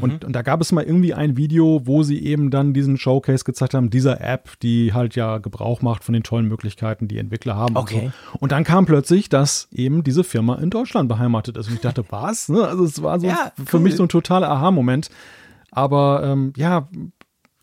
[0.00, 0.26] Und, mhm.
[0.26, 3.74] und da gab es mal irgendwie ein Video, wo sie eben dann diesen Showcase gezeigt
[3.74, 7.76] haben, dieser App, die halt ja Gebrauch macht von den tollen Möglichkeiten, die Entwickler haben.
[7.76, 8.06] Okay.
[8.06, 8.38] Und, so.
[8.40, 11.68] und dann kam plötzlich, dass eben diese Firma in Deutschland beheimatet ist.
[11.68, 12.48] Und ich dachte, was?
[12.48, 12.66] Ne?
[12.66, 15.10] Also es war so ja, für mich so ein totaler Aha-Moment.
[15.70, 16.88] Aber ähm, ja,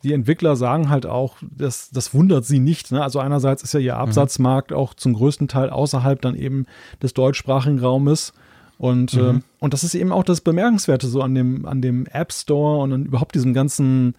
[0.03, 2.91] die Entwickler sagen halt auch, das, das wundert sie nicht.
[2.91, 3.01] Ne?
[3.01, 4.01] Also einerseits ist ja ihr mhm.
[4.01, 6.65] Absatzmarkt auch zum größten Teil außerhalb dann eben
[7.01, 8.33] des deutschsprachigen Raumes.
[8.77, 9.37] Und, mhm.
[9.37, 12.81] äh, und das ist eben auch das Bemerkenswerte so an dem, an dem App Store
[12.81, 14.15] und an überhaupt diesem ganzen,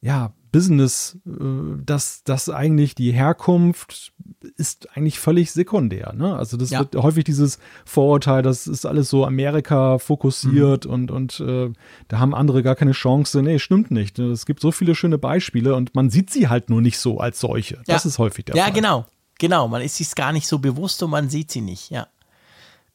[0.00, 4.12] ja, Business, äh, dass, dass eigentlich die Herkunft
[4.56, 6.12] ist eigentlich völlig sekundär.
[6.14, 6.36] Ne?
[6.36, 6.80] Also das ja.
[6.80, 10.92] wird häufig dieses Vorurteil, das ist alles so Amerika fokussiert mhm.
[10.92, 11.70] und, und äh,
[12.08, 13.42] da haben andere gar keine Chance.
[13.42, 14.18] Nee, stimmt nicht.
[14.18, 17.40] Es gibt so viele schöne Beispiele und man sieht sie halt nur nicht so als
[17.40, 17.76] solche.
[17.76, 17.82] Ja.
[17.86, 18.70] Das ist häufig der ja, Fall.
[18.70, 19.06] Ja, genau.
[19.40, 22.08] Genau, man ist sich gar nicht so bewusst und man sieht sie nicht, ja.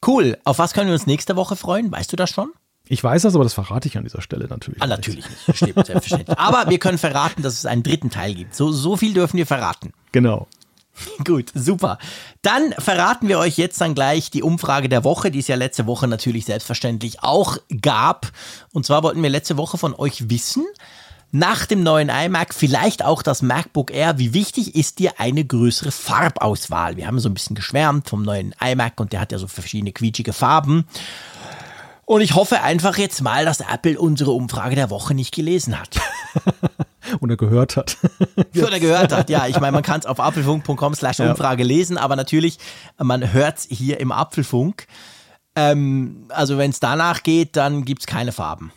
[0.06, 0.38] Cool.
[0.44, 1.90] Auf was können wir uns nächste Woche freuen?
[1.90, 2.52] Weißt du das schon?
[2.86, 4.82] Ich weiß das, aber das verrate ich an dieser Stelle natürlich.
[4.82, 5.56] Ah, natürlich nicht.
[5.56, 6.38] Stimmt, selbstverständlich.
[6.38, 8.54] aber wir können verraten, dass es einen dritten Teil gibt.
[8.54, 9.92] So, so viel dürfen wir verraten.
[10.12, 10.46] Genau.
[11.24, 11.98] Gut, super.
[12.42, 15.86] Dann verraten wir euch jetzt dann gleich die Umfrage der Woche, die es ja letzte
[15.86, 18.30] Woche natürlich selbstverständlich auch gab.
[18.72, 20.64] Und zwar wollten wir letzte Woche von euch wissen,
[21.34, 24.18] nach dem neuen iMac vielleicht auch das MacBook Air.
[24.18, 26.96] Wie wichtig ist dir eine größere Farbauswahl?
[26.96, 29.90] Wir haben so ein bisschen geschwärmt vom neuen iMac und der hat ja so verschiedene
[29.90, 30.86] quietschige Farben.
[32.04, 35.98] Und ich hoffe einfach jetzt mal, dass Apple unsere Umfrage der Woche nicht gelesen hat.
[37.20, 37.96] Oder gehört hat.
[38.56, 39.48] Oder gehört hat, ja.
[39.48, 41.68] Ich meine, man kann es auf apfelfunk.com slash Umfrage ja.
[41.68, 42.58] lesen, aber natürlich,
[42.96, 44.86] man hört es hier im Apfelfunk.
[45.56, 48.70] Ähm, also wenn es danach geht, dann gibt es keine Farben.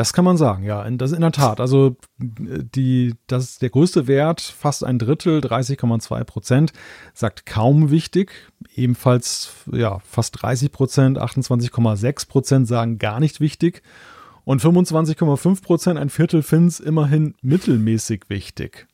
[0.00, 0.90] Das kann man sagen, ja.
[0.92, 1.60] Das in der Tat.
[1.60, 6.72] Also die, das ist der größte Wert, fast ein Drittel, 30,2 Prozent,
[7.12, 8.32] sagt kaum wichtig.
[8.74, 13.82] Ebenfalls ja fast 30 Prozent, 28,6 Prozent sagen gar nicht wichtig.
[14.46, 18.86] Und 25,5 Prozent, ein Viertel finden immerhin mittelmäßig wichtig.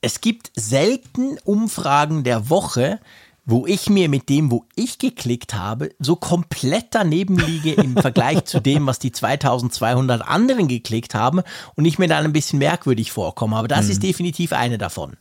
[0.00, 2.98] Es gibt selten Umfragen der Woche,
[3.46, 8.44] wo ich mir mit dem, wo ich geklickt habe, so komplett daneben liege im Vergleich
[8.44, 11.42] zu dem, was die 2200 anderen geklickt haben
[11.74, 13.56] und ich mir dann ein bisschen merkwürdig vorkomme.
[13.56, 13.92] Aber das mhm.
[13.92, 15.16] ist definitiv eine davon.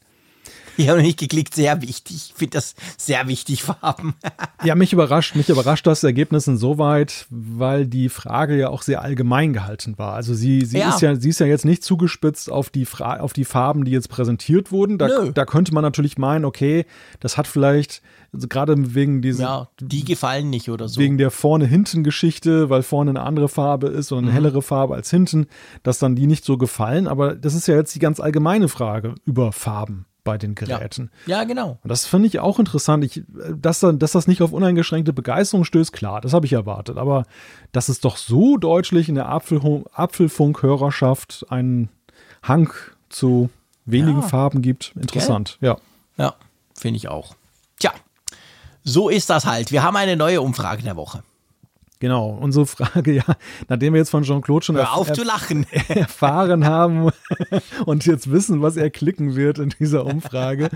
[0.77, 2.15] Ich habe nicht geklickt, sehr wichtig.
[2.15, 4.15] Ich finde das sehr wichtig, Farben.
[4.63, 9.53] ja, mich überrascht, mich überrascht das Ergebnis insoweit, weil die Frage ja auch sehr allgemein
[9.53, 10.13] gehalten war.
[10.13, 10.89] Also sie, sie ja.
[10.89, 13.91] ist ja, sie ist ja jetzt nicht zugespitzt auf die Fra auf die Farben, die
[13.91, 14.97] jetzt präsentiert wurden.
[14.97, 16.85] Da, da könnte man natürlich meinen, okay,
[17.19, 18.01] das hat vielleicht
[18.33, 19.43] also gerade wegen dieser.
[19.43, 20.99] Ja, die gefallen nicht oder so.
[20.99, 24.33] Wegen der Vorne-Hinten-Geschichte, weil vorne eine andere Farbe ist und eine mhm.
[24.33, 25.45] hellere Farbe als hinten,
[25.83, 27.07] dass dann die nicht so gefallen.
[27.07, 31.11] Aber das ist ja jetzt die ganz allgemeine Frage über Farben bei den Geräten.
[31.25, 31.79] Ja, ja genau.
[31.83, 33.03] Und das finde ich auch interessant.
[33.03, 33.23] Ich,
[33.55, 36.97] dass, dass das nicht auf uneingeschränkte Begeisterung stößt, klar, das habe ich erwartet.
[36.97, 37.25] Aber
[37.71, 41.89] dass es doch so deutlich in der Apfelfunk-Hörerschaft einen
[42.41, 42.71] Hang
[43.09, 43.49] zu
[43.85, 44.27] wenigen ja.
[44.27, 45.71] Farben gibt, interessant, Gell?
[45.71, 45.77] ja.
[46.15, 46.35] Ja,
[46.75, 47.35] finde ich auch.
[47.79, 47.91] Tja,
[48.83, 49.71] so ist das halt.
[49.71, 51.23] Wir haben eine neue Umfrage der Woche.
[51.99, 53.23] Genau, unsere Frage, ja,
[53.69, 55.65] nachdem wir jetzt von Jean-Claude schon Hör auf erf zu lachen.
[55.87, 57.09] erfahren haben
[57.85, 60.69] und jetzt wissen, was er klicken wird in dieser Umfrage,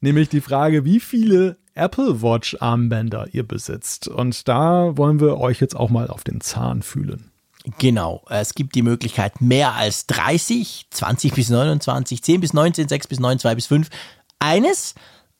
[0.00, 4.08] nämlich die Frage, wie viele Apple Watch Armbänder ihr besitzt.
[4.08, 7.30] Und da wollen wir euch jetzt auch mal auf den Zahn fühlen.
[7.78, 13.06] Genau, es gibt die Möglichkeit mehr als 30, 20 bis 29, 10 bis 19, 6
[13.08, 13.88] bis 9, 2 bis 5.
[14.38, 14.94] Eines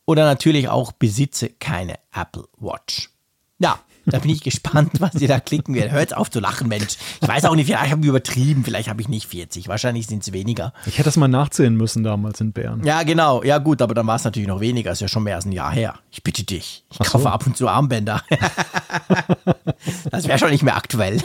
[0.05, 3.11] oder natürlich auch besitze keine Apple Watch.
[3.59, 3.79] Ja,
[4.11, 5.93] da bin ich gespannt, was ihr da klicken werdet.
[5.93, 6.97] Hört auf zu lachen, Mensch.
[7.21, 10.23] Ich weiß auch nicht, vielleicht habe ich übertrieben, vielleicht habe ich nicht 40, wahrscheinlich sind
[10.23, 10.73] es weniger.
[10.87, 12.85] Ich hätte das mal nachzählen müssen damals in Bern.
[12.85, 13.43] Ja, genau.
[13.43, 14.93] Ja, gut, aber dann war es natürlich noch weniger.
[14.93, 15.95] Ist ja schon mehr als ein Jahr her.
[16.11, 16.85] Ich bitte dich.
[16.91, 17.29] Ich kaufe so.
[17.29, 18.23] ab und zu Armbänder.
[20.11, 21.21] das wäre schon nicht mehr aktuell.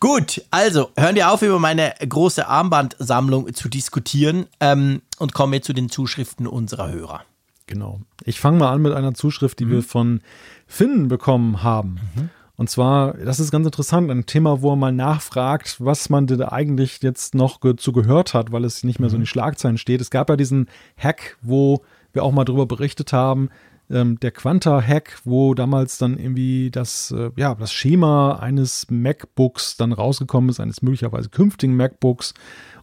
[0.00, 5.62] Gut, also hören wir auf, über meine große Armbandsammlung zu diskutieren ähm, und kommen wir
[5.62, 7.22] zu den Zuschriften unserer Hörer.
[7.66, 8.00] Genau.
[8.24, 9.70] Ich fange mal an mit einer Zuschrift, die mhm.
[9.70, 10.20] wir von
[10.72, 12.00] Finn bekommen haben.
[12.14, 12.30] Mhm.
[12.56, 16.42] Und zwar, das ist ganz interessant, ein Thema, wo er mal nachfragt, was man denn
[16.42, 19.24] eigentlich jetzt noch ge zu gehört hat, weil es nicht mehr so in mhm.
[19.24, 20.00] den Schlagzeilen steht.
[20.00, 21.82] Es gab ja diesen Hack, wo
[22.12, 23.50] wir auch mal drüber berichtet haben,
[23.90, 29.92] ähm, der Quanta-Hack, wo damals dann irgendwie das, äh, ja, das Schema eines MacBooks dann
[29.92, 32.32] rausgekommen ist, eines möglicherweise künftigen MacBooks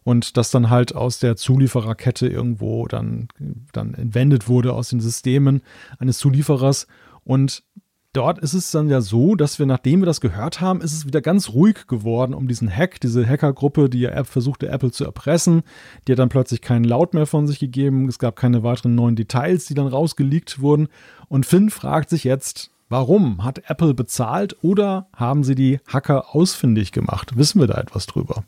[0.03, 3.29] und das dann halt aus der Zuliefererkette irgendwo dann,
[3.71, 5.61] dann entwendet wurde aus den Systemen
[5.97, 6.87] eines Zulieferers.
[7.23, 7.63] Und
[8.13, 11.05] dort ist es dann ja so, dass wir, nachdem wir das gehört haben, ist es
[11.05, 15.63] wieder ganz ruhig geworden um diesen Hack, diese Hackergruppe, die ja versuchte, Apple zu erpressen.
[16.07, 18.07] Die hat dann plötzlich keinen Laut mehr von sich gegeben.
[18.07, 20.87] Es gab keine weiteren neuen Details, die dann rausgeleakt wurden.
[21.27, 23.43] Und Finn fragt sich jetzt, warum?
[23.43, 27.37] Hat Apple bezahlt oder haben sie die Hacker ausfindig gemacht?
[27.37, 28.43] Wissen wir da etwas drüber?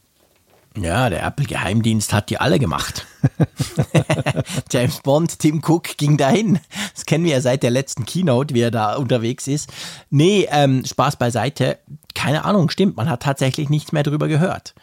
[0.77, 3.05] Ja, der Apple-Geheimdienst hat die alle gemacht.
[4.71, 6.59] James Bond, Tim Cook ging dahin.
[6.95, 9.69] Das kennen wir ja seit der letzten Keynote, wie er da unterwegs ist.
[10.09, 11.79] Nee, ähm, Spaß beiseite.
[12.15, 14.73] Keine Ahnung, stimmt, man hat tatsächlich nichts mehr drüber gehört.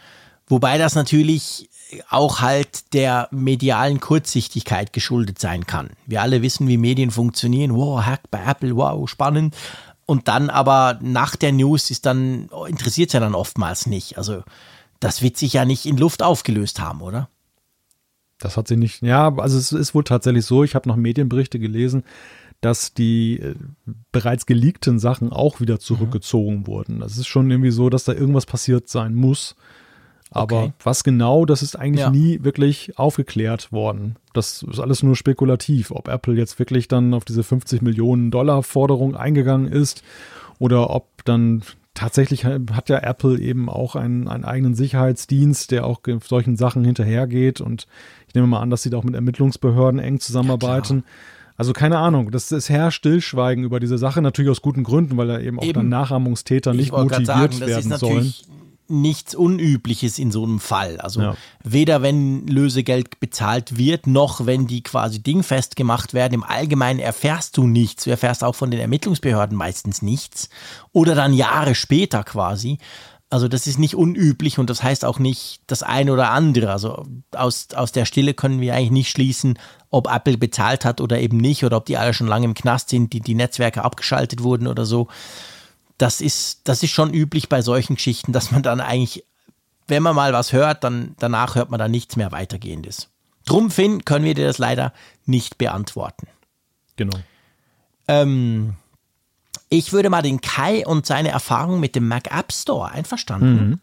[0.46, 1.70] Wobei das natürlich
[2.10, 5.90] auch halt der medialen Kurzsichtigkeit geschuldet sein kann.
[6.06, 7.74] Wir alle wissen, wie Medien funktionieren.
[7.74, 9.56] Wow, Hack bei Apple, wow, spannend.
[10.04, 14.18] Und dann aber nach der News ist dann, interessiert es ja dann oftmals nicht.
[14.18, 14.42] Also
[15.00, 17.28] das wird sich ja nicht in Luft aufgelöst haben, oder?
[18.38, 19.02] Das hat sie nicht.
[19.02, 20.62] Ja, also es ist wohl tatsächlich so.
[20.62, 22.04] Ich habe noch Medienberichte gelesen,
[22.60, 23.54] dass die äh,
[24.12, 26.66] bereits geleakten Sachen auch wieder zurückgezogen mhm.
[26.66, 27.00] wurden.
[27.00, 29.56] Das ist schon irgendwie so, dass da irgendwas passiert sein muss.
[30.30, 30.72] Aber okay.
[30.84, 32.10] was genau, das ist eigentlich ja.
[32.10, 34.16] nie wirklich aufgeklärt worden.
[34.34, 38.62] Das ist alles nur spekulativ, ob Apple jetzt wirklich dann auf diese 50 Millionen Dollar
[38.62, 40.02] Forderung eingegangen ist
[40.58, 41.62] oder ob dann
[41.98, 47.60] tatsächlich hat ja Apple eben auch einen, einen eigenen Sicherheitsdienst, der auch solchen Sachen hinterhergeht.
[47.60, 47.88] Und
[48.28, 50.98] ich nehme mal an, dass sie da auch mit Ermittlungsbehörden eng zusammenarbeiten.
[50.98, 51.12] Ja,
[51.56, 55.26] also keine Ahnung, das ist her Stillschweigen über diese Sache, natürlich aus guten Gründen, weil
[55.26, 55.72] da eben auch eben.
[55.72, 58.32] dann Nachahmungstäter nicht motiviert sagen, werden sollen
[58.88, 61.00] nichts Unübliches in so einem Fall.
[61.00, 61.36] Also ja.
[61.62, 66.34] weder wenn Lösegeld bezahlt wird, noch wenn die quasi dingfest gemacht werden.
[66.34, 68.04] Im Allgemeinen erfährst du nichts.
[68.04, 70.48] Du erfährst auch von den Ermittlungsbehörden meistens nichts.
[70.92, 72.78] Oder dann Jahre später quasi.
[73.30, 76.72] Also das ist nicht unüblich und das heißt auch nicht das eine oder andere.
[76.72, 79.58] Also aus, aus der Stille können wir eigentlich nicht schließen,
[79.90, 82.88] ob Apple bezahlt hat oder eben nicht oder ob die alle schon lange im Knast
[82.88, 85.08] sind, die, die Netzwerke abgeschaltet wurden oder so
[85.98, 89.24] das ist, das ist schon üblich bei solchen Geschichten, dass man dann eigentlich,
[89.86, 93.08] wenn man mal was hört, dann danach hört man dann nichts mehr weitergehendes.
[93.44, 94.92] Drum, Finn, können wir dir das leider
[95.26, 96.28] nicht beantworten.
[96.96, 97.18] Genau.
[98.06, 98.74] Ähm,
[99.68, 103.68] ich würde mal den Kai und seine Erfahrung mit dem Mac App Store einverstanden.
[103.68, 103.80] Mhm.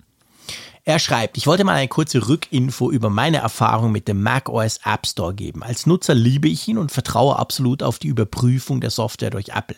[0.88, 5.08] Er schreibt, ich wollte mal eine kurze Rückinfo über meine Erfahrung mit dem macOS App
[5.08, 5.64] Store geben.
[5.64, 9.78] Als Nutzer liebe ich ihn und vertraue absolut auf die Überprüfung der Software durch Apple.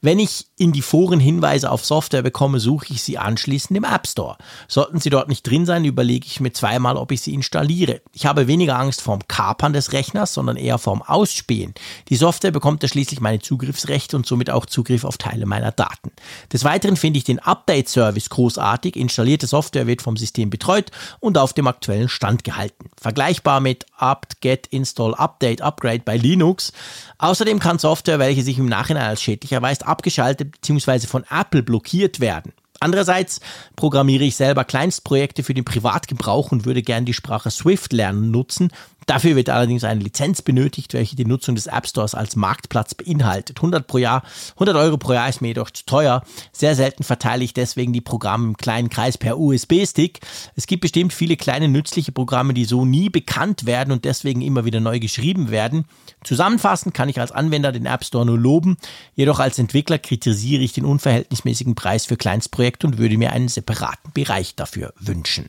[0.00, 4.06] Wenn ich in die Foren Hinweise auf Software bekomme, suche ich sie anschließend im App
[4.06, 4.38] Store.
[4.66, 8.00] Sollten sie dort nicht drin sein, überlege ich mir zweimal, ob ich sie installiere.
[8.14, 11.74] Ich habe weniger Angst vorm Kapern des Rechners, sondern eher vorm Ausspähen.
[12.08, 16.12] Die Software bekommt ja schließlich meine Zugriffsrechte und somit auch Zugriff auf Teile meiner Daten.
[16.50, 18.96] Des Weiteren finde ich den Update-Service großartig.
[18.96, 20.90] Installierte Software wird vom System System betreut
[21.20, 22.90] und auf dem aktuellen Stand gehalten.
[23.00, 26.72] Vergleichbar mit apt get install update upgrade bei Linux.
[27.18, 31.06] Außerdem kann Software, welche sich im Nachhinein als schädlich erweist, abgeschaltet bzw.
[31.06, 32.52] von Apple blockiert werden.
[32.78, 33.40] Andererseits
[33.74, 38.70] programmiere ich selber Kleinstprojekte für den Privatgebrauch und würde gern die Sprache Swift lernen nutzen,
[39.06, 43.58] Dafür wird allerdings eine Lizenz benötigt, welche die Nutzung des App Stores als Marktplatz beinhaltet.
[43.58, 44.24] 100 pro Jahr,
[44.54, 46.24] 100 Euro pro Jahr ist mir jedoch zu teuer.
[46.50, 50.18] Sehr selten verteile ich deswegen die Programme im kleinen Kreis per USB-Stick.
[50.56, 54.64] Es gibt bestimmt viele kleine nützliche Programme, die so nie bekannt werden und deswegen immer
[54.64, 55.84] wieder neu geschrieben werden.
[56.24, 58.76] Zusammenfassend kann ich als Anwender den App Store nur loben,
[59.14, 64.10] jedoch als Entwickler kritisiere ich den unverhältnismäßigen Preis für Kleinstprojekte und würde mir einen separaten
[64.12, 65.48] Bereich dafür wünschen.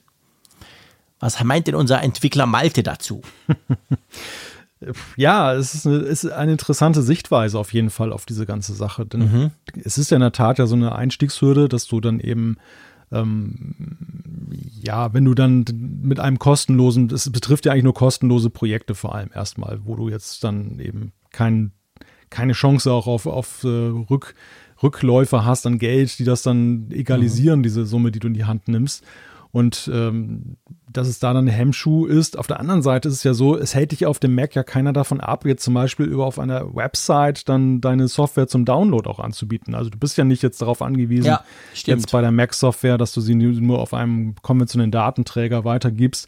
[1.20, 3.22] Was meint denn unser Entwickler Malte dazu?
[5.16, 9.06] ja, es ist eine, ist eine, interessante Sichtweise auf jeden Fall auf diese ganze Sache.
[9.06, 9.52] Denn mhm.
[9.84, 12.58] es ist ja in der Tat ja so eine Einstiegshürde, dass du dann eben
[13.12, 13.76] ähm,
[14.82, 15.66] ja, wenn du dann
[16.02, 20.10] mit einem kostenlosen, es betrifft ja eigentlich nur kostenlose Projekte vor allem erstmal, wo du
[20.10, 21.72] jetzt dann eben kein,
[22.30, 24.36] keine Chance auch auf, auf äh, Rück,
[24.84, 27.64] Rückläufe hast an Geld, die das dann egalisieren, mhm.
[27.64, 29.04] diese Summe, die du in die Hand nimmst.
[29.52, 30.58] Und ähm,
[30.98, 32.38] dass es da dann ein Hemmschuh ist.
[32.38, 34.64] Auf der anderen Seite ist es ja so, es hält dich auf dem Mac ja
[34.64, 39.08] keiner davon ab, jetzt zum Beispiel über auf einer Website dann deine Software zum Download
[39.08, 39.76] auch anzubieten.
[39.76, 41.44] Also du bist ja nicht jetzt darauf angewiesen, ja,
[41.74, 46.28] jetzt bei der Mac-Software, dass du sie nur auf einem konventionellen Datenträger weitergibst.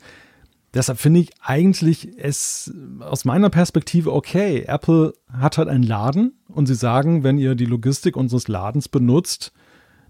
[0.76, 4.66] Deshalb finde ich eigentlich es aus meiner Perspektive okay.
[4.68, 9.52] Apple hat halt einen Laden und sie sagen, wenn ihr die Logistik unseres Ladens benutzt,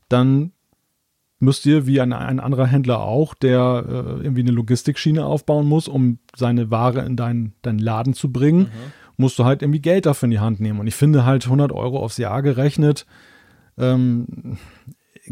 [0.09, 0.51] dann
[1.39, 5.87] müsst ihr, wie ein, ein anderer Händler auch, der äh, irgendwie eine Logistikschiene aufbauen muss,
[5.87, 8.91] um seine Ware in deinen, deinen Laden zu bringen, mhm.
[9.17, 10.79] musst du halt irgendwie Geld dafür in die Hand nehmen.
[10.79, 13.05] Und ich finde halt 100 Euro aufs Jahr gerechnet,
[13.77, 14.57] ähm,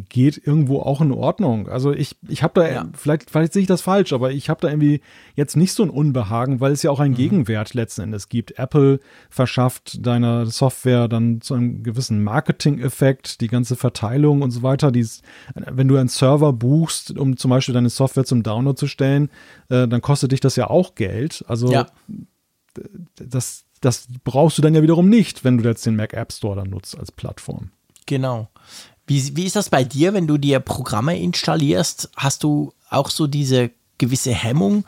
[0.10, 1.68] geht irgendwo auch in Ordnung.
[1.68, 2.86] Also ich, ich habe da, ja.
[2.94, 5.02] vielleicht, vielleicht sehe ich das falsch, aber ich habe da irgendwie
[5.36, 7.18] jetzt nicht so ein Unbehagen, weil es ja auch einen mhm.
[7.18, 8.58] Gegenwert letzten Endes gibt.
[8.60, 9.00] Apple
[9.30, 14.92] verschafft deiner Software dann zu einem gewissen Marketing-Effekt, die ganze Verteilung und so weiter.
[14.92, 15.22] Dies,
[15.56, 19.30] wenn du einen Server buchst, um zum Beispiel deine Software zum Download zu stellen,
[19.70, 21.44] äh, dann kostet dich das ja auch Geld.
[21.48, 21.88] Also ja.
[23.16, 26.56] das, das brauchst du dann ja wiederum nicht, wenn du jetzt den Mac App Store
[26.56, 27.72] dann nutzt als Plattform.
[28.08, 28.50] Genau.
[29.08, 32.10] Wie, wie ist das bei dir, wenn du dir Programme installierst?
[32.18, 34.84] Hast du auch so diese gewisse Hemmung,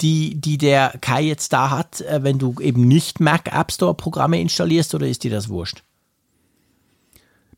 [0.00, 3.94] die, die der Kai jetzt da hat, äh, wenn du eben nicht Mac App Store
[3.94, 5.82] Programme installierst oder ist dir das wurscht?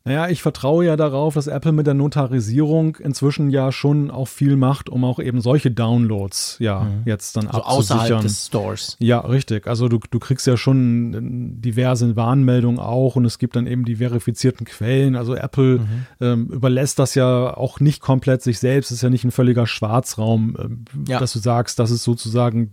[0.09, 4.55] Naja, ich vertraue ja darauf, dass Apple mit der Notarisierung inzwischen ja schon auch viel
[4.55, 7.03] macht, um auch eben solche Downloads ja mhm.
[7.05, 7.99] jetzt dann also abzusichern.
[7.99, 8.97] Außerhalb des Stores.
[8.97, 9.67] Ja, richtig.
[9.67, 13.97] Also du, du kriegst ja schon diverse Warnmeldungen auch und es gibt dann eben die
[13.97, 15.15] verifizierten Quellen.
[15.15, 16.05] Also Apple mhm.
[16.19, 18.89] ähm, überlässt das ja auch nicht komplett sich selbst.
[18.89, 21.19] Es ist ja nicht ein völliger Schwarzraum, äh, ja.
[21.19, 22.71] dass du sagst, das ist sozusagen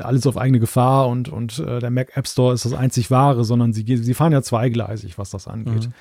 [0.00, 3.44] alles auf eigene Gefahr und, und äh, der Mac App Store ist das einzig wahre,
[3.44, 5.86] sondern sie, sie fahren ja zweigleisig, was das angeht.
[5.86, 5.92] Mhm.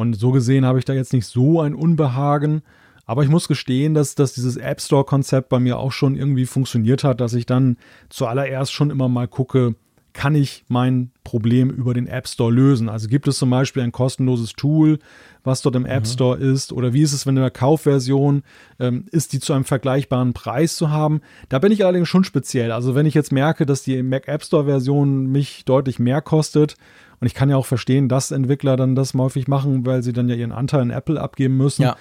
[0.00, 2.62] Und so gesehen habe ich da jetzt nicht so ein Unbehagen.
[3.04, 7.04] Aber ich muss gestehen, dass, dass dieses App Store-Konzept bei mir auch schon irgendwie funktioniert
[7.04, 7.76] hat, dass ich dann
[8.08, 9.74] zuallererst schon immer mal gucke,
[10.14, 12.88] kann ich mein Problem über den App Store lösen?
[12.88, 15.00] Also gibt es zum Beispiel ein kostenloses Tool,
[15.44, 16.08] was dort im App mhm.
[16.08, 16.72] Store ist?
[16.72, 18.42] Oder wie ist es, wenn in der Kaufversion
[18.78, 21.20] ähm, ist, die zu einem vergleichbaren Preis zu haben?
[21.50, 22.72] Da bin ich allerdings schon speziell.
[22.72, 26.76] Also wenn ich jetzt merke, dass die Mac App Store Version mich deutlich mehr kostet
[27.20, 30.28] und ich kann ja auch verstehen, dass Entwickler dann das häufig machen, weil sie dann
[30.28, 31.82] ja ihren Anteil in Apple abgeben müssen.
[31.82, 31.96] Ja.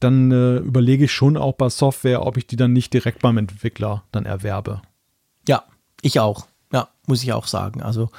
[0.00, 3.38] Dann äh, überlege ich schon auch bei Software, ob ich die dann nicht direkt beim
[3.38, 4.82] Entwickler dann erwerbe.
[5.46, 5.62] Ja,
[6.02, 6.46] ich auch.
[6.72, 7.82] Ja, muss ich auch sagen.
[7.82, 8.10] Also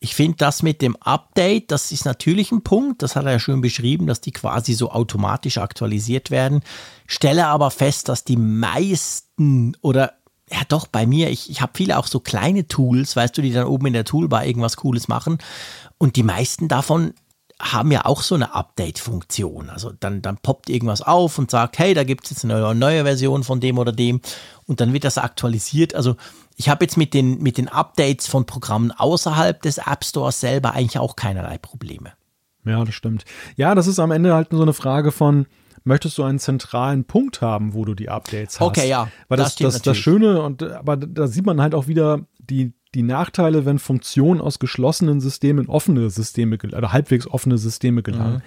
[0.00, 3.38] ich finde das mit dem Update, das ist natürlich ein Punkt, das hat er ja
[3.38, 6.62] schön beschrieben, dass die quasi so automatisch aktualisiert werden.
[7.06, 10.14] Stelle aber fest, dass die meisten oder
[10.52, 13.52] ja doch bei mir, ich, ich habe viele auch so kleine Tools, weißt du, die
[13.52, 15.38] dann oben in der Toolbar irgendwas Cooles machen.
[15.98, 17.14] Und die meisten davon
[17.60, 19.70] haben ja auch so eine Update-Funktion.
[19.70, 23.04] Also dann, dann poppt irgendwas auf und sagt, hey, da gibt es jetzt eine neue
[23.04, 24.20] Version von dem oder dem
[24.66, 25.94] und dann wird das aktualisiert.
[25.94, 26.16] Also
[26.56, 30.72] ich habe jetzt mit den, mit den Updates von Programmen außerhalb des App Stores selber
[30.72, 32.12] eigentlich auch keinerlei Probleme.
[32.64, 33.24] Ja, das stimmt.
[33.56, 35.46] Ja, das ist am Ende halt so eine Frage von,
[35.84, 38.66] möchtest du einen zentralen Punkt haben, wo du die Updates hast?
[38.66, 39.08] Okay, ja.
[39.28, 42.72] Weil das, das, das, das Schöne, und aber da sieht man halt auch wieder die,
[42.94, 48.36] die Nachteile, wenn Funktionen aus geschlossenen Systemen in offene Systeme oder halbwegs offene Systeme gelangen.
[48.36, 48.42] Mhm.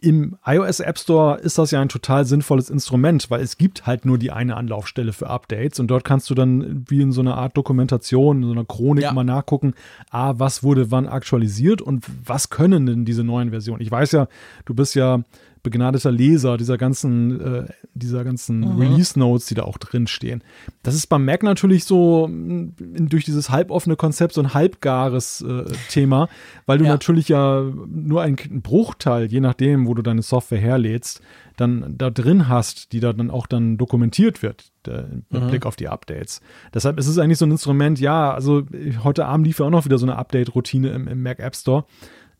[0.00, 4.04] Im iOS App Store ist das ja ein total sinnvolles Instrument, weil es gibt halt
[4.04, 7.38] nur die eine Anlaufstelle für Updates und dort kannst du dann wie in so einer
[7.38, 9.12] Art Dokumentation, in so einer Chronik ja.
[9.14, 9.72] mal nachgucken,
[10.10, 13.80] ah, was wurde wann aktualisiert und was können denn diese neuen Versionen?
[13.80, 14.28] Ich weiß ja,
[14.66, 15.22] du bist ja
[15.64, 18.80] begnadeter Leser dieser ganzen, äh, dieser ganzen mhm.
[18.80, 20.44] Release-Notes, die da auch drin stehen.
[20.84, 22.74] Das ist beim Mac natürlich so in,
[23.08, 26.28] durch dieses halboffene Konzept so ein halbgares äh, Thema,
[26.66, 26.90] weil du ja.
[26.90, 31.22] natürlich ja nur einen Bruchteil, je nachdem, wo du deine Software herlädst,
[31.56, 35.48] dann da drin hast, die da dann auch dann dokumentiert wird, der, mit mhm.
[35.48, 36.42] Blick auf die Updates.
[36.74, 38.64] Deshalb ist es eigentlich so ein Instrument, ja, also
[39.02, 41.86] heute Abend lief ja auch noch wieder so eine Update-Routine im, im Mac App Store.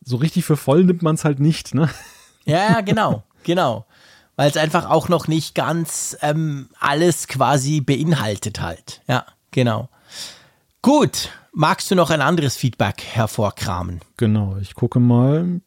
[0.05, 1.89] So richtig für voll nimmt man es halt nicht, ne?
[2.45, 3.87] Ja, genau, genau.
[4.37, 9.01] Weil es einfach auch noch nicht ganz ähm, alles quasi beinhaltet halt.
[9.07, 9.89] Ja, genau.
[10.83, 14.01] Gut, magst du noch ein anderes Feedback hervorkramen?
[14.16, 15.61] Genau, ich gucke mal.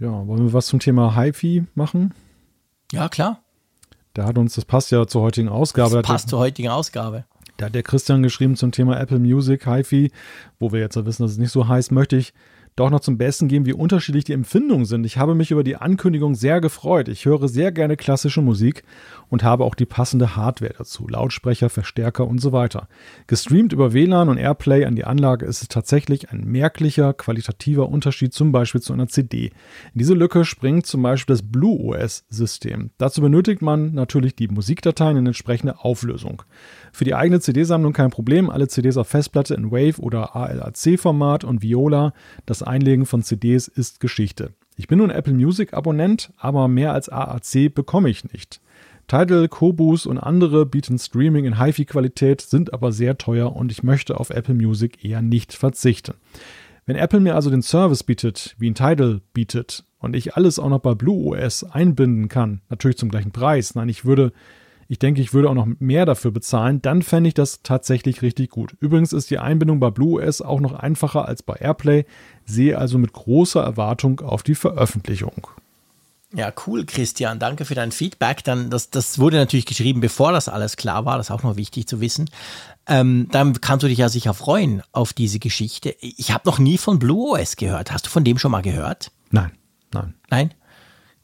[0.00, 2.12] Ja, wollen wir was zum Thema HiFi machen?
[2.92, 3.40] Ja, klar.
[4.12, 5.96] Da hat uns, das passt ja zur heutigen Ausgabe.
[5.96, 7.24] Das passt zur heutigen Ausgabe.
[7.56, 10.10] Da hat der Christian geschrieben zum Thema Apple Music, HiFi,
[10.58, 12.34] wo wir jetzt ja wissen, dass es nicht so heißt, möchte ich
[12.76, 15.06] doch noch zum Besten geben, wie unterschiedlich die Empfindungen sind.
[15.06, 17.08] Ich habe mich über die Ankündigung sehr gefreut.
[17.08, 18.82] Ich höre sehr gerne klassische Musik
[19.28, 22.88] und habe auch die passende Hardware dazu, Lautsprecher, Verstärker und so weiter.
[23.28, 28.34] Gestreamt über WLAN und Airplay an die Anlage ist es tatsächlich ein merklicher qualitativer Unterschied
[28.34, 29.46] zum Beispiel zu einer CD.
[29.92, 32.90] In diese Lücke springt zum Beispiel das Blue OS System.
[32.98, 36.42] Dazu benötigt man natürlich die Musikdateien in entsprechender Auflösung.
[36.92, 41.62] Für die eigene CD-Sammlung kein Problem, alle CDs auf Festplatte in Wave oder ALAC-Format und
[41.62, 42.12] Viola.
[42.46, 44.52] Das Einlegen von CDs ist Geschichte.
[44.76, 48.60] Ich bin nun Apple Music Abonnent, aber mehr als AAC bekomme ich nicht.
[49.06, 54.18] Tidal, Kobus und andere bieten Streaming in HiFi-Qualität, sind aber sehr teuer und ich möchte
[54.18, 56.14] auf Apple Music eher nicht verzichten.
[56.86, 60.68] Wenn Apple mir also den Service bietet, wie ein Tidal bietet, und ich alles auch
[60.68, 64.32] noch bei Blue OS einbinden kann, natürlich zum gleichen Preis, nein, ich würde,
[64.88, 68.50] ich denke, ich würde auch noch mehr dafür bezahlen, dann fände ich das tatsächlich richtig
[68.50, 68.74] gut.
[68.80, 72.04] Übrigens ist die Einbindung bei Blue OS auch noch einfacher als bei Airplay,
[72.44, 75.48] sehe also mit großer Erwartung auf die Veröffentlichung.
[76.34, 77.38] Ja, cool, Christian.
[77.38, 78.42] Danke für dein Feedback.
[78.42, 81.16] Dann, das, das wurde natürlich geschrieben, bevor das alles klar war.
[81.16, 82.28] Das ist auch noch wichtig zu wissen.
[82.88, 85.94] Ähm, dann kannst du dich ja sicher freuen auf diese Geschichte.
[86.00, 87.92] Ich habe noch nie von Blue OS gehört.
[87.92, 89.12] Hast du von dem schon mal gehört?
[89.30, 89.52] Nein,
[89.92, 90.14] nein.
[90.28, 90.54] Nein?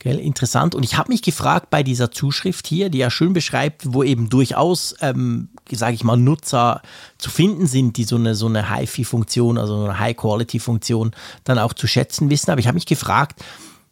[0.00, 0.74] Gell, interessant.
[0.74, 4.28] Und ich habe mich gefragt bei dieser Zuschrift hier, die ja schön beschreibt, wo eben
[4.28, 6.82] durchaus, ähm, sage ich mal, Nutzer
[7.18, 11.12] zu finden sind, die so eine, so eine HiFi-Funktion, also eine High-Quality-Funktion
[11.44, 12.50] dann auch zu schätzen wissen.
[12.50, 13.44] Aber ich habe mich gefragt,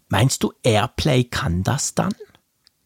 [0.08, 2.12] Meinst du, Airplay kann das dann?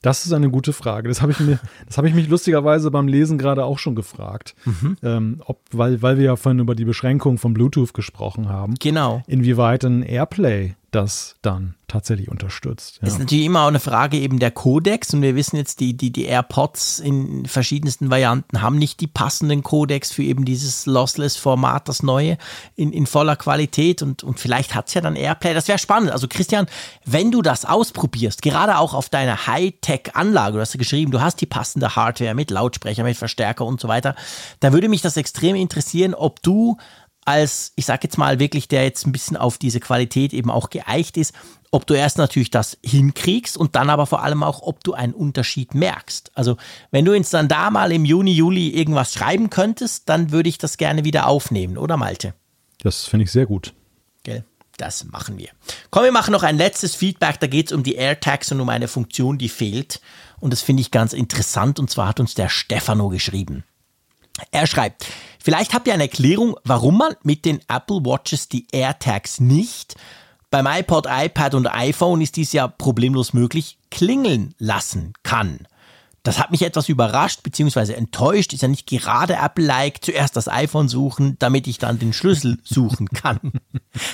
[0.03, 1.09] Das ist eine gute Frage.
[1.09, 4.57] Das habe ich mir, das habe ich mich lustigerweise beim Lesen gerade auch schon gefragt.
[4.65, 4.97] Mhm.
[5.03, 8.74] Ähm, ob, weil, weil wir ja vorhin über die Beschränkung von Bluetooth gesprochen haben.
[8.81, 9.23] Genau.
[9.28, 12.98] Inwieweit ein Airplay das dann tatsächlich unterstützt.
[13.02, 13.09] Ja.
[13.09, 16.10] Ist natürlich immer auch eine Frage eben der Codex und wir wissen jetzt, die, die,
[16.10, 22.02] die AirPods in verschiedensten Varianten haben nicht die passenden Codex für eben dieses Lossless-Format, das
[22.02, 22.39] neue,
[22.77, 25.52] in, in voller Qualität und, und vielleicht hat es ja dann Airplay.
[25.52, 26.10] Das wäre spannend.
[26.10, 26.66] Also Christian,
[27.05, 31.40] wenn du das ausprobierst, gerade auch auf deiner Hightech-Anlage, du hast ja geschrieben, du hast
[31.40, 34.14] die passende Hardware mit Lautsprecher, mit Verstärker und so weiter,
[34.60, 36.78] da würde mich das extrem interessieren, ob du
[37.24, 40.70] als, ich sag jetzt mal wirklich, der jetzt ein bisschen auf diese Qualität eben auch
[40.70, 41.35] geeicht ist,
[41.70, 45.15] ob du erst natürlich das hinkriegst und dann aber vor allem auch, ob du einen
[45.15, 46.31] Unterschied merkst.
[46.35, 46.57] Also
[46.90, 50.59] wenn du uns dann da mal im Juni, Juli irgendwas schreiben könntest, dann würde ich
[50.59, 52.35] das gerne wieder aufnehmen, oder Malte?
[52.82, 53.73] Das finde ich sehr gut.
[54.23, 54.44] Gell?
[54.77, 55.51] Das machen wir.
[55.90, 57.39] Komm, wir machen noch ein letztes Feedback.
[57.40, 60.01] Da geht es um die AirTags und um eine Funktion, die fehlt.
[60.40, 61.78] Und das finde ich ganz interessant.
[61.78, 63.65] Und zwar hat uns der Stefano geschrieben.
[64.50, 65.06] Er schreibt,
[65.38, 69.96] vielleicht habt ihr eine Erklärung, warum man mit den Apple Watches die AirTags nicht,
[70.50, 75.66] beim iPod, iPad und iPhone ist dies ja problemlos möglich, klingeln lassen kann.
[76.23, 77.94] Das hat mich etwas überrascht bzw.
[77.94, 78.53] enttäuscht.
[78.53, 83.09] Ist ja nicht gerade Apple-like, zuerst das iPhone suchen, damit ich dann den Schlüssel suchen
[83.09, 83.53] kann.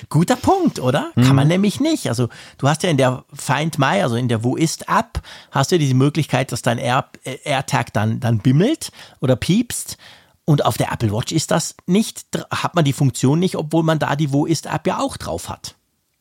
[0.08, 1.12] Guter Punkt, oder?
[1.16, 1.24] Mhm.
[1.24, 2.08] Kann man nämlich nicht.
[2.08, 5.20] Also du hast ja in der Find My, also in der Wo ist App,
[5.50, 8.90] hast du ja diese Möglichkeit, dass dein Air, äh, AirTag dann, dann bimmelt
[9.20, 9.98] oder piepst.
[10.46, 13.98] Und auf der Apple Watch ist das nicht, hat man die Funktion nicht, obwohl man
[13.98, 15.74] da die Wo ist App ja auch drauf hat.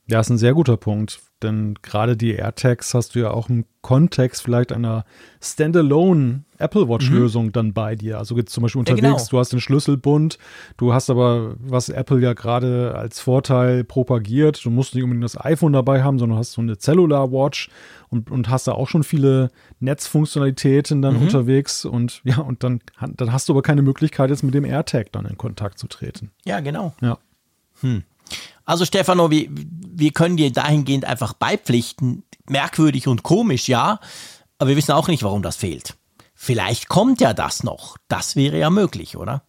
[0.05, 1.19] Ja, ist ein sehr guter Punkt.
[1.43, 5.05] Denn gerade die AirTags hast du ja auch im Kontext vielleicht einer
[5.39, 7.51] Standalone Apple Watch-Lösung mhm.
[7.51, 8.17] dann bei dir.
[8.17, 9.25] Also zum Beispiel unterwegs, ja, genau.
[9.29, 10.39] du hast den Schlüsselbund,
[10.77, 15.39] du hast aber, was Apple ja gerade als Vorteil propagiert, du musst nicht unbedingt das
[15.39, 17.69] iPhone dabei haben, sondern hast so eine Cellular Watch
[18.09, 21.21] und, und hast da auch schon viele Netzfunktionalitäten dann mhm.
[21.21, 25.11] unterwegs und ja, und dann, dann hast du aber keine Möglichkeit, jetzt mit dem AirTag
[25.11, 26.31] dann in Kontakt zu treten.
[26.45, 26.93] Ja, genau.
[27.01, 27.19] Ja.
[27.81, 28.03] Hm.
[28.67, 32.23] Also Stefano, wir, wir können dir dahingehend einfach beipflichten.
[32.49, 33.99] Merkwürdig und komisch, ja,
[34.59, 35.95] aber wir wissen auch nicht, warum das fehlt.
[36.35, 37.97] Vielleicht kommt ja das noch.
[38.07, 39.43] Das wäre ja möglich, oder?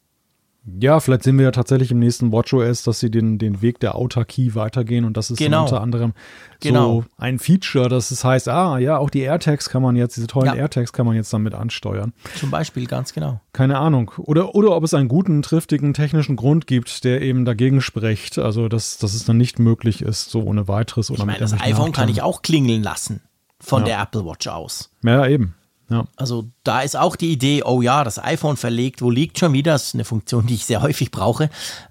[0.81, 3.95] Ja, vielleicht sehen wir ja tatsächlich im nächsten WatchOS, dass sie den, den Weg der
[3.95, 5.63] Autarkie weitergehen und das ist genau.
[5.63, 6.13] unter anderem
[6.61, 7.03] genau.
[7.03, 10.27] so ein Feature, dass es heißt, ah ja, auch die AirTags kann man jetzt, diese
[10.27, 10.55] tollen ja.
[10.55, 12.13] AirTags kann man jetzt damit ansteuern.
[12.37, 13.41] Zum Beispiel, ganz genau.
[13.53, 14.11] Keine Ahnung.
[14.19, 18.69] Oder, oder ob es einen guten, triftigen technischen Grund gibt, der eben dagegen spricht, also
[18.69, 21.93] dass, dass es dann nicht möglich ist, so ohne weiteres oder ich meine, Das iPhone
[21.93, 23.21] kann ich auch klingeln lassen
[23.61, 23.87] von ja.
[23.87, 24.91] der Apple Watch aus.
[25.03, 25.55] Ja, eben.
[25.91, 26.07] Ja.
[26.17, 29.73] Also da ist auch die Idee, oh ja, das iPhone verlegt, wo liegt schon wieder?
[29.73, 31.51] Das ist eine Funktion, die ich sehr häufig brauche.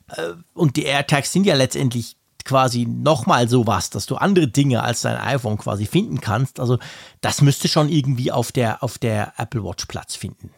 [0.09, 5.01] Äh, und die AirTags sind ja letztendlich quasi nochmal sowas, dass du andere Dinge als
[5.01, 6.59] dein iPhone quasi finden kannst.
[6.59, 6.79] Also
[7.21, 10.51] das müsste schon irgendwie auf der, auf der Apple Watch Platz finden.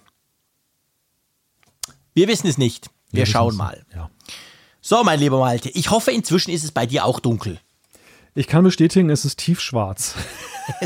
[2.14, 2.90] Wir wissen es nicht.
[3.12, 3.86] Wir, Wir schauen mal.
[3.96, 4.10] Ja.
[4.82, 7.60] So, mein lieber Malte, ich hoffe, inzwischen ist es bei dir auch dunkel.
[8.40, 10.16] Ich kann bestätigen, es ist tiefschwarz.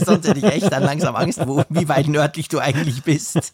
[0.04, 3.52] Sonst hätte ich echt dann langsam Angst, wo, wie weit nördlich du eigentlich bist.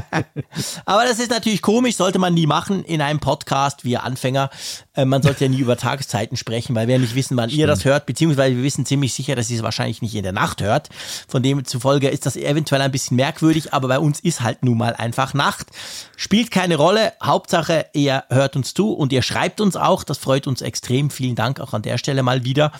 [0.84, 4.50] Aber das ist natürlich komisch, sollte man nie machen in einem Podcast, wie Anfänger.
[4.94, 7.60] Äh, man sollte ja nie über Tageszeiten sprechen, weil wir ja nicht wissen, wann Stimmt.
[7.60, 10.32] ihr das hört, beziehungsweise wir wissen ziemlich sicher, dass ihr es wahrscheinlich nicht in der
[10.32, 10.90] Nacht hört.
[11.26, 14.76] Von dem zufolge ist das eventuell ein bisschen merkwürdig, aber bei uns ist halt nun
[14.76, 15.68] mal einfach Nacht.
[16.16, 17.14] Spielt keine Rolle.
[17.22, 20.04] Hauptsache, ihr hört uns zu und ihr schreibt uns auch.
[20.04, 21.08] Das freut uns extrem.
[21.08, 22.72] Vielen Dank auch an der Stelle mal wieder.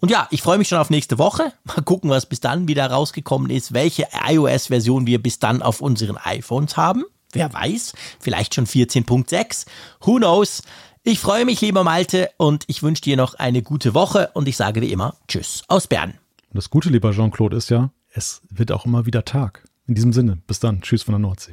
[0.00, 1.52] Und ja, ich freue mich schon auf nächste Woche.
[1.64, 6.16] Mal gucken, was bis dann wieder rausgekommen ist, welche iOS-Version wir bis dann auf unseren
[6.16, 7.04] iPhones haben.
[7.32, 9.66] Wer weiß, vielleicht schon 14.6.
[10.00, 10.62] Who knows?
[11.02, 14.56] Ich freue mich, lieber Malte, und ich wünsche dir noch eine gute Woche und ich
[14.56, 16.10] sage wie immer Tschüss aus Bern.
[16.10, 19.64] Und das Gute, lieber Jean-Claude, ist ja, es wird auch immer wieder Tag.
[19.86, 20.82] In diesem Sinne, bis dann.
[20.82, 21.52] Tschüss von der Nordsee.